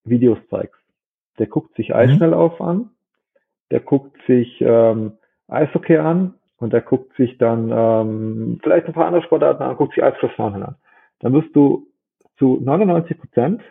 Videos 0.05 0.39
zeigst, 0.51 0.81
der 1.39 1.47
guckt 1.47 1.75
sich 1.77 1.95
Eisschnelllauf 1.95 2.61
mhm. 2.61 2.67
an, 2.67 2.91
der 3.71 3.81
guckt 3.81 4.17
sich 4.27 4.61
ähm, 4.61 5.13
Eishockey 5.49 5.97
an 5.99 6.35
und 6.59 6.73
der 6.73 6.81
guckt 6.81 7.15
sich 7.17 7.39
dann 7.39 7.71
ähm, 7.73 8.61
vielleicht 8.63 8.87
ein 8.87 8.93
paar 8.93 9.07
andere 9.07 9.23
Sportarten 9.23 9.63
an, 9.63 9.77
guckt 9.77 9.95
sich 9.95 10.03
Eisstofffahren 10.03 10.63
an. 10.63 10.77
Dann 11.21 11.33
wirst 11.33 11.55
du 11.55 11.87
zu 12.39 12.61
99 12.63 13.19
Prozent 13.19 13.63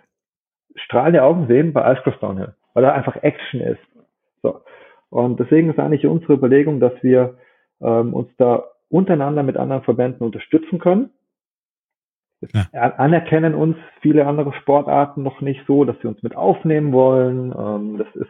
strahlende 0.76 1.24
Augen 1.24 1.48
sehen 1.48 1.74
bei 1.74 1.86
Eiscross 1.86 2.20
Downhill, 2.20 2.54
weil 2.74 2.84
da 2.84 2.94
einfach 2.94 3.16
Action 3.24 3.62
ist. 3.62 3.82
So. 4.42 4.62
Und 5.10 5.40
deswegen 5.40 5.70
ist 5.70 5.80
eigentlich 5.80 6.06
unsere 6.06 6.34
Überlegung, 6.34 6.80
dass 6.80 6.94
wir 7.02 7.38
ähm, 7.82 8.14
uns 8.14 8.30
da 8.38 8.66
untereinander 8.90 9.44
mit 9.44 9.58
anderen 9.58 9.84
Verbänden 9.84 10.26
unterstützen 10.26 10.80
können. 10.80 11.12
Ja. 12.54 12.68
Anerkennen 12.98 13.56
uns 13.56 13.78
viele 14.02 14.28
andere 14.28 14.54
Sportarten 14.54 15.24
noch 15.24 15.42
nicht 15.42 15.62
so, 15.66 15.84
dass 15.84 16.00
sie 16.02 16.08
uns 16.08 16.22
mit 16.22 16.36
aufnehmen 16.36 16.92
wollen. 16.92 17.54
Ähm, 17.58 17.98
das 17.98 18.08
ist 18.16 18.30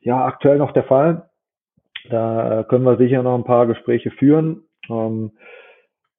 ja 0.00 0.24
aktuell 0.24 0.58
noch 0.58 0.72
der 0.72 0.84
Fall. 0.84 1.29
Da 2.08 2.64
können 2.68 2.84
wir 2.84 2.96
sicher 2.96 3.22
noch 3.22 3.36
ein 3.36 3.44
paar 3.44 3.66
Gespräche 3.66 4.10
führen. 4.10 4.64
Ähm, 4.88 5.32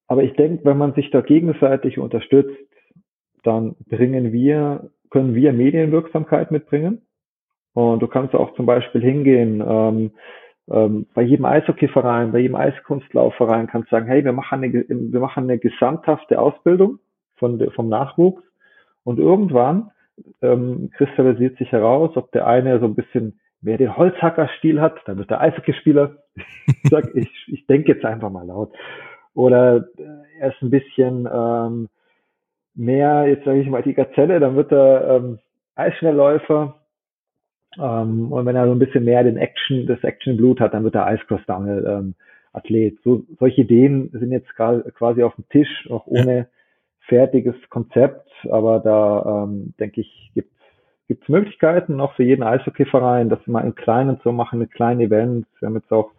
aber 0.08 0.24
ich 0.24 0.34
denke, 0.34 0.66
wenn 0.66 0.78
man 0.78 0.94
sich 0.94 1.10
da 1.12 1.22
gegenseitig 1.22 1.98
unterstützt, 1.98 2.58
dann 3.44 3.76
bringen 3.90 4.34
wir, 4.34 4.90
können 5.10 5.36
wir 5.36 5.54
Medienwirksamkeit 5.54 6.52
mitbringen. 6.52 7.02
Und 7.74 8.02
du 8.02 8.08
kannst 8.08 8.36
auch 8.36 8.54
zum 8.56 8.66
Beispiel 8.66 9.02
hingehen, 9.02 9.64
ähm, 9.66 10.12
ähm, 10.70 11.08
bei 11.14 11.22
jedem 11.22 11.46
Eishockeyverein, 11.46 12.32
bei 12.32 12.40
jedem 12.40 12.56
Eiskunstlaufverein 12.56 13.68
kannst 13.68 13.92
du 13.92 13.96
sagen, 13.96 14.08
hey, 14.08 14.24
wir 14.24 14.34
machen 14.34 14.64
eine, 14.64 14.86
wir 14.88 15.20
machen 15.20 15.44
eine 15.44 15.58
gesamthafte 15.58 16.40
Ausbildung 16.40 17.00
von, 17.36 17.60
vom 17.72 17.90
Nachwuchs 17.90 18.44
und 19.04 19.20
irgendwann 19.20 19.92
ähm, 20.42 20.92
kristallisiert 20.96 21.58
sich 21.58 21.72
heraus, 21.72 22.16
ob 22.16 22.32
der 22.32 22.48
eine 22.48 22.80
so 22.80 22.86
ein 22.86 22.96
bisschen 22.96 23.41
mehr 23.62 23.78
den 23.78 23.96
Holzhackerstil 23.96 24.82
hat, 24.82 24.96
dann 25.06 25.18
wird 25.18 25.30
der 25.30 25.42
Eishockeyspieler. 25.42 26.18
ich 26.36 26.90
sag, 26.90 27.06
ich, 27.16 27.30
ich 27.48 27.66
denke 27.68 27.94
jetzt 27.94 28.06
einfach 28.06 28.30
mal 28.30 28.46
laut. 28.46 28.74
Oder 29.34 29.88
äh, 29.98 30.40
er 30.40 30.50
ist 30.50 30.62
ein 30.62 30.72
bisschen 30.72 31.28
ähm, 31.32 31.90
mehr, 32.76 33.28
jetzt 33.28 33.46
sage 33.46 33.62
ich 33.62 33.70
mal, 33.70 33.84
die 33.84 33.94
Gazelle, 33.94 34.40
dann 34.40 34.56
wird 34.56 34.72
er 34.72 35.18
ähm, 35.18 35.40
Eisschnellläufer. 35.76 36.82
Ähm, 37.80 38.32
und 38.32 38.46
wenn 38.46 38.56
er 38.56 38.66
so 38.66 38.74
ein 38.74 38.80
bisschen 38.80 39.06
mehr 39.06 39.24
den 39.24 39.38
Action, 39.38 39.88
das 39.88 40.04
Action-Blut 40.04 40.60
hat, 40.60 40.74
dann 40.74 40.84
wird 40.84 40.96
er 40.96 41.06
Eiscross-Downhill 41.06 41.86
ähm, 41.88 42.16
Athlet. 42.54 42.98
So, 43.04 43.24
solche 43.40 43.62
Ideen 43.62 44.10
sind 44.12 44.32
jetzt 44.32 44.54
quasi 44.56 45.24
auf 45.24 45.36
dem 45.36 45.48
Tisch, 45.50 45.88
auch 45.90 46.06
ohne 46.08 46.48
fertiges 47.08 47.56
Konzept, 47.70 48.30
aber 48.50 48.80
da 48.80 49.44
ähm, 49.44 49.74
denke 49.80 50.02
ich, 50.02 50.32
gibt 50.34 50.52
es 51.20 51.30
Möglichkeiten, 51.30 52.00
auch 52.00 52.14
für 52.14 52.24
jeden 52.24 52.44
Eishockeyverein, 52.44 53.30
das 53.30 53.46
mal 53.48 53.62
in 53.62 53.76
kleinen 53.76 54.20
zu 54.22 54.32
machen, 54.32 54.60
mit 54.60 54.72
kleinen 54.72 55.02
Events. 55.02 55.48
Wir 55.60 55.68
haben 55.68 55.76
jetzt 55.76 55.92
auch 55.92 56.12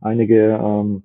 einige 0.00 0.58
ähm, 0.62 1.02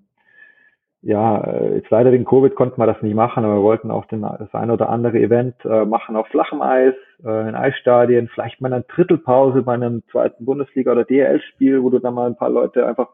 ja, 1.01 1.59
jetzt 1.76 1.89
leider 1.89 2.11
wegen 2.11 2.26
Covid 2.26 2.55
konnten 2.55 2.80
wir 2.82 2.86
das 2.86 3.01
nicht 3.01 3.15
machen, 3.15 3.45
aber 3.45 3.55
wir 3.55 3.63
wollten 3.63 3.89
auch 3.89 4.05
den, 4.05 4.22
das 4.22 4.53
ein 4.53 4.70
oder 4.70 4.89
andere 4.89 5.17
Event 5.17 5.55
äh, 5.63 5.86
machen 5.86 6.17
auf 6.17 6.28
flachem 6.28 6.61
Eis, 6.61 6.93
äh, 7.24 7.49
in 7.49 7.55
Eisstadien, 7.55 8.28
vielleicht 8.28 8.59
mal 8.59 8.74
eine 8.74 8.84
Drittelpause 8.84 9.61
bei 9.61 9.74
einem 9.74 10.03
zweiten 10.11 10.43
Bundesliga- 10.45 10.91
oder 10.91 11.05
DL-Spiel, 11.05 11.82
wo 11.82 11.89
du 11.89 11.99
dann 11.99 12.15
mal 12.15 12.28
ein 12.28 12.36
paar 12.36 12.49
Leute 12.49 12.86
einfach 12.86 13.07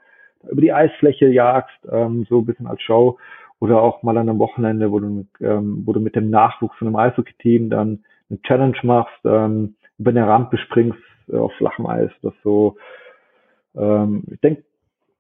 über 0.50 0.62
die 0.62 0.74
Eisfläche 0.74 1.28
jagst, 1.28 1.78
ähm, 1.92 2.26
so 2.28 2.40
ein 2.40 2.46
bisschen 2.46 2.68
als 2.68 2.82
Show. 2.82 3.18
Oder 3.60 3.82
auch 3.82 4.04
mal 4.04 4.18
an 4.18 4.30
einem 4.30 4.40
Wochenende, 4.40 4.92
wo 4.92 5.00
du, 5.00 5.26
ähm, 5.40 5.84
wo 5.86 5.94
du 5.94 6.00
mit 6.00 6.16
dem 6.16 6.30
Nachwuchs 6.30 6.78
von 6.78 6.88
einem 6.88 6.98
Eishockey-Team 6.98 7.70
dann 7.70 8.04
eine 8.30 8.42
Challenge 8.42 8.78
machst, 8.84 9.20
ähm, 9.24 9.76
über 9.98 10.12
eine 10.12 10.28
Rampe 10.28 10.58
springst 10.58 11.00
äh, 11.30 11.38
auf 11.38 11.54
flachem 11.54 11.86
Eis. 11.86 12.12
Das 12.22 12.34
so, 12.44 12.78
ähm, 13.76 14.24
ich 14.32 14.40
denke, 14.42 14.64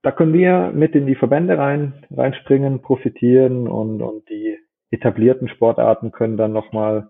da 0.01 0.11
können 0.11 0.33
wir 0.33 0.71
mit 0.73 0.93
in 0.93 1.07
die 1.07 1.15
Verbände 1.15 1.57
rein, 1.57 2.05
reinspringen, 2.11 2.81
profitieren 2.81 3.67
und, 3.67 4.01
und 4.01 4.29
die 4.29 4.57
etablierten 4.91 5.47
Sportarten 5.47 6.11
können 6.11 6.37
dann 6.37 6.53
nochmal 6.53 7.09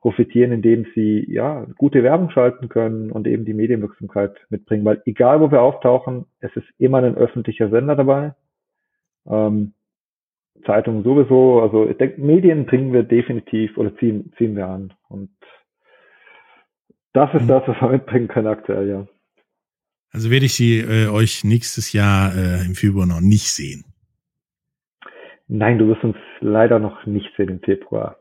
profitieren, 0.00 0.52
indem 0.52 0.86
sie 0.94 1.24
ja 1.28 1.66
gute 1.78 2.02
Werbung 2.02 2.30
schalten 2.30 2.68
können 2.68 3.10
und 3.10 3.26
eben 3.26 3.44
die 3.44 3.54
Medienwirksamkeit 3.54 4.34
mitbringen. 4.50 4.84
Weil 4.84 5.02
egal 5.04 5.40
wo 5.40 5.50
wir 5.50 5.62
auftauchen, 5.62 6.26
es 6.40 6.54
ist 6.56 6.66
immer 6.78 6.98
ein 6.98 7.16
öffentlicher 7.16 7.70
Sender 7.70 7.96
dabei. 7.96 8.34
Ähm, 9.26 9.74
Zeitungen 10.66 11.04
sowieso, 11.04 11.60
also 11.60 11.88
ich 11.88 11.96
denke, 11.96 12.20
Medien 12.20 12.66
bringen 12.66 12.92
wir 12.92 13.04
definitiv 13.04 13.76
oder 13.78 13.96
ziehen, 13.96 14.32
ziehen 14.38 14.56
wir 14.56 14.66
an. 14.66 14.92
Und 15.08 15.30
das 17.12 17.32
ist 17.34 17.42
mhm. 17.42 17.48
das, 17.48 17.62
was 17.66 17.80
wir 17.80 17.88
mitbringen 17.90 18.28
können 18.28 18.46
aktuell, 18.46 18.88
ja. 18.88 19.08
Also 20.10 20.30
werde 20.30 20.46
ich 20.46 20.54
sie 20.54 20.78
äh, 20.80 21.08
euch 21.08 21.42
nächstes 21.44 21.92
Jahr 21.92 22.34
äh, 22.34 22.64
im 22.66 22.74
Februar 22.74 23.06
noch 23.06 23.20
nicht 23.20 23.50
sehen. 23.50 23.84
Nein, 25.48 25.78
du 25.78 25.88
wirst 25.88 26.04
uns 26.04 26.16
leider 26.40 26.78
noch 26.78 27.06
nicht 27.06 27.28
sehen 27.36 27.48
im 27.48 27.60
Februar. 27.60 28.18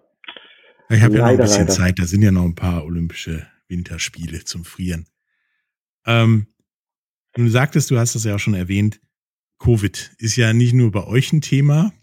Ich 0.90 1.02
habe 1.02 1.16
ja 1.16 1.22
noch 1.22 1.28
ein 1.28 1.38
bisschen 1.38 1.68
leider. 1.68 1.74
Zeit, 1.74 2.00
da 2.00 2.04
sind 2.04 2.22
ja 2.22 2.32
noch 2.32 2.44
ein 2.44 2.56
paar 2.56 2.84
olympische 2.84 3.48
Winterspiele 3.68 4.44
zum 4.44 4.66
Frieren. 4.66 5.08
Ähm, 6.06 6.48
du 7.34 7.48
sagtest, 7.48 7.92
du 7.92 7.98
hast 7.98 8.16
das 8.16 8.26
ja 8.26 8.36
auch 8.36 8.40
schon 8.40 8.54
erwähnt, 8.54 9.00
Covid 9.60 10.16
ist 10.18 10.36
ja 10.36 10.54
nicht 10.54 10.74
nur 10.74 10.92
bei 10.92 11.06
euch 11.06 11.32
ein 11.32 11.42
Thema, 11.42 11.94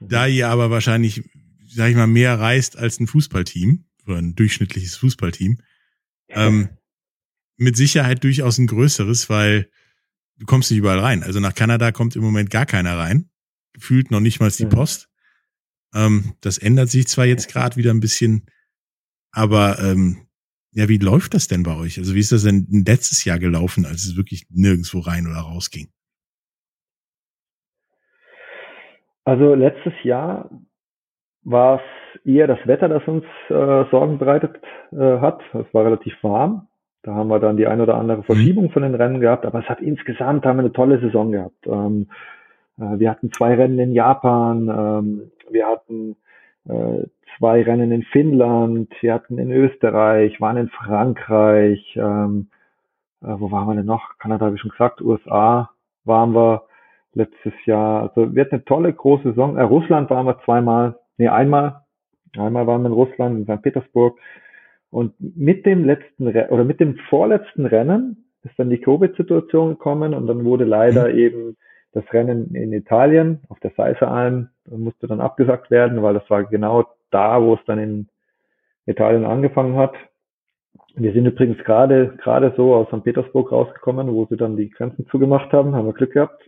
da 0.00 0.26
ihr 0.26 0.48
aber 0.48 0.70
wahrscheinlich, 0.70 1.22
sag 1.66 1.90
ich 1.90 1.96
mal, 1.96 2.06
mehr 2.06 2.40
reist 2.40 2.76
als 2.76 2.98
ein 2.98 3.06
Fußballteam 3.06 3.84
oder 4.06 4.18
ein 4.18 4.34
durchschnittliches 4.34 4.96
Fußballteam. 4.96 5.58
Ähm, 6.28 6.70
mit 7.56 7.76
Sicherheit 7.76 8.24
durchaus 8.24 8.58
ein 8.58 8.66
größeres, 8.66 9.28
weil 9.28 9.70
du 10.36 10.46
kommst 10.46 10.70
nicht 10.70 10.78
überall 10.78 10.98
rein. 10.98 11.22
Also 11.22 11.40
nach 11.40 11.54
Kanada 11.54 11.92
kommt 11.92 12.16
im 12.16 12.22
Moment 12.22 12.50
gar 12.50 12.66
keiner 12.66 12.98
rein. 12.98 13.30
Gefühlt 13.72 14.10
noch 14.10 14.20
nicht 14.20 14.40
mal 14.40 14.50
die 14.50 14.66
Post. 14.66 15.08
Ähm, 15.94 16.34
das 16.40 16.58
ändert 16.58 16.90
sich 16.90 17.06
zwar 17.06 17.26
jetzt 17.26 17.48
gerade 17.48 17.76
wieder 17.76 17.90
ein 17.90 18.00
bisschen, 18.00 18.46
aber 19.30 19.78
ähm, 19.78 20.26
ja, 20.72 20.88
wie 20.88 20.98
läuft 20.98 21.34
das 21.34 21.48
denn 21.48 21.62
bei 21.62 21.76
euch? 21.76 21.98
Also 21.98 22.14
wie 22.14 22.20
ist 22.20 22.32
das 22.32 22.44
denn 22.44 22.66
letztes 22.70 23.24
Jahr 23.24 23.38
gelaufen, 23.38 23.84
als 23.84 24.04
es 24.04 24.16
wirklich 24.16 24.46
nirgendwo 24.48 25.00
rein 25.00 25.26
oder 25.26 25.40
raus 25.40 25.70
ging? 25.70 25.88
Also 29.24 29.54
letztes 29.54 29.92
Jahr 30.02 30.50
war 31.44 31.80
es 31.80 32.24
eher 32.24 32.46
das 32.46 32.58
Wetter, 32.66 32.88
das 32.88 33.06
uns 33.06 33.24
äh, 33.48 33.84
Sorgen 33.90 34.18
bereitet 34.18 34.56
äh, 34.92 35.18
hat. 35.18 35.40
Es 35.54 35.72
war 35.74 35.84
relativ 35.84 36.14
warm. 36.22 36.68
Da 37.02 37.14
haben 37.14 37.28
wir 37.28 37.40
dann 37.40 37.56
die 37.56 37.66
ein 37.66 37.80
oder 37.80 37.96
andere 37.96 38.18
mhm. 38.18 38.24
Verschiebung 38.24 38.70
von 38.70 38.82
den 38.82 38.94
Rennen 38.94 39.20
gehabt, 39.20 39.44
aber 39.44 39.58
es 39.58 39.68
hat 39.68 39.80
insgesamt 39.80 40.44
haben 40.44 40.56
wir 40.58 40.64
eine 40.64 40.72
tolle 40.72 41.00
Saison 41.00 41.32
gehabt. 41.32 41.66
Ähm, 41.66 42.08
äh, 42.78 42.98
wir 42.98 43.10
hatten 43.10 43.32
zwei 43.32 43.54
Rennen 43.54 43.78
in 43.78 43.92
Japan, 43.92 44.68
ähm, 44.68 45.30
wir 45.50 45.66
hatten 45.66 46.16
äh, 46.68 47.06
zwei 47.38 47.62
Rennen 47.62 47.90
in 47.90 48.02
Finnland, 48.04 48.92
wir 49.00 49.14
hatten 49.14 49.38
in 49.38 49.50
Österreich, 49.50 50.40
waren 50.40 50.56
in 50.56 50.68
Frankreich, 50.68 51.96
ähm, 51.96 52.48
äh, 53.22 53.34
wo 53.38 53.50
waren 53.50 53.66
wir 53.68 53.74
denn 53.74 53.86
noch? 53.86 54.18
Kanada 54.18 54.46
habe 54.46 54.54
ich 54.54 54.60
schon 54.60 54.70
gesagt, 54.70 55.00
USA 55.00 55.70
waren 56.04 56.34
wir 56.34 56.62
letztes 57.14 57.52
Jahr. 57.66 58.02
Also 58.02 58.34
wir 58.34 58.44
hatten 58.44 58.56
eine 58.56 58.64
tolle 58.64 58.92
große 58.92 59.30
Saison. 59.30 59.56
Äh, 59.56 59.62
Russland 59.62 60.10
waren 60.10 60.26
wir 60.26 60.40
zweimal, 60.44 60.98
nee, 61.22 61.28
einmal. 61.28 61.82
Einmal 62.36 62.66
waren 62.66 62.82
wir 62.82 62.88
in 62.88 62.94
Russland, 62.94 63.38
in 63.38 63.44
St. 63.44 63.62
Petersburg. 63.62 64.18
Und 64.90 65.14
mit 65.18 65.64
dem 65.64 65.84
letzten 65.84 66.26
Re 66.26 66.48
oder 66.50 66.64
mit 66.64 66.80
dem 66.80 66.96
vorletzten 67.08 67.66
Rennen 67.66 68.24
ist 68.42 68.58
dann 68.58 68.70
die 68.70 68.80
Covid-Situation 68.80 69.70
gekommen 69.70 70.14
und 70.14 70.26
dann 70.26 70.44
wurde 70.44 70.64
leider 70.64 71.08
mhm. 71.08 71.18
eben 71.18 71.56
das 71.92 72.04
Rennen 72.12 72.54
in 72.54 72.72
Italien 72.72 73.40
auf 73.48 73.60
der 73.60 73.72
Seisealm 73.76 74.48
musste 74.70 75.06
dann 75.06 75.20
abgesagt 75.20 75.70
werden, 75.70 76.02
weil 76.02 76.14
das 76.14 76.28
war 76.30 76.44
genau 76.44 76.86
da, 77.10 77.40
wo 77.42 77.54
es 77.54 77.60
dann 77.66 77.78
in 77.78 78.08
Italien 78.86 79.24
angefangen 79.24 79.76
hat. 79.76 79.94
Wir 80.94 81.12
sind 81.12 81.26
übrigens 81.26 81.58
gerade 81.64 82.14
gerade 82.22 82.52
so 82.56 82.74
aus 82.74 82.88
St. 82.88 83.04
Petersburg 83.04 83.52
rausgekommen, 83.52 84.12
wo 84.12 84.26
sie 84.26 84.36
dann 84.36 84.56
die 84.56 84.70
Grenzen 84.70 85.06
zugemacht 85.10 85.52
haben, 85.52 85.74
haben 85.74 85.86
wir 85.86 85.92
Glück 85.92 86.12
gehabt. 86.12 86.42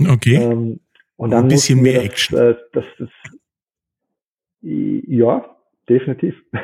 Okay. 0.00 0.36
ähm, 0.42 0.80
und 1.16 1.30
dann 1.30 1.44
ein 1.44 1.48
bisschen 1.48 1.80
mehr 1.80 1.94
das, 1.94 2.04
Action. 2.04 2.38
Äh, 2.38 2.54
das, 2.72 2.84
das, 2.98 3.08
ja, 4.64 5.44
definitiv. 5.88 6.34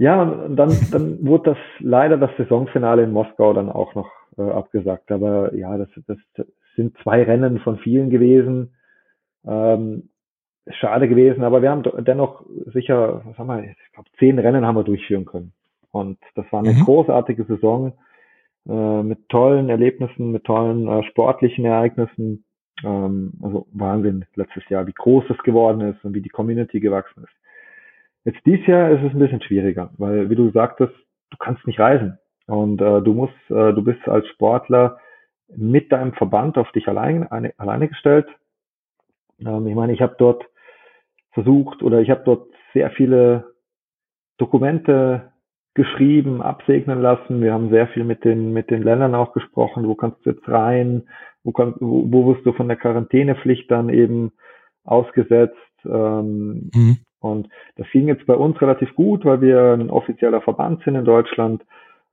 Ja, 0.00 0.22
und 0.22 0.54
dann, 0.54 0.70
dann 0.92 1.26
wurde 1.26 1.50
das 1.50 1.58
leider 1.80 2.18
das 2.18 2.30
Saisonfinale 2.38 3.02
in 3.02 3.10
Moskau 3.10 3.52
dann 3.52 3.68
auch 3.68 3.96
noch 3.96 4.08
äh, 4.38 4.42
abgesagt. 4.42 5.10
Aber 5.10 5.52
ja, 5.56 5.76
das, 5.76 5.88
das, 6.06 6.18
sind 6.76 6.96
zwei 7.02 7.24
Rennen 7.24 7.58
von 7.58 7.78
vielen 7.78 8.08
gewesen. 8.08 8.76
Ähm, 9.44 10.10
schade 10.70 11.08
gewesen, 11.08 11.42
aber 11.42 11.62
wir 11.62 11.70
haben 11.70 11.82
dennoch 12.04 12.44
sicher, 12.66 13.22
was 13.24 13.36
haben 13.38 13.48
wir, 13.48 13.64
ich 13.64 13.92
glaube, 13.92 14.08
zehn 14.20 14.38
Rennen 14.38 14.64
haben 14.64 14.76
wir 14.76 14.84
durchführen 14.84 15.24
können. 15.24 15.52
Und 15.90 16.18
das 16.36 16.46
war 16.52 16.60
eine 16.60 16.74
mhm. 16.74 16.84
großartige 16.84 17.42
Saison 17.46 17.94
äh, 18.68 19.02
mit 19.02 19.28
tollen 19.28 19.68
Erlebnissen, 19.68 20.30
mit 20.30 20.44
tollen 20.44 20.86
äh, 20.86 21.02
sportlichen 21.08 21.64
Ereignissen. 21.64 22.44
Ähm, 22.84 23.32
also 23.42 23.66
Wahnsinn 23.72 24.24
letztes 24.34 24.68
Jahr, 24.68 24.86
wie 24.86 24.92
groß 24.92 25.24
es 25.30 25.38
geworden 25.38 25.80
ist 25.80 26.04
und 26.04 26.14
wie 26.14 26.20
die 26.20 26.28
Community 26.28 26.80
gewachsen 26.80 27.24
ist. 27.24 27.32
Jetzt 28.24 28.44
dieses 28.44 28.66
Jahr 28.66 28.90
ist 28.90 29.02
es 29.02 29.12
ein 29.12 29.18
bisschen 29.18 29.42
schwieriger, 29.42 29.90
weil 29.96 30.28
wie 30.30 30.36
du 30.36 30.50
sagtest, 30.50 30.94
du 31.30 31.36
kannst 31.38 31.66
nicht 31.66 31.80
reisen 31.80 32.18
und 32.46 32.80
äh, 32.80 33.02
du 33.02 33.14
musst, 33.14 33.34
äh, 33.50 33.72
du 33.72 33.82
bist 33.82 34.06
als 34.08 34.26
Sportler 34.28 34.98
mit 35.56 35.92
deinem 35.92 36.12
Verband 36.12 36.58
auf 36.58 36.70
dich 36.72 36.88
allein, 36.88 37.30
eine, 37.30 37.54
alleine 37.58 37.88
gestellt. 37.88 38.26
Ähm, 39.40 39.66
ich 39.66 39.74
meine, 39.74 39.92
ich 39.92 40.02
habe 40.02 40.16
dort 40.18 40.44
versucht 41.32 41.82
oder 41.82 42.00
ich 42.00 42.10
habe 42.10 42.22
dort 42.24 42.48
sehr 42.74 42.90
viele 42.90 43.54
Dokumente 44.36 45.32
geschrieben, 45.74 46.42
absegnen 46.42 47.00
lassen. 47.00 47.40
Wir 47.40 47.52
haben 47.52 47.70
sehr 47.70 47.86
viel 47.88 48.04
mit 48.04 48.24
den 48.24 48.52
mit 48.52 48.70
den 48.70 48.82
Ländern 48.82 49.14
auch 49.14 49.32
gesprochen. 49.32 49.86
Wo 49.86 49.94
kannst 49.94 50.24
du 50.24 50.30
jetzt 50.30 50.48
rein? 50.48 51.08
Wo, 51.44 51.52
kann, 51.52 51.74
wo, 51.80 52.04
wo 52.10 52.26
wirst 52.26 52.46
du 52.46 52.52
von 52.52 52.68
der 52.68 52.76
Quarantänepflicht 52.76 53.70
dann 53.70 53.88
eben 53.88 54.32
ausgesetzt? 54.84 55.56
Ähm, 55.84 56.70
mhm. 56.74 56.98
Und 57.20 57.48
das 57.76 57.86
ging 57.92 58.08
jetzt 58.08 58.26
bei 58.26 58.34
uns 58.34 58.60
relativ 58.60 58.94
gut, 58.94 59.24
weil 59.24 59.40
wir 59.40 59.72
ein 59.72 59.90
offizieller 59.90 60.40
Verband 60.40 60.82
sind 60.84 60.94
in 60.94 61.04
Deutschland. 61.04 61.64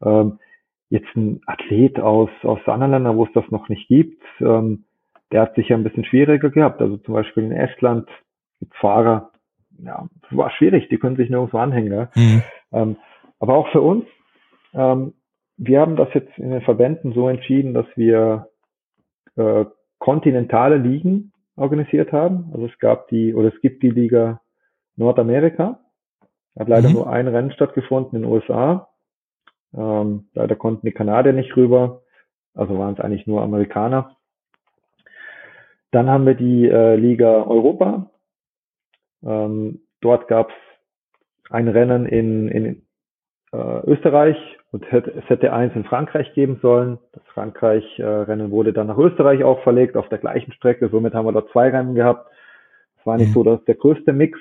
Ähm, 0.03 0.39
jetzt 0.89 1.15
ein 1.15 1.41
Athlet 1.45 1.99
aus, 1.99 2.29
aus 2.43 2.59
anderen 2.65 2.91
Ländern, 2.91 3.17
wo 3.17 3.25
es 3.25 3.33
das 3.33 3.49
noch 3.49 3.69
nicht 3.69 3.87
gibt, 3.87 4.21
ähm, 4.39 4.85
der 5.31 5.41
hat 5.41 5.55
sich 5.55 5.69
ja 5.69 5.75
ein 5.75 5.83
bisschen 5.83 6.05
schwieriger 6.05 6.49
gehabt. 6.49 6.81
Also 6.81 6.97
zum 6.97 7.13
Beispiel 7.13 7.43
in 7.43 7.51
Estland 7.51 8.07
gibt 8.59 8.75
Fahrer, 8.75 9.31
ja, 9.83 10.07
war 10.29 10.51
schwierig, 10.51 10.87
die 10.89 10.97
können 10.97 11.17
sich 11.17 11.29
nirgendwo 11.29 11.57
anhängen. 11.57 12.07
Mhm. 12.15 12.43
Ähm, 12.71 12.95
aber 13.39 13.55
auch 13.55 13.67
für 13.71 13.81
uns 13.81 14.05
Ähm, 14.75 15.13
wir 15.57 15.79
haben 15.79 15.95
das 15.95 16.09
jetzt 16.13 16.37
in 16.37 16.51
den 16.51 16.61
Verbänden 16.61 17.13
so 17.13 17.29
entschieden, 17.29 17.73
dass 17.73 17.85
wir 17.95 18.47
äh, 19.35 19.65
kontinentale 19.99 20.77
Ligen 20.77 21.31
organisiert 21.55 22.11
haben. 22.11 22.49
Also 22.53 22.67
es 22.67 22.77
gab 22.79 23.07
die 23.07 23.33
oder 23.33 23.53
es 23.53 23.61
gibt 23.61 23.83
die 23.83 23.89
Liga 23.89 24.41
Nordamerika. 24.95 25.79
Hat 26.57 26.69
leider 26.69 26.89
Mhm. 26.89 26.95
nur 26.95 27.09
ein 27.09 27.27
Rennen 27.27 27.51
stattgefunden 27.51 28.15
in 28.15 28.21
den 28.23 28.31
USA. 28.31 28.89
Ähm, 29.75 30.29
leider 30.33 30.55
konnten 30.55 30.85
die 30.85 30.93
Kanadier 30.93 31.33
nicht 31.33 31.55
rüber. 31.57 32.01
Also 32.53 32.77
waren 32.79 32.93
es 32.93 32.99
eigentlich 32.99 33.27
nur 33.27 33.41
Amerikaner. 33.41 34.15
Dann 35.91 36.09
haben 36.09 36.25
wir 36.25 36.35
die 36.35 36.67
äh, 36.67 36.95
Liga 36.95 37.43
Europa. 37.43 38.09
Ähm, 39.23 39.81
dort 40.01 40.27
gab 40.27 40.49
es 40.49 40.55
ein 41.51 41.67
Rennen 41.67 42.05
in, 42.05 42.47
in 42.47 42.84
äh, 43.55 43.89
Österreich 43.89 44.37
und 44.71 44.91
hätte, 44.91 45.11
es 45.11 45.29
hätte 45.29 45.53
eins 45.53 45.75
in 45.75 45.85
Frankreich 45.85 46.33
geben 46.33 46.59
sollen. 46.61 46.97
Das 47.13 47.23
Frankreich-Rennen 47.33 48.51
wurde 48.51 48.73
dann 48.73 48.87
nach 48.87 48.97
Österreich 48.97 49.43
auch 49.43 49.61
verlegt, 49.63 49.95
auf 49.95 50.09
der 50.09 50.17
gleichen 50.17 50.51
Strecke. 50.51 50.89
Somit 50.89 51.13
haben 51.13 51.25
wir 51.25 51.31
dort 51.31 51.49
zwei 51.51 51.69
Rennen 51.69 51.95
gehabt. 51.95 52.29
Es 52.99 53.05
war 53.05 53.17
nicht 53.17 53.29
Mhm. 53.29 53.33
so 53.33 53.43
dass 53.43 53.63
der 53.65 53.75
größte 53.75 54.13
Mix 54.13 54.37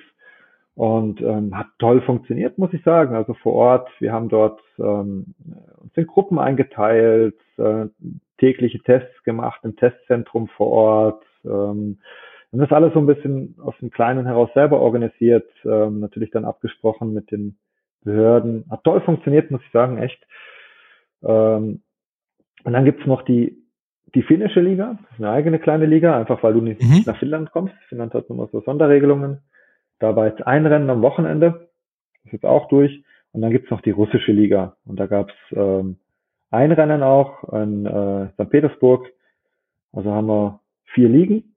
und 0.75 1.21
ähm, 1.21 1.57
hat 1.57 1.67
toll 1.79 2.01
funktioniert, 2.03 2.59
muss 2.59 2.73
ich 2.73 2.83
sagen. 2.83 3.15
Also 3.15 3.35
vor 3.35 3.53
Ort, 3.53 3.89
wir 4.01 4.13
haben 4.13 4.29
dort 4.29 4.61
ähm, 4.79 5.35
uns 5.81 5.93
in 5.95 6.07
Gruppen 6.07 6.39
eingeteilt, 6.39 7.39
äh, 7.59 7.87
tägliche 8.39 8.81
Tests 8.81 9.23
gemacht 9.23 9.61
im 9.63 9.77
Testzentrum 9.77 10.49
vor 10.49 10.69
Ort. 10.69 11.25
Ähm, 11.45 11.99
und 12.51 12.59
das 12.61 12.73
alles 12.73 12.93
so 12.93 13.01
ein 13.01 13.07
bisschen 13.07 13.57
aus 13.63 13.75
dem 13.81 13.91
Kleinen 13.91 14.27
heraus 14.27 14.51
selber 14.55 14.81
organisiert, 14.81 15.49
ähm, 15.65 16.01
natürlich 16.01 16.31
dann 16.31 16.45
abgesprochen 16.45 17.13
mit 17.13 17.31
den 17.31 17.57
Behörden. 18.05 18.65
Hat 18.71 18.85
toll 18.85 19.01
funktioniert, 19.01 19.51
muss 19.51 19.63
ich 19.65 19.73
sagen, 19.73 19.99
echt. 19.99 20.23
Ähm, 21.23 21.83
und 22.65 22.73
dann 22.73 22.85
gibt's 22.85 23.07
noch 23.07 23.23
die, 23.23 23.59
die 24.15 24.23
finnische 24.23 24.61
Liga, 24.61 24.99
das 25.03 25.13
ist 25.13 25.19
eine 25.25 25.31
eigene 25.33 25.59
kleine 25.59 25.87
Liga, 25.87 26.17
einfach 26.17 26.43
weil 26.43 26.55
du 26.55 26.61
nicht 26.61 26.81
Mhm. 26.83 27.03
nach 27.07 27.19
Finnland 27.19 27.51
kommst. 27.51 27.75
Finnland 27.89 28.15
hat 28.15 28.29
immer 28.31 28.47
so 28.53 28.61
Sonderregelungen. 28.61 29.41
Da 29.99 30.15
war 30.17 30.27
jetzt 30.27 30.47
ein 30.47 30.67
Rennen 30.67 30.91
am 30.91 31.03
Wochenende, 31.03 31.69
das 32.23 32.27
ist 32.27 32.33
jetzt 32.33 32.47
auch 32.47 32.69
durch. 32.69 33.05
Und 33.33 33.43
dann 33.43 33.51
gibt's 33.51 33.71
noch 33.71 33.81
die 33.81 33.91
russische 33.91 34.31
Liga. 34.33 34.77
Und 34.85 35.01
da 35.01 35.07
gab's 35.07 35.35
ähm, 35.53 35.97
ein 36.51 36.71
Rennen 36.71 37.03
auch 37.03 37.43
in 37.53 37.85
äh, 37.85 38.29
St. 38.35 38.49
Petersburg. 38.51 39.11
Also 39.93 40.13
haben 40.13 40.29
wir 40.29 40.61
vier 40.85 41.09
Ligen 41.09 41.55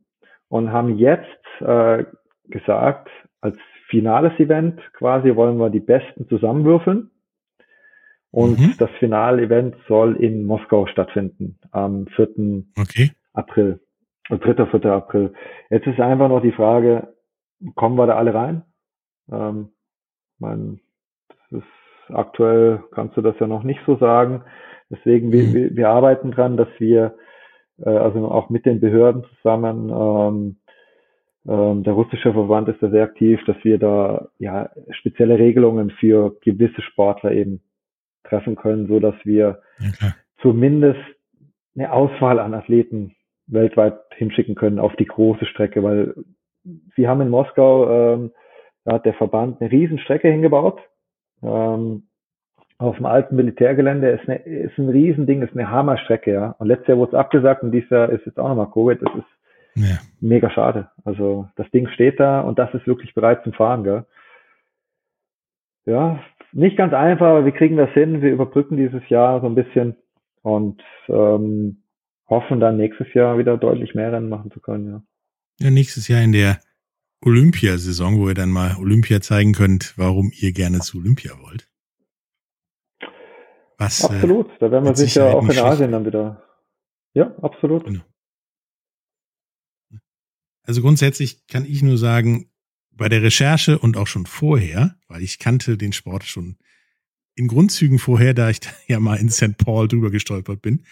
und 0.50 0.72
haben 0.72 0.98
jetzt 0.98 1.28
äh, 1.62 2.06
gesagt, 2.46 3.10
als 3.42 3.58
finales 3.90 4.38
Event 4.40 4.80
quasi 4.94 5.36
wollen 5.36 5.58
wir 5.58 5.70
die 5.70 5.80
Besten 5.80 6.28
zusammenwürfeln. 6.28 7.12
Und 8.32 8.60
Mhm. 8.60 8.74
das 8.78 8.90
Finalevent 9.00 9.76
soll 9.88 10.16
in 10.18 10.46
Moskau 10.46 10.86
stattfinden 10.88 11.58
am 11.72 12.08
4. 12.08 12.64
Okay. 12.78 13.12
April. 13.34 13.80
Und 14.30 14.44
3. 14.44 14.66
4. 14.66 14.86
April. 14.92 15.34
Jetzt 15.70 15.88
ist 15.88 16.00
einfach 16.00 16.28
noch 16.28 16.42
die 16.42 16.52
Frage, 16.52 17.14
kommen 17.76 17.96
wir 17.96 18.06
da 18.08 18.16
alle 18.18 18.34
rein? 18.34 18.64
Ähm, 19.32 19.70
mein, 20.40 20.80
das 21.30 21.60
ist 21.62 22.14
aktuell 22.16 22.84
kannst 22.92 23.18
du 23.18 23.22
das 23.22 23.36
ja 23.40 23.48
noch 23.48 23.64
nicht 23.64 23.80
so 23.86 23.96
sagen. 23.98 24.44
Deswegen, 24.90 25.32
wir, 25.32 25.44
Mhm. 25.44 25.54
wir, 25.54 25.76
wir 25.76 25.90
arbeiten 25.90 26.32
dran, 26.32 26.58
dass 26.58 26.70
wir, 26.80 27.16
äh, 27.80 27.90
also 27.90 28.28
auch 28.30 28.50
mit 28.50 28.66
den 28.66 28.80
Behörden 28.80 29.24
zusammen, 29.36 29.90
ähm, 29.90 30.58
ähm, 31.48 31.84
der 31.84 31.94
russische 31.94 32.34
Verband 32.34 32.68
ist 32.68 32.82
da 32.82 32.90
sehr 32.90 33.04
aktiv, 33.04 33.40
dass 33.46 33.58
wir 33.64 33.78
da 33.78 34.28
ja 34.38 34.70
spezielle 34.92 35.40
Regelungen 35.40 35.92
für 35.92 36.36
gewisse 36.42 36.82
Sportler 36.82 37.32
eben 37.32 37.62
treffen 38.24 38.56
können, 38.56 38.88
so 38.88 39.00
dass 39.00 39.16
wir 39.24 39.62
klar. 39.98 40.16
zumindest 40.42 41.00
eine 41.76 41.92
Auswahl 41.94 42.40
an 42.40 42.54
Athleten 42.54 43.16
weltweit 43.48 44.00
hinschicken 44.16 44.56
können 44.56 44.80
auf 44.80 44.96
die 44.98 45.06
große 45.06 45.46
Strecke, 45.46 45.84
weil 45.84 46.16
sie 46.96 47.08
haben 47.08 47.22
in 47.22 47.30
Moskau, 47.30 47.90
ähm, 47.90 48.32
da 48.84 48.96
hat 48.96 49.06
der 49.06 49.14
Verband 49.14 49.62
eine 49.62 49.72
Riesenstrecke 49.72 50.28
hingebaut. 50.28 50.82
Ähm, 51.42 52.04
auf 52.80 52.98
dem 52.98 53.06
alten 53.06 53.36
Militärgelände 53.36 54.10
ist, 54.10 54.28
eine, 54.28 54.38
ist 54.40 54.78
ein 54.78 54.90
Riesending, 54.90 55.42
ist 55.42 55.54
eine 55.54 55.72
Hammerstrecke, 55.72 56.32
ja. 56.32 56.56
Und 56.60 56.68
letztes 56.68 56.90
Jahr 56.90 56.98
wurde 56.98 57.12
es 57.12 57.18
abgesagt 57.18 57.64
und 57.64 57.72
dieses 57.72 57.90
Jahr 57.90 58.10
ist 58.10 58.26
jetzt 58.26 58.40
auch 58.40 58.50
nochmal 58.50 58.70
Covid. 58.72 59.02
Das 59.02 59.16
ist 59.16 59.26
Ja. 59.78 60.00
mega 60.22 60.50
schade. 60.50 60.90
Also 61.06 61.50
das 61.56 61.70
Ding 61.72 61.88
steht 61.90 62.20
da 62.20 62.42
und 62.42 62.58
das 62.58 62.74
ist 62.74 62.88
wirklich 62.88 63.14
bereit 63.14 63.44
zum 63.44 63.54
Fahren, 63.54 63.84
gell? 63.84 64.06
Ja, 65.86 66.20
nicht 66.52 66.78
ganz 66.78 66.94
einfach, 66.94 67.28
aber 67.28 67.46
wir 67.46 67.52
kriegen 67.52 67.78
das 67.78 67.92
hin. 67.92 68.22
Wir 68.22 68.32
überbrücken 68.32 68.78
dieses 68.78 69.08
Jahr 69.10 69.40
so 69.42 69.48
ein 69.48 69.56
bisschen 69.56 69.96
und 70.42 70.82
ähm, 71.08 71.84
hoffen 72.28 72.60
dann 72.60 72.78
nächstes 72.78 73.14
Jahr 73.14 73.38
wieder 73.38 73.58
deutlich 73.58 73.96
mehr 73.96 74.12
Rennen 74.12 74.30
machen 74.30 74.52
zu 74.52 74.60
können, 74.60 74.90
ja. 74.90 75.02
ja, 75.60 75.72
nächstes 75.72 76.08
Jahr 76.08 76.22
in 76.22 76.32
der 76.32 76.60
Olympiasaison, 77.24 78.20
wo 78.20 78.28
ihr 78.28 78.36
dann 78.36 78.50
mal 78.50 78.76
Olympia 78.80 79.22
zeigen 79.22 79.54
könnt, 79.54 79.94
warum 79.98 80.32
ihr 80.34 80.52
gerne 80.52 80.80
zu 80.80 81.00
Olympia 81.00 81.32
wollt. 81.42 81.68
Was, 83.78 84.04
äh, 84.04 84.08
Absolut. 84.08 84.50
Da 84.60 84.72
werden 84.72 84.86
wir 84.86 84.96
sicher 84.96 85.36
auch 85.36 85.48
in 85.48 85.60
Asien 85.60 85.92
dann 85.92 86.06
wieder. 86.06 86.44
Ja, 87.14 87.36
absolut. 87.42 87.86
Genau. 87.86 88.02
Also 90.68 90.82
grundsätzlich 90.82 91.48
kann 91.48 91.66
ich 91.66 91.82
nur 91.82 91.98
sagen, 91.98 92.52
bei 92.92 93.08
der 93.08 93.24
Recherche 93.24 93.80
und 93.80 93.96
auch 93.96 94.08
schon 94.08 94.26
vorher, 94.26 95.00
weil 95.08 95.24
ich 95.24 95.40
kannte 95.40 95.78
den 95.78 95.94
Sport 95.94 96.26
schon 96.26 96.58
in 97.36 97.48
Grundzügen 97.48 98.00
vorher, 98.00 98.34
da 98.34 98.50
ich 98.50 98.60
da 98.60 98.70
ja 98.88 99.00
mal 99.00 99.16
in 99.16 99.30
St. 99.30 99.58
Paul 99.58 99.88
drüber 99.88 100.12
gestolpert 100.12 100.62
bin. 100.62 100.84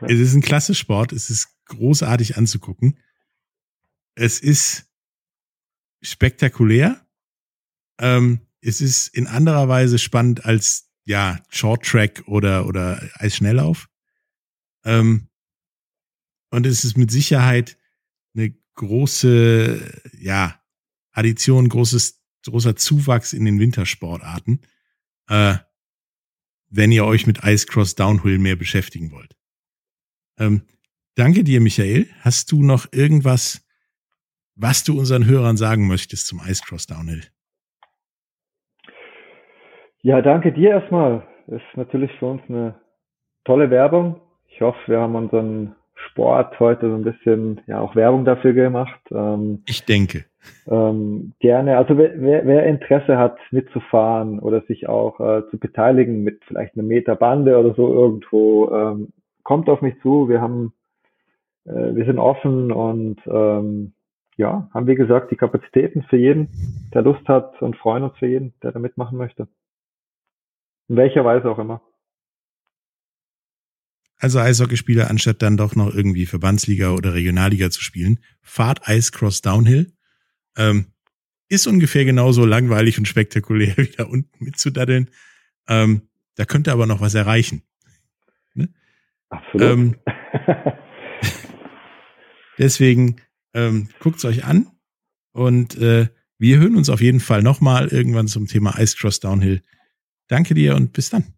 Ja. 0.00 0.08
Es 0.08 0.18
ist 0.18 0.34
ein 0.34 0.40
klasse 0.40 0.74
Sport, 0.74 1.12
es 1.12 1.30
ist 1.30 1.48
großartig 1.66 2.36
anzugucken. 2.36 2.98
Es 4.16 4.40
ist 4.40 4.86
spektakulär. 6.02 7.06
Ähm, 8.00 8.40
es 8.60 8.80
ist 8.80 9.08
in 9.08 9.28
anderer 9.28 9.68
Weise 9.68 9.98
spannend 9.98 10.44
als 10.44 10.90
ja 11.04 11.40
Short 11.50 11.84
Track 11.84 12.24
oder 12.26 12.66
oder 12.66 13.00
Eisschnelllauf. 13.14 13.88
Ähm, 14.84 15.28
und 16.50 16.66
es 16.66 16.84
ist 16.84 16.96
mit 16.96 17.12
Sicherheit 17.12 17.78
große 18.78 20.02
ja 20.18 20.54
Addition, 21.12 21.68
großes 21.68 22.22
großer 22.48 22.76
Zuwachs 22.76 23.32
in 23.32 23.44
den 23.44 23.60
Wintersportarten, 23.60 24.60
äh, 25.28 25.56
wenn 26.70 26.92
ihr 26.92 27.04
euch 27.04 27.26
mit 27.26 27.44
Ice 27.44 27.66
Cross 27.66 27.94
Downhill 27.94 28.38
mehr 28.38 28.56
beschäftigen 28.56 29.10
wollt. 29.12 29.34
Ähm, 30.38 30.62
danke 31.14 31.44
dir, 31.44 31.60
Michael. 31.60 32.08
Hast 32.20 32.52
du 32.52 32.62
noch 32.62 32.86
irgendwas, 32.92 33.66
was 34.54 34.84
du 34.84 34.98
unseren 34.98 35.26
Hörern 35.26 35.56
sagen 35.56 35.86
möchtest 35.86 36.26
zum 36.26 36.40
Ice 36.46 36.62
Cross 36.64 36.86
Downhill? 36.86 37.24
Ja, 40.02 40.22
danke 40.22 40.52
dir 40.52 40.70
erstmal. 40.70 41.26
Ist 41.48 41.62
natürlich 41.74 42.12
für 42.18 42.26
uns 42.26 42.42
eine 42.48 42.80
tolle 43.44 43.70
Werbung. 43.70 44.20
Ich 44.46 44.60
hoffe, 44.60 44.78
wir 44.86 45.00
haben 45.00 45.16
unseren 45.16 45.74
Sport 46.06 46.58
heute 46.60 46.88
so 46.88 46.94
ein 46.94 47.02
bisschen 47.02 47.60
ja 47.66 47.80
auch 47.80 47.96
Werbung 47.96 48.24
dafür 48.24 48.52
gemacht. 48.52 49.00
Ähm, 49.10 49.62
Ich 49.66 49.84
denke. 49.84 50.24
ähm, 50.66 51.32
gerne, 51.40 51.76
also 51.76 51.98
wer, 51.98 52.12
wer, 52.46 52.66
Interesse 52.66 53.18
hat 53.18 53.38
mitzufahren 53.50 54.38
oder 54.38 54.62
sich 54.62 54.88
auch 54.88 55.20
äh, 55.20 55.42
zu 55.50 55.58
beteiligen 55.58 56.22
mit 56.22 56.42
vielleicht 56.46 56.74
einer 56.74 56.86
Meter 56.86 57.16
Bande 57.16 57.58
oder 57.58 57.74
so 57.74 57.92
irgendwo, 57.92 58.70
ähm, 58.70 59.08
kommt 59.42 59.68
auf 59.68 59.82
mich 59.82 60.00
zu. 60.00 60.28
Wir 60.28 60.40
haben, 60.40 60.72
äh, 61.64 61.94
wir 61.94 62.04
sind 62.04 62.18
offen 62.18 62.70
und 62.70 63.20
ähm, 63.26 63.92
ja, 64.36 64.70
haben 64.72 64.86
wie 64.86 64.94
gesagt 64.94 65.30
die 65.32 65.36
Kapazitäten 65.36 66.02
für 66.04 66.16
jeden, 66.16 66.48
der 66.94 67.02
Lust 67.02 67.26
hat 67.28 67.60
und 67.60 67.76
freuen 67.76 68.04
uns 68.04 68.16
für 68.18 68.26
jeden, 68.26 68.54
der 68.62 68.72
da 68.72 68.78
mitmachen 68.78 69.18
möchte. 69.18 69.48
In 70.88 70.96
welcher 70.96 71.24
Weise 71.24 71.50
auch 71.50 71.58
immer. 71.58 71.82
Also 74.18 74.40
Eishockeyspieler, 74.40 75.08
anstatt 75.08 75.42
dann 75.42 75.56
doch 75.56 75.76
noch 75.76 75.94
irgendwie 75.94 76.26
Verbandsliga 76.26 76.90
oder 76.90 77.14
Regionalliga 77.14 77.70
zu 77.70 77.80
spielen, 77.82 78.18
fahrt 78.42 78.88
Ice 78.88 79.12
Cross 79.12 79.42
Downhill. 79.42 79.92
Ähm, 80.56 80.86
ist 81.48 81.66
ungefähr 81.66 82.04
genauso 82.04 82.44
langweilig 82.44 82.98
und 82.98 83.06
spektakulär 83.06 83.76
wie 83.76 83.90
da 83.96 84.04
unten 84.04 84.44
mitzudaddeln. 84.44 85.10
Ähm, 85.68 86.02
da 86.34 86.44
könnte 86.44 86.72
aber 86.72 86.86
noch 86.86 87.00
was 87.00 87.14
erreichen. 87.14 87.62
Absolut. 89.30 89.62
Ähm, 89.62 89.96
Deswegen 92.58 93.16
ähm, 93.54 93.88
guckt's 94.00 94.24
euch 94.24 94.44
an 94.44 94.66
und 95.32 95.76
äh, 95.76 96.08
wir 96.38 96.58
hören 96.58 96.76
uns 96.76 96.88
auf 96.88 97.00
jeden 97.00 97.20
Fall 97.20 97.42
nochmal 97.42 97.88
irgendwann 97.88 98.26
zum 98.28 98.46
Thema 98.46 98.78
Ice 98.78 98.96
Cross 98.96 99.20
Downhill. 99.20 99.62
Danke 100.28 100.54
dir 100.54 100.74
und 100.76 100.92
bis 100.92 101.10
dann. 101.10 101.34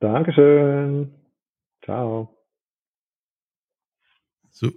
Dankeschön. 0.00 1.10
Ciao. 1.84 2.30
So, 4.50 4.70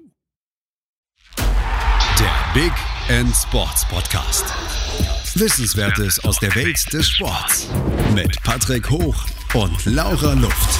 Der 1.38 2.54
Big 2.54 2.74
End 3.08 3.34
Sports 3.34 3.88
Podcast. 3.88 4.44
Wissenswertes 5.36 6.22
aus 6.26 6.38
der 6.40 6.54
Welt 6.56 6.92
des 6.92 7.08
Sports. 7.08 7.70
Mit 8.14 8.44
Patrick 8.44 8.90
Hoch 8.90 9.16
und 9.54 9.86
Laura 9.86 10.34
Luft 10.34 10.80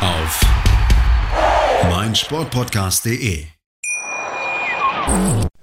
auf 0.00 0.40
meinsportpodcast.de. 1.90 3.46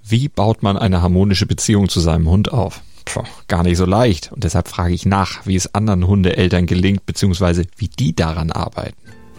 Wie 0.04 0.28
baut 0.28 0.62
man 0.62 0.78
eine 0.78 1.02
harmonische 1.02 1.46
Beziehung 1.46 1.88
zu 1.88 2.02
seinem 2.02 2.28
Hund 2.28 2.52
auf? 2.52 2.82
Puh, 3.06 3.24
gar 3.48 3.64
nicht 3.64 3.78
so 3.78 3.86
leicht. 3.86 4.32
Und 4.32 4.44
deshalb 4.44 4.68
frage 4.68 4.94
ich 4.94 5.06
nach, 5.06 5.46
wie 5.46 5.56
es 5.56 5.74
anderen 5.74 6.06
Hundeeltern 6.06 6.66
gelingt, 6.66 7.06
beziehungsweise 7.06 7.66
wie 7.78 7.88
die 7.88 8.14
daran 8.14 8.52
arbeiten. 8.52 9.01